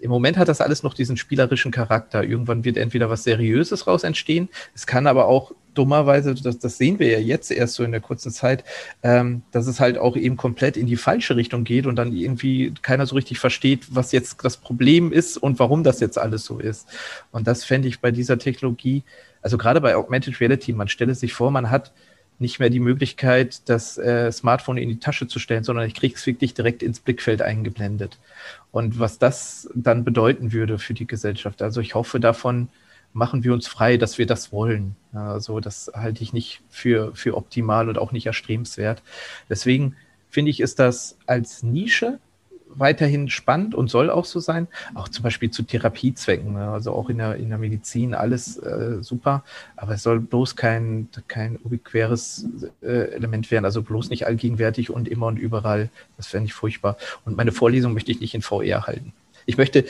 im 0.00 0.10
Moment 0.10 0.36
hat 0.36 0.48
das 0.48 0.60
alles 0.60 0.82
noch 0.82 0.94
diesen 0.94 1.16
spielerischen 1.16 1.72
Charakter. 1.72 2.24
Irgendwann 2.24 2.64
wird 2.64 2.76
entweder 2.76 3.10
was 3.10 3.24
Seriöses 3.24 3.86
raus 3.86 4.04
entstehen. 4.04 4.48
Es 4.74 4.86
kann 4.86 5.06
aber 5.06 5.26
auch 5.26 5.52
dummerweise, 5.76 6.34
das, 6.34 6.58
das 6.58 6.78
sehen 6.78 6.98
wir 6.98 7.08
ja 7.08 7.18
jetzt 7.18 7.50
erst 7.50 7.74
so 7.74 7.84
in 7.84 7.92
der 7.92 8.00
kurzen 8.00 8.32
Zeit, 8.32 8.64
ähm, 9.02 9.42
dass 9.52 9.66
es 9.66 9.80
halt 9.80 9.98
auch 9.98 10.16
eben 10.16 10.36
komplett 10.36 10.76
in 10.76 10.86
die 10.86 10.96
falsche 10.96 11.36
Richtung 11.36 11.64
geht 11.64 11.86
und 11.86 11.96
dann 11.96 12.12
irgendwie 12.12 12.72
keiner 12.82 13.06
so 13.06 13.14
richtig 13.14 13.38
versteht, 13.38 13.86
was 13.90 14.12
jetzt 14.12 14.42
das 14.44 14.56
Problem 14.56 15.12
ist 15.12 15.36
und 15.36 15.58
warum 15.58 15.84
das 15.84 16.00
jetzt 16.00 16.18
alles 16.18 16.44
so 16.44 16.58
ist. 16.58 16.88
Und 17.30 17.46
das 17.46 17.64
fände 17.64 17.88
ich 17.88 18.00
bei 18.00 18.10
dieser 18.10 18.38
Technologie, 18.38 19.02
also 19.42 19.58
gerade 19.58 19.80
bei 19.80 19.96
Augmented 19.96 20.40
Reality, 20.40 20.72
man 20.72 20.88
stelle 20.88 21.14
sich 21.14 21.32
vor, 21.32 21.50
man 21.50 21.70
hat 21.70 21.92
nicht 22.38 22.58
mehr 22.58 22.70
die 22.70 22.80
Möglichkeit, 22.80 23.68
das 23.68 23.96
äh, 23.98 24.30
Smartphone 24.30 24.76
in 24.76 24.88
die 24.88 24.98
Tasche 24.98 25.26
zu 25.26 25.38
stellen, 25.38 25.64
sondern 25.64 25.86
ich 25.86 25.94
kriege 25.94 26.14
es 26.14 26.26
wirklich 26.26 26.54
direkt 26.54 26.82
ins 26.82 27.00
Blickfeld 27.00 27.42
eingeblendet. 27.42 28.18
Und 28.72 28.98
was 28.98 29.18
das 29.18 29.68
dann 29.74 30.04
bedeuten 30.04 30.52
würde 30.52 30.78
für 30.78 30.94
die 30.94 31.06
Gesellschaft. 31.06 31.62
Also 31.62 31.80
ich 31.80 31.94
hoffe 31.94 32.20
davon, 32.20 32.68
machen 33.12 33.44
wir 33.44 33.54
uns 33.54 33.66
frei, 33.66 33.96
dass 33.96 34.18
wir 34.18 34.26
das 34.26 34.52
wollen. 34.52 34.94
Also 35.14 35.60
das 35.60 35.90
halte 35.94 36.22
ich 36.22 36.34
nicht 36.34 36.62
für, 36.68 37.14
für 37.14 37.36
optimal 37.36 37.88
und 37.88 37.98
auch 37.98 38.12
nicht 38.12 38.26
erstrebenswert. 38.26 39.02
Deswegen 39.48 39.96
finde 40.28 40.50
ich, 40.50 40.60
ist 40.60 40.78
das 40.78 41.16
als 41.26 41.62
Nische 41.62 42.18
weiterhin 42.78 43.28
spannend 43.28 43.74
und 43.74 43.88
soll 43.88 44.10
auch 44.10 44.24
so 44.24 44.40
sein. 44.40 44.68
Auch 44.94 45.08
zum 45.08 45.22
Beispiel 45.22 45.50
zu 45.50 45.62
Therapiezwecken, 45.62 46.54
ne? 46.54 46.70
also 46.70 46.92
auch 46.92 47.08
in 47.10 47.18
der, 47.18 47.36
in 47.36 47.48
der 47.48 47.58
Medizin, 47.58 48.14
alles 48.14 48.56
äh, 48.58 49.02
super. 49.02 49.44
Aber 49.76 49.94
es 49.94 50.02
soll 50.02 50.20
bloß 50.20 50.56
kein, 50.56 51.08
kein 51.28 51.58
ubiquäres 51.62 52.46
äh, 52.82 53.12
Element 53.12 53.50
werden, 53.50 53.64
also 53.64 53.82
bloß 53.82 54.10
nicht 54.10 54.26
allgegenwärtig 54.26 54.90
und 54.90 55.08
immer 55.08 55.26
und 55.26 55.38
überall. 55.38 55.88
Das 56.16 56.26
fände 56.26 56.46
ich 56.46 56.54
furchtbar. 56.54 56.96
Und 57.24 57.36
meine 57.36 57.52
Vorlesung 57.52 57.94
möchte 57.94 58.12
ich 58.12 58.20
nicht 58.20 58.34
in 58.34 58.42
VR 58.42 58.86
halten. 58.86 59.12
Ich 59.46 59.56
möchte 59.56 59.84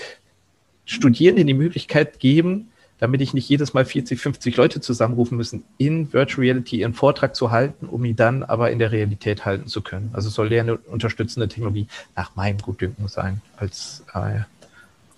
Studierenden 0.85 1.47
die 1.47 1.55
Möglichkeit 1.55 2.21
geben, 2.21 2.69
damit 2.99 3.21
ich 3.21 3.35
nicht 3.35 3.49
jedes 3.49 3.75
Mal 3.75 3.85
40, 3.85 4.21
50 4.21 4.57
Leute 4.57 4.81
zusammenrufen 4.81 5.37
müssen, 5.37 5.65
in 5.79 6.13
Virtual 6.13 6.41
Reality 6.41 6.81
ihren 6.81 6.95
Vortrag 6.95 7.37
zu 7.37 7.51
halten, 7.51 7.87
um 7.87 8.05
ihn 8.05 8.17
dann 8.17 8.43
aber 8.43 8.71
in 8.71 8.79
der 8.79 8.93
Realität 8.93 9.45
halten 9.45 9.67
zu 9.67 9.83
können. 9.83 10.11
Also 10.13 10.31
soll 10.31 10.49
der 10.49 10.63
eine 10.63 10.77
unterstützende 10.77 11.49
Technologie 11.49 11.87
nach 12.15 12.35
meinem 12.37 12.59
Gutdünken 12.59 13.09
sein, 13.09 13.43
als 13.57 14.05
äh, 14.15 14.41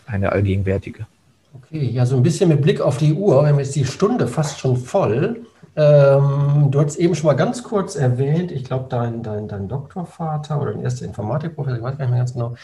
eine 0.06 0.32
allgegenwärtige. 0.32 1.06
Okay, 1.54 1.84
ja, 1.84 2.04
so 2.04 2.16
ein 2.16 2.22
bisschen 2.22 2.48
mit 2.48 2.62
Blick 2.62 2.80
auf 2.80 2.98
die 2.98 3.12
Uhr, 3.12 3.42
wir 3.42 3.48
haben 3.48 3.58
jetzt 3.58 3.74
die 3.74 3.84
Stunde 3.84 4.26
fast 4.26 4.58
schon 4.58 4.76
voll. 4.76 5.46
Ähm, 5.76 6.68
du 6.70 6.80
hast 6.80 6.96
eben 6.96 7.14
schon 7.14 7.26
mal 7.26 7.34
ganz 7.34 7.62
kurz 7.62 7.94
erwähnt, 7.94 8.50
ich 8.50 8.64
glaube, 8.64 8.86
dein, 8.88 9.22
dein, 9.22 9.48
dein 9.48 9.68
Doktorvater 9.68 10.60
oder 10.60 10.72
dein 10.72 10.82
erster 10.82 11.04
Informatikprofessor, 11.04 11.78
ich 11.78 11.84
weiß 11.84 11.96
gar 11.96 12.04
nicht 12.04 12.10
mehr 12.10 12.20
ganz 12.20 12.32
genau, 12.32 12.56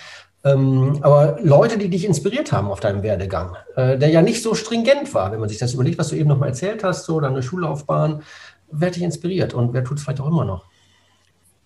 ähm, 0.45 0.99
aber 1.01 1.39
Leute, 1.43 1.79
die 1.79 1.89
dich 1.89 2.05
inspiriert 2.05 2.53
haben 2.53 2.69
auf 2.69 2.81
deinem 2.81 3.03
Werdegang, 3.03 3.57
äh, 3.77 3.97
der 3.97 4.11
ja 4.11 4.21
nicht 4.21 4.43
so 4.43 4.55
stringent 4.55 5.15
war, 5.15 5.33
wenn 5.33 5.41
man 5.41 5.49
sich 5.49 5.59
das 5.59 5.73
überlegt, 5.73 5.99
was 5.99 6.09
du 6.09 6.17
eben 6.17 6.29
nochmal 6.29 6.51
erzählt 6.51 6.85
hast, 6.85 7.07
so 7.07 7.19
deine 7.19 7.43
Schullaufbahn, 7.43 8.23
wer 8.71 8.89
hat 8.89 8.97
dich 8.97 9.03
inspiriert 9.03 9.55
und 9.55 9.73
wer 9.73 9.85
tut 9.85 9.99
es 9.99 10.05
vielleicht 10.05 10.21
auch 10.21 10.29
immer 10.29 10.45
noch? 10.45 10.65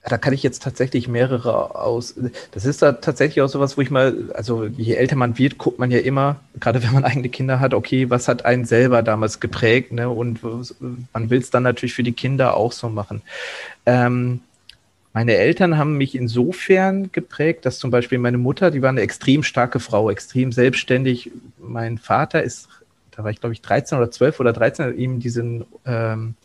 Da 0.05 0.17
kann 0.17 0.33
ich 0.33 0.45
jetzt 0.45 0.63
tatsächlich 0.63 1.09
mehrere 1.09 1.75
aus. 1.75 2.15
Das 2.53 2.65
ist 2.65 2.81
da 2.81 2.93
tatsächlich 2.93 3.43
auch 3.43 3.49
sowas, 3.49 3.77
wo 3.77 3.81
ich 3.81 3.91
mal, 3.91 4.31
also 4.33 4.65
je 4.65 4.95
älter 4.95 5.17
man 5.17 5.37
wird, 5.37 5.59
guckt 5.59 5.79
man 5.79 5.91
ja 5.91 5.99
immer, 5.99 6.37
gerade 6.61 6.83
wenn 6.83 6.93
man 6.93 7.05
eigene 7.05 7.29
Kinder 7.29 7.61
hat, 7.61 7.75
okay, 7.75 8.09
was 8.09 8.29
hat 8.29 8.45
einen 8.45 8.65
selber 8.65 9.03
damals 9.03 9.41
geprägt, 9.41 9.93
ne? 9.93 10.09
Und 10.09 10.41
man 11.13 11.31
will 11.31 11.41
es 11.41 11.51
dann 11.51 11.65
natürlich 11.65 11.95
für 11.95 12.05
die 12.05 12.13
Kinder 12.13 12.57
auch 12.57 12.73
so 12.73 12.89
machen. 12.89 13.23
Ähm, 13.87 14.41
meine 15.19 15.35
Eltern 15.35 15.77
haben 15.77 15.97
mich 15.97 16.15
insofern 16.15 17.11
geprägt, 17.11 17.67
dass 17.67 17.81
zum 17.81 17.91
Beispiel 17.91 18.19
meine 18.19 18.39
Mutter, 18.39 18.71
die 18.71 18.83
war 18.83 18.91
eine 18.91 19.01
extrem 19.01 19.43
starke 19.43 19.81
Frau, 19.81 20.11
extrem 20.11 20.53
selbstständig. 20.53 21.33
Mein 21.59 21.99
Vater 21.99 22.45
ist, 22.45 22.69
da 23.11 23.25
war 23.25 23.33
ich 23.33 23.41
glaube 23.41 23.53
ich 23.53 23.61
13 23.61 23.99
oder 23.99 24.13
12 24.13 24.39
oder 24.39 24.53
13, 24.53 24.85
hat 24.85 24.95
ihm 24.95 25.19
diesen 25.19 25.65
ähm, 25.85 26.37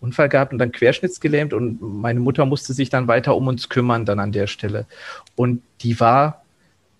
Unfall 0.00 0.28
gehabt 0.28 0.52
und 0.52 0.60
dann 0.60 0.70
querschnittsgelähmt 0.70 1.52
und 1.52 1.82
meine 1.82 2.20
Mutter 2.20 2.46
musste 2.46 2.74
sich 2.74 2.90
dann 2.90 3.08
weiter 3.08 3.34
um 3.34 3.48
uns 3.48 3.68
kümmern 3.68 4.04
dann 4.04 4.20
an 4.20 4.30
der 4.30 4.46
Stelle. 4.46 4.86
Und 5.34 5.60
die 5.80 5.98
war 5.98 6.44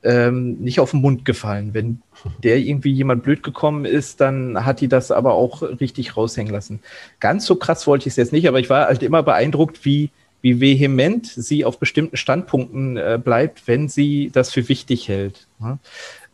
ähm, 0.02 0.54
nicht 0.54 0.80
auf 0.80 0.90
den 0.90 1.02
Mund 1.02 1.24
gefallen. 1.24 1.72
Wenn 1.72 2.02
der 2.42 2.58
irgendwie 2.58 2.90
jemand 2.90 3.22
blöd 3.22 3.44
gekommen 3.44 3.84
ist, 3.84 4.20
dann 4.20 4.64
hat 4.64 4.80
die 4.80 4.88
das 4.88 5.12
aber 5.12 5.34
auch 5.34 5.62
richtig 5.62 6.16
raushängen 6.16 6.52
lassen. 6.52 6.80
Ganz 7.20 7.46
so 7.46 7.54
krass 7.54 7.86
wollte 7.86 8.08
ich 8.08 8.14
es 8.14 8.16
jetzt 8.16 8.32
nicht, 8.32 8.48
aber 8.48 8.58
ich 8.58 8.68
war 8.68 8.86
halt 8.86 9.04
immer 9.04 9.22
beeindruckt, 9.22 9.84
wie 9.84 10.10
wie 10.42 10.60
vehement 10.60 11.26
sie 11.26 11.64
auf 11.64 11.78
bestimmten 11.78 12.16
Standpunkten 12.16 12.96
äh, 12.96 13.18
bleibt, 13.22 13.66
wenn 13.66 13.88
sie 13.88 14.30
das 14.32 14.52
für 14.52 14.68
wichtig 14.68 15.08
hält. 15.08 15.46
Ja? 15.60 15.78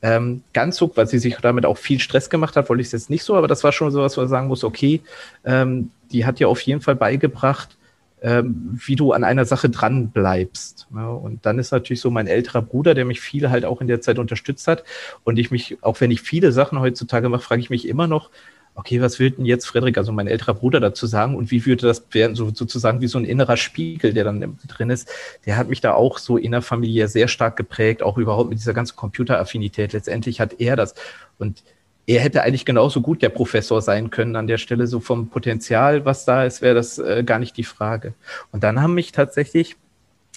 Ähm, 0.01 0.43
ganz 0.53 0.77
so, 0.77 0.91
weil 0.95 1.07
sie 1.07 1.19
sich 1.19 1.37
damit 1.37 1.67
auch 1.67 1.77
viel 1.77 2.01
Stress 2.01 2.31
gemacht 2.31 2.57
hat, 2.57 2.69
wollte 2.69 2.81
ich 2.81 2.89
es 2.89 2.93
jetzt 2.93 3.11
nicht 3.11 3.25
so, 3.25 3.37
aber 3.37 3.49
das 3.49 3.65
war 3.65 3.73
schon 3.73 3.91
so 3.91 4.01
was, 4.01 4.17
wo 4.17 4.23
man 4.23 4.29
sagen 4.29 4.49
muss, 4.49 4.65
okay, 4.65 5.03
ähm, 5.45 5.91
die 6.11 6.25
hat 6.25 6.39
dir 6.39 6.49
auf 6.49 6.61
jeden 6.63 6.81
Fall 6.81 6.97
beigebracht, 6.97 7.77
ähm, 8.23 8.79
wie 8.85 8.97
du 8.97 9.13
an 9.13 9.25
einer 9.25 9.45
Sache 9.45 9.69
dran 9.69 10.11
bleibst. 10.11 10.87
Ja? 10.95 11.09
Und 11.09 11.45
dann 11.45 11.59
ist 11.59 11.73
natürlich 11.73 12.01
so 12.01 12.11
mein 12.11 12.29
älterer 12.29 12.63
Bruder, 12.63 12.95
der 12.95 13.05
mich 13.05 13.21
viel 13.21 13.51
halt 13.51 13.65
auch 13.65 13.81
in 13.81 13.89
der 13.89 14.01
Zeit 14.01 14.19
unterstützt 14.19 14.69
hat. 14.69 14.85
Und 15.25 15.39
ich 15.39 15.51
mich, 15.51 15.79
auch 15.83 16.01
wenn 16.01 16.11
ich 16.11 16.23
viele 16.23 16.53
Sachen 16.53 16.81
heutzutage 16.81 17.29
mache, 17.29 17.43
frage 17.43 17.61
ich 17.61 17.71
mich 17.71 17.87
immer 17.87 18.07
noch, 18.07 18.31
okay, 18.79 19.03
was 19.03 19.19
will 19.19 19.33
denn 19.33 19.45
jetzt 19.45 19.67
Frederik, 19.67 19.99
also 19.99 20.13
mein 20.13 20.29
älterer 20.29 20.55
Bruder, 20.55 20.79
dazu 20.79 21.09
sagen 21.09 21.35
und 21.35 21.51
wie 21.51 21.67
würde 21.67 21.89
das 21.89 22.05
werden, 22.13 22.37
so, 22.37 22.55
sozusagen 22.55 23.01
wie 23.01 23.09
so 23.09 23.19
ein 23.19 23.25
innerer 23.25 23.57
Spiegel, 23.57 24.15
der 24.15 24.23
dann 24.23 24.57
drin 24.69 24.91
ist, 24.91 25.11
der 25.47 25.57
hat 25.57 25.69
mich 25.69 25.81
da 25.81 25.95
auch 25.95 26.19
so 26.19 26.37
innerfamiliär 26.37 27.09
sehr 27.09 27.27
stark 27.27 27.57
geprägt, 27.57 28.05
auch 28.05 28.19
überhaupt 28.19 28.51
mit 28.51 28.61
dieser 28.61 28.75
ganzen 28.75 28.95
Computeraffinität. 28.95 29.93
Letztendlich 29.93 30.41
hat 30.41 30.61
er 30.61 30.77
das 30.77 30.95
und 31.39 31.65
er 32.07 32.21
hätte 32.21 32.43
eigentlich 32.43 32.65
genauso 32.65 33.01
gut 33.01 33.21
der 33.21 33.31
Professor 33.31 33.83
sein 33.83 34.11
können 34.11 34.37
an 34.37 34.47
der 34.47 34.59
Stelle, 34.59 34.87
so 34.87 35.01
vom 35.01 35.29
Potenzial, 35.29 36.05
was 36.05 36.25
da 36.25 36.45
ist, 36.45 36.63
wäre 36.63 36.77
das 36.77 36.99
äh, 36.99 37.25
gar 37.25 37.41
nicht 37.41 37.57
die 37.57 37.65
Frage. 37.65 38.15
Und 38.53 38.63
dann 38.63 38.81
haben 38.81 38.95
mich 38.95 39.11
tatsächlich 39.11 39.77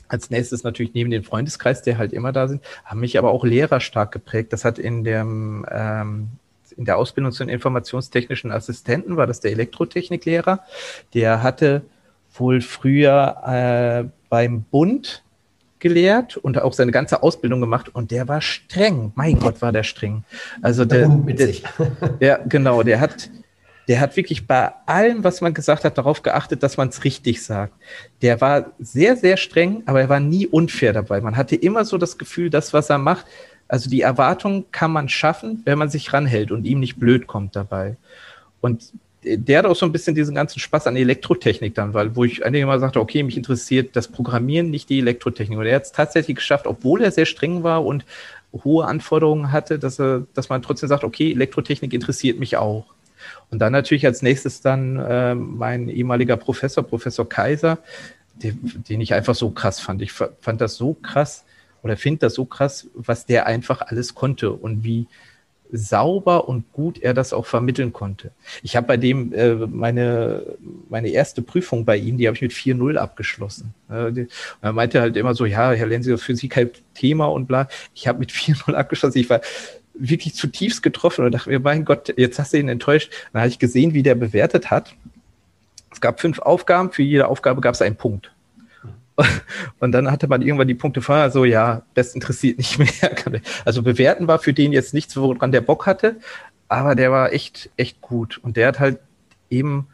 als 0.08 0.32
nächstes 0.32 0.64
natürlich 0.64 0.94
neben 0.96 1.12
den 1.12 1.24
Freundeskreis, 1.24 1.84
der 1.84 1.98
halt 1.98 2.12
immer 2.12 2.32
da 2.34 2.48
sind, 2.48 2.62
haben 2.84 3.00
mich 3.00 3.18
aber 3.18 3.32
auch 3.32 3.46
Lehrer 3.46 3.80
stark 3.80 4.12
geprägt. 4.12 4.52
Das 4.52 4.66
hat 4.66 4.80
in 4.80 5.06
dem 5.06 5.66
ähm, 5.72 6.28
in 6.72 6.86
der 6.86 6.97
Ausbildung 6.97 7.32
zum 7.32 7.49
informationstechnischen 7.49 8.51
Assistenten, 8.51 9.17
war 9.17 9.28
das 9.28 9.39
der 9.39 9.51
Elektrotechniklehrer. 9.51 10.61
Der 11.13 11.43
hatte 11.43 11.84
wohl 12.34 12.61
früher 12.61 14.03
äh, 14.05 14.09
beim 14.30 14.63
Bund 14.63 15.24
gelehrt 15.82 16.38
und 16.38 16.61
auch 16.61 16.74
seine 16.74 16.91
ganze 16.91 17.22
Ausbildung 17.24 17.59
gemacht 17.59 17.93
und 17.93 18.11
der 18.11 18.28
war 18.28 18.39
streng. 18.39 19.11
Mein 19.15 19.39
Gott, 19.39 19.61
war 19.61 19.72
der 19.72 19.84
streng. 19.84 20.24
Also 20.61 20.86
der, 20.86 21.07
der, 21.09 21.53
der 22.19 22.38
genau, 22.47 22.84
der 22.84 23.01
hat, 23.01 23.30
der 23.88 23.99
hat 23.99 24.15
wirklich 24.15 24.47
bei 24.47 24.72
allem, 24.86 25.24
was 25.24 25.41
man 25.41 25.53
gesagt 25.53 25.84
hat, 25.84 25.97
darauf 25.97 26.22
geachtet, 26.22 26.63
dass 26.63 26.78
man 26.78 26.89
es 26.89 27.03
richtig 27.03 27.43
sagt. 27.43 27.74
Der 28.22 28.39
war 28.39 28.72
sehr, 28.80 29.17
sehr 29.17 29.38
streng, 29.38 29.84
aber 29.88 30.01
er 30.01 30.09
war 30.09 30.19
nie 30.19 30.47
unfair 30.47 30.93
dabei. 30.93 31.19
Man 31.19 31.36
hatte 31.36 31.55
immer 31.55 31.84
so 31.84 31.97
das 31.97 32.17
Gefühl, 32.17 32.49
das, 32.49 32.74
was 32.74 32.89
er 32.89 32.99
macht, 32.99 33.26
also 33.72 33.89
die 33.89 34.01
Erwartung 34.01 34.65
kann 34.74 34.91
man 34.91 35.07
schaffen, 35.07 35.61
wenn 35.63 35.78
man 35.78 35.89
sich 35.89 36.11
ranhält 36.11 36.51
und 36.51 36.65
ihm 36.65 36.82
nicht 36.82 36.99
blöd 36.99 37.26
kommt 37.26 37.55
dabei. 37.55 37.95
Und 38.59 38.91
der 39.24 39.59
hat 39.59 39.65
auch 39.65 39.78
so 39.78 39.86
ein 39.86 39.93
bisschen 39.93 40.13
diesen 40.13 40.36
ganzen 40.36 40.59
Spaß 40.59 40.88
an 40.88 40.97
Elektrotechnik 40.97 41.74
dann, 41.74 41.93
weil 41.93 42.13
wo 42.17 42.26
ich 42.26 42.45
einige 42.45 42.65
Mal 42.65 42.82
sagte, 42.82 42.99
okay, 42.99 43.24
mich 43.24 43.38
interessiert 43.38 43.95
das 43.95 44.09
Programmieren, 44.09 44.72
nicht 44.72 44.89
die 44.89 44.99
Elektrotechnik. 44.99 45.57
Und 45.57 45.65
er 45.65 45.78
hat 45.78 45.84
es 45.84 45.93
tatsächlich 45.93 46.36
geschafft, 46.36 46.67
obwohl 46.67 47.01
er 47.01 47.11
sehr 47.11 47.26
streng 47.26 47.63
war 47.63 47.86
und 47.86 48.03
hohe 48.51 48.84
Anforderungen 48.84 49.53
hatte, 49.53 49.80
dass 49.80 50.01
er, 50.01 50.28
dass 50.34 50.49
man 50.49 50.61
trotzdem 50.61 50.89
sagt, 50.89 51.05
okay, 51.05 51.32
Elektrotechnik 51.32 51.93
interessiert 51.93 52.39
mich 52.39 52.57
auch. 52.57 52.88
Und 53.51 53.59
dann 53.59 53.72
natürlich 53.72 54.05
als 54.05 54.22
nächstes 54.22 54.59
dann 54.59 54.97
äh, 54.97 55.34
mein 55.34 55.88
ehemaliger 55.88 56.36
Professor, 56.36 56.84
Professor 56.84 57.30
Kaiser, 57.30 57.78
den, 58.36 58.84
den 58.89 58.99
ich 58.99 59.13
einfach 59.13 59.36
so 59.36 59.49
krass 59.49 59.80
fand. 59.80 60.01
Ich 60.01 60.11
fand 60.11 60.59
das 60.59 60.76
so 60.76 60.93
krass 60.95 61.45
oder 61.84 61.97
finde 61.97 62.19
das 62.19 62.36
so 62.36 62.45
krass, 62.45 62.88
was 62.93 63.25
der 63.25 63.47
einfach 63.47 63.82
alles 63.82 64.15
konnte 64.15 64.51
und 64.51 64.84
wie, 64.84 65.07
sauber 65.71 66.47
und 66.47 66.71
gut 66.73 66.99
er 67.01 67.13
das 67.13 67.34
auch 67.34 67.45
vermitteln 67.45 67.93
konnte. 67.93 68.32
Ich 68.61 68.75
habe 68.75 68.88
bei 68.88 68.97
dem 68.97 69.34
äh, 69.34 69.55
meine, 69.55 70.43
meine 70.89 71.09
erste 71.09 71.41
Prüfung 71.41 71.86
bei 71.86 71.97
ihm, 71.97 72.17
die 72.17 72.27
habe 72.27 72.36
ich 72.36 72.41
mit 72.41 72.51
4-0 72.51 72.97
abgeschlossen. 72.97 73.73
Äh, 73.89 74.11
die, 74.11 74.27
er 74.61 74.73
meinte 74.73 75.01
halt 75.01 75.15
immer 75.17 75.34
so, 75.34 75.45
ja, 75.45 75.71
Herr 75.71 75.88
Lenzi, 75.88 76.17
Physik 76.17 76.55
halt 76.55 76.82
Thema 76.93 77.25
und 77.25 77.47
bla. 77.47 77.67
Ich 77.95 78.07
habe 78.07 78.19
mit 78.19 78.32
4-0 78.32 78.73
abgeschlossen. 78.73 79.17
Ich 79.17 79.29
war 79.29 79.41
wirklich 79.93 80.36
zutiefst 80.36 80.84
getroffen 80.84 81.25
und 81.25 81.32
dachte 81.32 81.49
mir, 81.49 81.59
mein 81.59 81.86
Gott, 81.86 82.13
jetzt 82.17 82.39
hast 82.39 82.53
du 82.53 82.57
ihn 82.57 82.69
enttäuscht. 82.69 83.11
Dann 83.32 83.41
habe 83.41 83.49
ich 83.49 83.59
gesehen, 83.59 83.93
wie 83.93 84.03
der 84.03 84.15
bewertet 84.15 84.71
hat. 84.71 84.93
Es 85.91 86.01
gab 86.01 86.19
fünf 86.19 86.39
Aufgaben, 86.39 86.91
für 86.91 87.03
jede 87.03 87.27
Aufgabe 87.27 87.61
gab 87.61 87.75
es 87.75 87.82
einen 87.82 87.95
Punkt. 87.97 88.32
Und 89.80 89.91
dann 89.91 90.11
hatte 90.11 90.28
man 90.28 90.41
irgendwann 90.41 90.67
die 90.67 90.76
Punkte 90.76 91.01
vorher 91.01 91.32
so, 91.32 91.45
ja, 91.45 91.84
das 91.93 92.15
interessiert 92.15 92.57
nicht 92.57 92.80
mehr. 92.80 92.89
Also 93.65 93.84
bewerten 93.84 94.28
war 94.28 94.39
für 94.39 94.53
den 94.53 94.74
jetzt 94.74 94.93
nichts, 94.93 95.15
woran 95.17 95.51
der 95.51 95.61
Bock 95.61 95.86
hatte, 95.86 96.17
aber 96.67 96.95
der 96.95 97.11
war 97.11 97.34
echt, 97.34 97.69
echt 97.78 98.01
gut. 98.01 98.39
Und 98.41 98.57
der 98.57 98.67
hat 98.67 98.80
halt 98.80 98.99
eben 99.49 99.88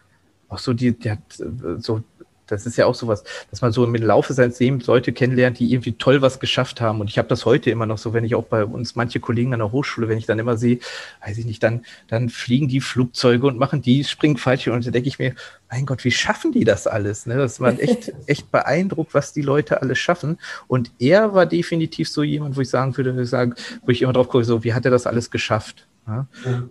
auch 0.50 0.60
so 0.60 0.74
die, 0.74 0.98
der 0.98 1.14
hat 1.14 1.44
so 1.80 2.04
das 2.48 2.66
ist 2.66 2.78
ja 2.78 2.86
auch 2.86 2.96
sowas, 2.96 3.24
dass 3.52 3.62
man 3.62 3.72
so 3.72 3.84
im 3.84 3.94
Laufe 3.96 4.34
seines 4.34 4.60
Lebens 4.60 4.88
Leute 4.88 5.14
kennenlernt, 5.14 5.60
die 5.60 5.72
irgendwie 5.72 5.94
toll 5.94 6.22
was 6.22 6.40
geschafft 6.40 6.82
haben. 6.82 7.02
Und 7.02 7.10
ich 7.10 7.18
habe 7.18 7.28
das 7.28 7.46
heute 7.46 7.70
immer 7.70 7.86
noch 7.86 7.98
so, 7.98 8.14
wenn 8.14 8.24
ich 8.24 8.36
auch 8.36 8.46
bei 8.46 8.66
uns 8.66 8.96
manche 8.96 9.20
Kollegen 9.20 9.54
an 9.54 9.60
der 9.60 9.72
Hochschule, 9.72 10.08
wenn 10.08 10.18
ich 10.18 10.26
dann 10.26 10.40
immer 10.40 10.58
sehe, 10.58 10.80
weiß 11.26 11.38
ich 11.38 11.46
nicht, 11.46 11.62
dann, 11.62 11.86
dann 12.08 12.30
fliegen 12.30 12.68
die 12.68 12.82
Flugzeuge 12.82 13.48
und 13.48 13.58
machen 13.58 13.82
die 13.82 14.04
Springfallschirme 14.04 14.78
und 14.78 14.88
da 14.88 14.92
denke 14.92 15.10
ich 15.10 15.20
mir, 15.20 15.36
mein 15.70 15.86
Gott, 15.86 16.04
wie 16.04 16.12
schaffen 16.12 16.52
die 16.52 16.64
das 16.64 16.88
alles? 16.88 17.26
Ne? 17.26 17.38
Das 17.38 17.60
war 17.60 17.78
echt, 17.80 18.14
echt 18.26 18.52
beeindruckt, 18.52 19.14
was 19.14 19.34
die 19.34 19.42
Leute 19.42 19.82
alles 19.82 20.00
schaffen. 20.00 20.40
Und 20.68 20.92
er 21.00 21.34
war 21.34 21.46
definitiv 21.46 22.10
so 22.10 22.24
jemand, 22.24 22.56
wo 22.56 22.62
ich 22.62 22.70
sagen 22.70 22.96
würde, 22.96 23.16
wo 23.16 23.92
ich 23.92 24.02
immer 24.02 24.14
drauf 24.14 24.30
gucke, 24.30 24.46
so, 24.46 24.64
wie 24.64 24.74
hat 24.74 24.86
er 24.86 24.92
das 24.92 25.08
alles 25.08 25.30
geschafft? 25.30 25.88
Ja? 26.08 26.28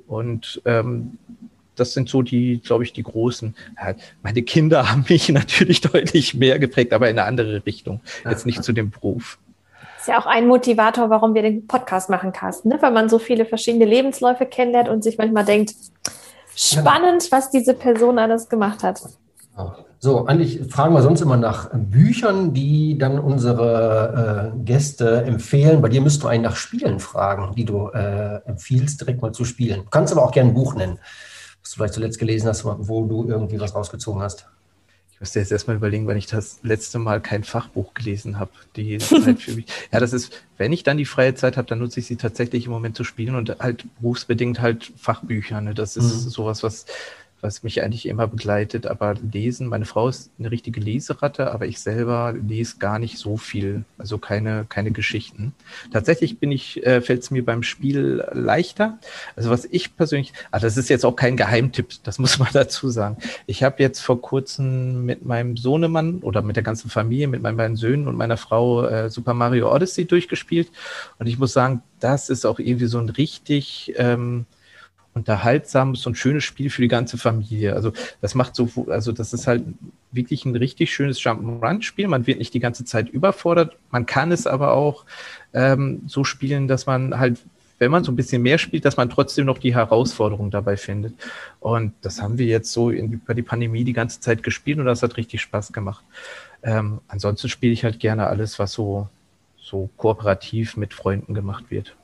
Und 0.07 0.63
ähm, 0.65 1.19
das 1.77 1.93
sind 1.93 2.09
so 2.09 2.23
die, 2.23 2.61
glaube 2.61 2.85
ich, 2.85 2.93
die 2.93 3.03
großen. 3.03 3.55
meine 4.23 4.43
Kinder 4.43 4.91
haben 4.91 5.05
mich 5.09 5.29
natürlich 5.29 5.81
deutlich 5.81 6.35
mehr 6.35 6.59
geprägt, 6.59 6.93
aber 6.93 7.09
in 7.09 7.19
eine 7.19 7.29
andere 7.29 7.65
Richtung. 7.67 8.01
Jetzt 8.25 8.47
nicht 8.47 8.65
zu 8.65 8.73
dem 8.73 8.91
Beruf. 8.91 9.39
Das 9.97 10.03
ist 10.03 10.09
ja 10.09 10.21
auch 10.21 10.27
ein 10.27 10.47
Motivator, 10.47 11.11
warum 11.11 11.35
wir 11.35 11.43
den 11.43 11.67
Podcast 11.67 12.11
machen, 12.11 12.33
Carsten, 12.33 12.69
ne? 12.69 12.79
weil 12.81 12.93
man 12.93 13.09
so 13.09 13.19
viele 13.19 13.45
verschiedene 13.45 13.85
Lebensläufe 13.85 14.47
kennenlernt 14.47 14.89
und 14.89 15.03
sich 15.03 15.19
manchmal 15.19 15.45
denkt, 15.45 15.75
spannend, 16.55 17.31
was 17.31 17.51
diese 17.51 17.75
Person 17.75 18.19
alles 18.19 18.49
gemacht 18.49 18.83
hat. 18.83 19.03
So, 19.99 20.27
eigentlich 20.27 20.61
fragen 20.71 20.95
wir 20.95 21.03
sonst 21.03 21.23
immer 21.23 21.37
nach 21.39 21.71
Büchern, 21.73 22.53
die 22.53 22.99
dann 22.99 23.19
unsere 23.19 24.53
äh, 24.55 24.59
Gäste 24.65 25.25
empfehlen. 25.25 25.81
Bei 25.81 25.89
dir 25.89 26.03
müsst 26.03 26.23
du 26.23 26.29
einen 26.29 26.43
nach 26.43 26.57
Spielen 26.57 27.01
fragen, 27.01 27.55
die 27.57 27.65
du 27.65 27.89
äh, 27.89 28.43
empfiehlst, 28.47 29.01
direkt 29.01 29.23
mal 29.23 29.33
zu 29.33 29.45
spielen. 29.45 29.85
Du 29.85 29.91
kannst 29.91 30.13
aber 30.13 30.23
auch 30.23 30.33
gerne 30.33 30.51
ein 30.51 30.55
Buch 30.55 30.75
nennen 30.75 30.99
was 31.67 31.73
du 31.73 31.77
vielleicht 31.79 31.95
zuletzt 31.95 32.19
gelesen 32.21 32.49
hast, 32.49 32.65
wo 32.65 33.07
du 33.07 33.29
irgendwie 33.29 33.59
was 33.59 33.75
rausgezogen 33.75 34.23
hast? 34.23 34.47
Ich 35.13 35.21
müsste 35.21 35.41
jetzt 35.41 35.51
erstmal 35.51 35.77
überlegen, 35.77 36.07
wann 36.07 36.17
ich 36.17 36.27
das 36.27 36.61
letzte 36.63 36.99
Mal 36.99 37.21
kein 37.21 37.43
Fachbuch 37.43 37.95
gelesen 37.95 38.39
habe. 38.39 38.53
Die 38.77 38.99
Zeit 38.99 39.41
für 39.41 39.53
mich. 39.53 39.67
Ja, 39.91 39.99
das 39.99 40.13
ist, 40.13 40.45
wenn 40.59 40.73
ich 40.73 40.85
dann 40.85 40.97
die 40.97 41.07
freie 41.07 41.35
Zeit 41.35 41.57
habe, 41.57 41.67
dann 41.67 41.81
nutze 41.81 42.01
ich 42.01 42.07
sie 42.07 42.17
tatsächlich 42.17 42.67
im 42.67 42.73
Moment 42.73 42.97
zu 42.97 43.03
spielen 43.03 43.35
und 43.35 43.59
halt 43.59 43.85
berufsbedingt 43.99 44.61
halt 44.61 44.93
Fachbücher. 44.97 45.61
Ne? 45.61 45.75
Das 45.75 45.97
ist 45.97 46.27
mhm. 46.27 46.29
sowas, 46.29 46.63
was 46.63 46.87
was 47.47 47.63
mich 47.63 47.83
eigentlich 47.83 48.07
immer 48.07 48.27
begleitet. 48.27 48.87
Aber 48.87 49.15
lesen, 49.15 49.69
meine 49.69 49.85
Frau 49.85 50.09
ist 50.09 50.31
eine 50.39 50.51
richtige 50.51 50.81
Leseratte, 50.81 51.53
aber 51.53 51.67
ich 51.67 51.79
selber 51.81 52.35
lese 52.35 52.79
gar 52.79 52.99
nicht 52.99 53.19
so 53.19 53.37
viel, 53.37 53.85
also 53.99 54.19
keine, 54.19 54.67
keine 54.69 54.91
Geschichten. 54.91 55.55
Tatsächlich 55.93 56.39
bin 56.39 56.51
ich, 56.51 56.85
äh, 56.85 57.01
fällt 57.01 57.23
es 57.23 57.31
mir 57.31 57.45
beim 57.45 57.63
Spiel 57.63 58.25
leichter. 58.33 58.99
Also 59.37 59.51
was 59.51 59.65
ich 59.65 59.97
persönlich, 59.97 60.33
ah, 60.51 60.59
das 60.59 60.77
ist 60.77 60.91
jetzt 60.91 61.07
auch 61.07 61.15
kein 61.15 61.37
Geheimtipp, 61.37 61.95
das 62.03 62.19
muss 62.19 62.39
man 62.39 62.49
dazu 62.53 62.91
sagen. 62.91 63.17
Ich 63.47 63.63
habe 63.63 63.83
jetzt 63.83 64.01
vor 64.01 64.21
kurzem 64.21 65.05
mit 65.05 65.25
meinem 65.25 65.57
Sohnemann 65.57 66.19
oder 66.19 66.43
mit 66.43 66.57
der 66.57 66.65
ganzen 66.65 66.91
Familie, 66.91 67.29
mit 67.29 67.43
meinen 67.43 67.57
beiden 67.57 67.77
Söhnen 67.77 68.09
und 68.09 68.17
meiner 68.17 68.37
Frau 68.37 68.85
äh, 68.85 69.09
Super 69.09 69.35
Mario 69.35 69.73
Odyssey 69.73 70.05
durchgespielt. 70.05 70.71
Und 71.19 71.29
ich 71.29 71.39
muss 71.39 71.53
sagen, 71.53 71.83
das 72.01 72.29
ist 72.29 72.45
auch 72.45 72.59
irgendwie 72.59 72.87
so 72.87 72.99
ein 72.99 73.09
richtig 73.09 73.95
ähm, 73.97 74.47
unterhaltsames 75.17 76.07
und 76.07 76.19
schönes 76.19 76.45
Spiel 76.45 76.69
für 76.69 76.83
die 76.83 76.89
ganze 76.89 77.17
Familie. 77.17 77.73
Also 77.75 77.93
das 78.21 78.35
macht 78.35 78.55
so, 78.55 78.87
also 78.89 79.13
das 79.13 79.33
ist 79.33 79.47
halt 79.47 79.65
wirklich 80.13 80.45
ein 80.45 80.55
richtig 80.55 80.93
schönes 80.93 81.19
Jump'n'Run-Spiel. 81.21 82.07
Man 82.07 82.27
wird 82.27 82.39
nicht 82.39 82.53
die 82.53 82.61
ganze 82.61 82.85
Zeit 82.85 83.09
überfordert. 83.09 83.77
Man 83.91 84.05
kann 84.05 84.31
es 84.31 84.47
aber 84.47 84.73
auch 84.73 85.07
ähm, 85.55 86.03
so 86.07 86.23
spielen, 86.23 86.69
dass 86.69 86.85
man 86.85 87.19
halt, 87.19 87.39
wenn 87.79 87.91
man 87.91 88.05
so 88.05 88.13
ein 88.13 88.17
bisschen 88.17 88.43
mehr 88.43 88.59
spielt, 88.59 88.85
dass 88.85 88.99
man 88.99 89.09
trotzdem 89.09 89.47
noch 89.47 89.59
die 89.59 89.75
Herausforderung 89.75 90.51
dabei 90.51 90.77
findet. 90.77 91.15
Und 91.61 91.95
das 92.03 92.21
haben 92.21 92.37
wir 92.37 92.47
jetzt 92.47 92.71
so 92.71 92.91
in, 92.91 93.13
über 93.13 93.33
die 93.33 93.43
Pandemie 93.43 93.85
die 93.85 93.95
ganze 93.95 94.21
Zeit 94.21 94.43
gespielt 94.43 94.79
und 94.79 94.85
das 94.85 95.03
hat 95.03 95.17
richtig 95.17 95.41
Spaß 95.41 95.73
gemacht. 95.73 96.05
Ähm, 96.63 97.01
ansonsten 97.09 97.49
spiele 97.49 97.73
ich 97.73 97.85
halt 97.85 98.01
gerne 98.01 98.27
alles, 98.27 98.59
was 98.59 98.73
so, 98.73 99.09
so 99.59 99.89
kooperativ 99.97 100.77
mit 100.77 100.93
Freunden 100.93 101.33
gemacht 101.33 101.65
wird. 101.71 101.97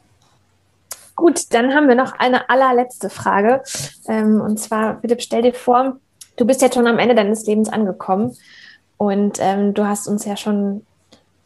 Gut, 1.14 1.52
dann 1.52 1.74
haben 1.74 1.88
wir 1.88 1.94
noch 1.94 2.14
eine 2.18 2.48
allerletzte 2.48 3.10
Frage. 3.10 3.62
Ähm, 4.08 4.40
und 4.40 4.58
zwar, 4.58 5.00
Philipp, 5.00 5.22
stell 5.22 5.42
dir 5.42 5.54
vor, 5.54 5.98
du 6.36 6.46
bist 6.46 6.62
jetzt 6.62 6.74
schon 6.74 6.86
am 6.86 6.98
Ende 6.98 7.14
deines 7.14 7.46
Lebens 7.46 7.68
angekommen 7.68 8.36
und 8.96 9.38
ähm, 9.40 9.74
du 9.74 9.86
hast 9.86 10.08
uns 10.08 10.24
ja 10.24 10.36
schon 10.36 10.86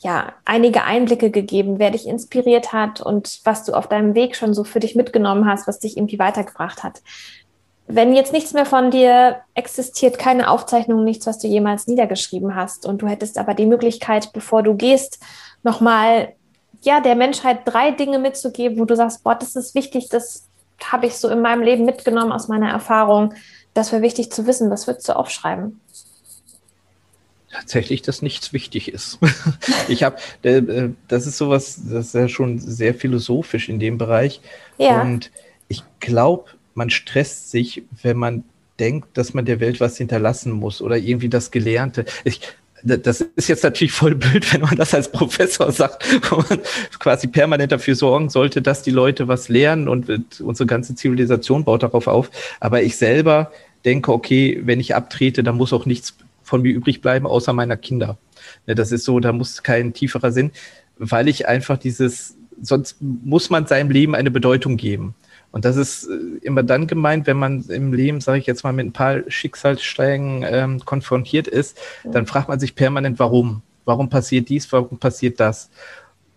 ja, 0.00 0.32
einige 0.44 0.84
Einblicke 0.84 1.30
gegeben, 1.30 1.78
wer 1.78 1.90
dich 1.90 2.06
inspiriert 2.06 2.72
hat 2.72 3.00
und 3.00 3.40
was 3.44 3.64
du 3.64 3.72
auf 3.72 3.88
deinem 3.88 4.14
Weg 4.14 4.36
schon 4.36 4.54
so 4.54 4.62
für 4.62 4.78
dich 4.78 4.94
mitgenommen 4.94 5.46
hast, 5.46 5.66
was 5.66 5.80
dich 5.80 5.96
irgendwie 5.96 6.18
weitergebracht 6.18 6.84
hat. 6.84 7.02
Wenn 7.88 8.14
jetzt 8.14 8.32
nichts 8.32 8.52
mehr 8.52 8.66
von 8.66 8.90
dir 8.90 9.40
existiert, 9.54 10.18
keine 10.18 10.50
Aufzeichnung, 10.50 11.04
nichts, 11.04 11.26
was 11.26 11.38
du 11.38 11.48
jemals 11.48 11.86
niedergeschrieben 11.86 12.54
hast 12.54 12.86
und 12.86 13.02
du 13.02 13.08
hättest 13.08 13.38
aber 13.38 13.54
die 13.54 13.66
Möglichkeit, 13.66 14.32
bevor 14.32 14.62
du 14.62 14.74
gehst, 14.74 15.18
nochmal 15.62 16.35
ja, 16.82 17.00
der 17.00 17.14
Menschheit 17.14 17.60
drei 17.64 17.90
Dinge 17.90 18.18
mitzugeben, 18.18 18.78
wo 18.78 18.84
du 18.84 18.96
sagst, 18.96 19.22
boah, 19.24 19.34
das 19.34 19.56
ist 19.56 19.74
wichtig, 19.74 20.08
das 20.08 20.46
habe 20.82 21.06
ich 21.06 21.16
so 21.16 21.28
in 21.28 21.40
meinem 21.40 21.62
Leben 21.62 21.84
mitgenommen 21.84 22.32
aus 22.32 22.48
meiner 22.48 22.70
Erfahrung. 22.70 23.34
Das 23.74 23.92
wäre 23.92 24.02
wichtig 24.02 24.30
zu 24.30 24.46
wissen. 24.46 24.70
Was 24.70 24.86
würdest 24.86 25.08
du 25.08 25.16
aufschreiben? 25.16 25.80
Tatsächlich, 27.50 28.02
dass 28.02 28.22
nichts 28.22 28.52
wichtig 28.52 28.92
ist. 28.92 29.18
ich 29.88 30.02
habe, 30.02 30.18
äh, 30.42 30.90
das 31.08 31.26
ist 31.26 31.38
sowas, 31.38 31.80
das 31.88 32.08
ist 32.08 32.14
ja 32.14 32.28
schon 32.28 32.58
sehr 32.58 32.94
philosophisch 32.94 33.68
in 33.68 33.78
dem 33.78 33.96
Bereich. 33.96 34.40
Ja. 34.76 35.00
Und 35.00 35.30
ich 35.68 35.82
glaube, 36.00 36.50
man 36.74 36.90
stresst 36.90 37.50
sich, 37.50 37.82
wenn 38.02 38.18
man 38.18 38.44
denkt, 38.78 39.16
dass 39.16 39.32
man 39.32 39.46
der 39.46 39.60
Welt 39.60 39.80
was 39.80 39.96
hinterlassen 39.96 40.52
muss 40.52 40.82
oder 40.82 40.96
irgendwie 40.96 41.30
das 41.30 41.50
Gelernte. 41.50 42.04
Ich, 42.24 42.40
das 42.86 43.20
ist 43.20 43.48
jetzt 43.48 43.64
natürlich 43.64 43.92
voll 43.92 44.14
blöd, 44.14 44.52
wenn 44.52 44.60
man 44.60 44.76
das 44.76 44.94
als 44.94 45.10
Professor 45.10 45.72
sagt, 45.72 46.04
wo 46.30 46.36
man 46.36 46.60
quasi 46.98 47.26
permanent 47.26 47.72
dafür 47.72 47.94
sorgen 47.94 48.30
sollte, 48.30 48.62
dass 48.62 48.82
die 48.82 48.90
Leute 48.90 49.28
was 49.28 49.48
lernen 49.48 49.88
und 49.88 50.08
unsere 50.40 50.66
ganze 50.66 50.94
Zivilisation 50.94 51.64
baut 51.64 51.82
darauf 51.82 52.06
auf. 52.06 52.30
Aber 52.60 52.82
ich 52.82 52.96
selber 52.96 53.50
denke, 53.84 54.12
okay, 54.12 54.60
wenn 54.64 54.80
ich 54.80 54.94
abtrete, 54.94 55.42
dann 55.42 55.56
muss 55.56 55.72
auch 55.72 55.86
nichts 55.86 56.16
von 56.42 56.62
mir 56.62 56.72
übrig 56.72 57.00
bleiben, 57.00 57.26
außer 57.26 57.52
meiner 57.52 57.76
Kinder. 57.76 58.18
Ne, 58.66 58.74
das 58.74 58.92
ist 58.92 59.04
so, 59.04 59.18
da 59.20 59.32
muss 59.32 59.62
kein 59.62 59.92
tieferer 59.92 60.30
Sinn, 60.30 60.52
weil 60.96 61.28
ich 61.28 61.48
einfach 61.48 61.78
dieses, 61.78 62.36
sonst 62.60 62.98
muss 63.00 63.50
man 63.50 63.66
seinem 63.66 63.90
Leben 63.90 64.14
eine 64.14 64.30
Bedeutung 64.30 64.76
geben. 64.76 65.14
Und 65.52 65.64
das 65.64 65.76
ist 65.76 66.08
äh, 66.08 66.16
immer 66.42 66.62
dann 66.62 66.86
gemeint, 66.86 67.26
wenn 67.26 67.38
man 67.38 67.64
im 67.68 67.92
Leben, 67.92 68.20
sage 68.20 68.38
ich 68.38 68.46
jetzt 68.46 68.64
mal, 68.64 68.72
mit 68.72 68.86
ein 68.86 68.92
paar 68.92 69.20
Schicksalssteigen 69.28 70.44
ähm, 70.46 70.84
konfrontiert 70.84 71.48
ist, 71.48 71.78
dann 72.04 72.26
fragt 72.26 72.48
man 72.48 72.60
sich 72.60 72.74
permanent, 72.74 73.18
warum. 73.18 73.62
warum 73.84 74.10
passiert 74.10 74.48
dies, 74.48 74.70
warum 74.72 74.98
passiert 74.98 75.40
das? 75.40 75.70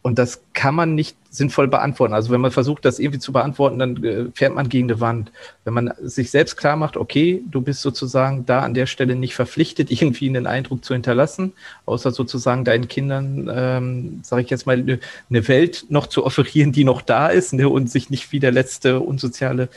Und 0.10 0.18
das 0.18 0.42
kann 0.54 0.74
man 0.74 0.96
nicht 0.96 1.16
sinnvoll 1.30 1.68
beantworten. 1.68 2.16
Also 2.16 2.32
wenn 2.32 2.42
man 2.42 2.50
versucht, 2.50 2.84
das 2.84 2.98
irgendwie 2.98 3.20
zu 3.20 3.32
beantworten, 3.32 3.78
dann 3.78 4.04
äh, 4.04 4.26
fährt 4.34 4.56
man 4.56 4.68
gegen 4.68 4.90
eine 4.90 5.00
Wand. 5.00 5.32
Wenn 5.66 5.76
man 5.76 5.94
sich 6.02 6.32
selbst 6.32 6.58
klar 6.58 6.78
macht, 6.78 6.98
okay, 6.98 7.44
du 7.46 7.62
bist 7.62 7.84
sozusagen 7.84 8.44
da 8.48 8.62
an 8.62 8.74
der 8.74 8.88
Stelle 8.88 9.16
nicht 9.16 9.36
verpflichtet, 9.36 9.92
irgendwie 10.02 10.28
einen 10.28 10.48
Eindruck 10.48 10.84
zu 10.84 10.96
hinterlassen, 10.96 11.54
außer 11.86 12.10
sozusagen 12.10 12.66
deinen 12.66 12.88
Kindern, 12.88 13.52
ähm, 13.54 14.22
sage 14.24 14.42
ich 14.42 14.50
jetzt 14.50 14.66
mal, 14.66 14.84
eine 15.30 15.48
Welt 15.48 15.86
noch 15.90 16.08
zu 16.08 16.26
offerieren, 16.26 16.72
die 16.72 16.86
noch 16.86 17.04
da 17.04 17.28
ist 17.28 17.54
ne, 17.54 17.70
und 17.70 17.92
sich 17.92 18.10
nicht 18.10 18.32
wie 18.32 18.40
der 18.40 18.52
letzte 18.52 19.00
unsoziale 19.00 19.70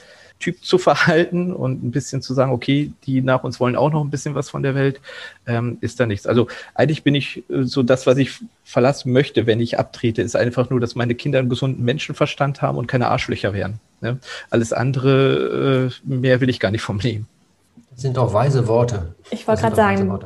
Typ 0.43 0.65
zu 0.65 0.77
verhalten 0.77 1.53
und 1.53 1.85
ein 1.85 1.93
bisschen 1.93 2.21
zu 2.21 2.35
sagen, 2.35 2.51
okay, 2.51 2.93
die 3.07 3.23
nach 3.23 3.45
uns 3.45 3.61
wollen 3.61 3.77
auch 3.77 3.91
noch 3.91 4.03
ein 4.03 4.11
bisschen 4.11 4.35
was 4.35 4.51
von 4.51 4.65
der 4.65 4.75
Welt, 4.75 5.01
ähm, 5.47 5.79
ist 5.81 6.01
da 6.01 6.07
nichts. 6.07 6.27
Also 6.27 6.49
eigentlich 6.75 7.05
bin 7.05 7.15
ich 7.15 7.45
äh, 7.49 7.63
so 7.63 7.85
das, 7.85 8.07
was 8.09 8.19
ich 8.19 8.41
verlassen 8.65 9.13
möchte, 9.13 9.47
wenn 9.47 9.61
ich 9.61 9.79
abtrete, 9.79 10.21
ist 10.21 10.35
einfach 10.35 10.69
nur, 10.69 10.81
dass 10.81 10.97
meine 10.97 11.15
Kinder 11.15 11.39
einen 11.39 11.49
gesunden 11.49 11.85
Menschenverstand 11.85 12.61
haben 12.61 12.77
und 12.77 12.89
keine 12.89 13.07
Arschlöcher 13.09 13.55
werden. 13.55 13.79
Ne? 14.01 14.19
Alles 14.51 14.73
andere, 14.73 15.91
äh, 15.93 16.09
mehr 16.09 16.41
will 16.41 16.51
ich 16.51 16.59
gar 16.59 16.73
nicht 16.73 16.83
vom 16.83 16.99
Leben. 16.99 17.29
Das 17.93 18.03
sind 18.03 18.17
doch 18.17 18.35
weise 18.35 18.67
Worte. 18.67 19.15
Ich 19.31 19.47
wollte 19.47 19.63
gerade 19.63 19.77
sagen, 19.77 20.19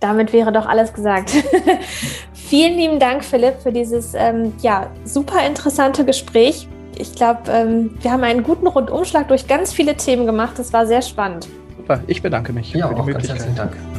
damit 0.00 0.34
wäre 0.34 0.52
doch 0.52 0.66
alles 0.66 0.92
gesagt. 0.92 1.30
Vielen 2.34 2.76
lieben 2.76 2.98
Dank, 3.00 3.24
Philipp, 3.24 3.62
für 3.62 3.72
dieses 3.72 4.12
ähm, 4.12 4.52
ja, 4.60 4.90
super 5.04 5.46
interessante 5.46 6.04
Gespräch 6.04 6.68
ich 6.96 7.14
glaube, 7.14 7.40
ähm, 7.50 7.90
wir 8.00 8.12
haben 8.12 8.24
einen 8.24 8.42
guten 8.42 8.66
Rundumschlag 8.66 9.28
durch 9.28 9.46
ganz 9.46 9.72
viele 9.72 9.96
Themen 9.96 10.26
gemacht. 10.26 10.58
Das 10.58 10.72
war 10.72 10.86
sehr 10.86 11.02
spannend. 11.02 11.48
Super, 11.76 12.00
ich 12.06 12.22
bedanke 12.22 12.52
mich 12.52 12.72
ja, 12.72 12.88
für 12.88 12.94
die 12.94 13.00
auch 13.00 13.06
Möglichkeit. 13.06 13.38
Ganz 13.38 13.46
herzlichen 13.46 13.56
Dank. 13.56 13.91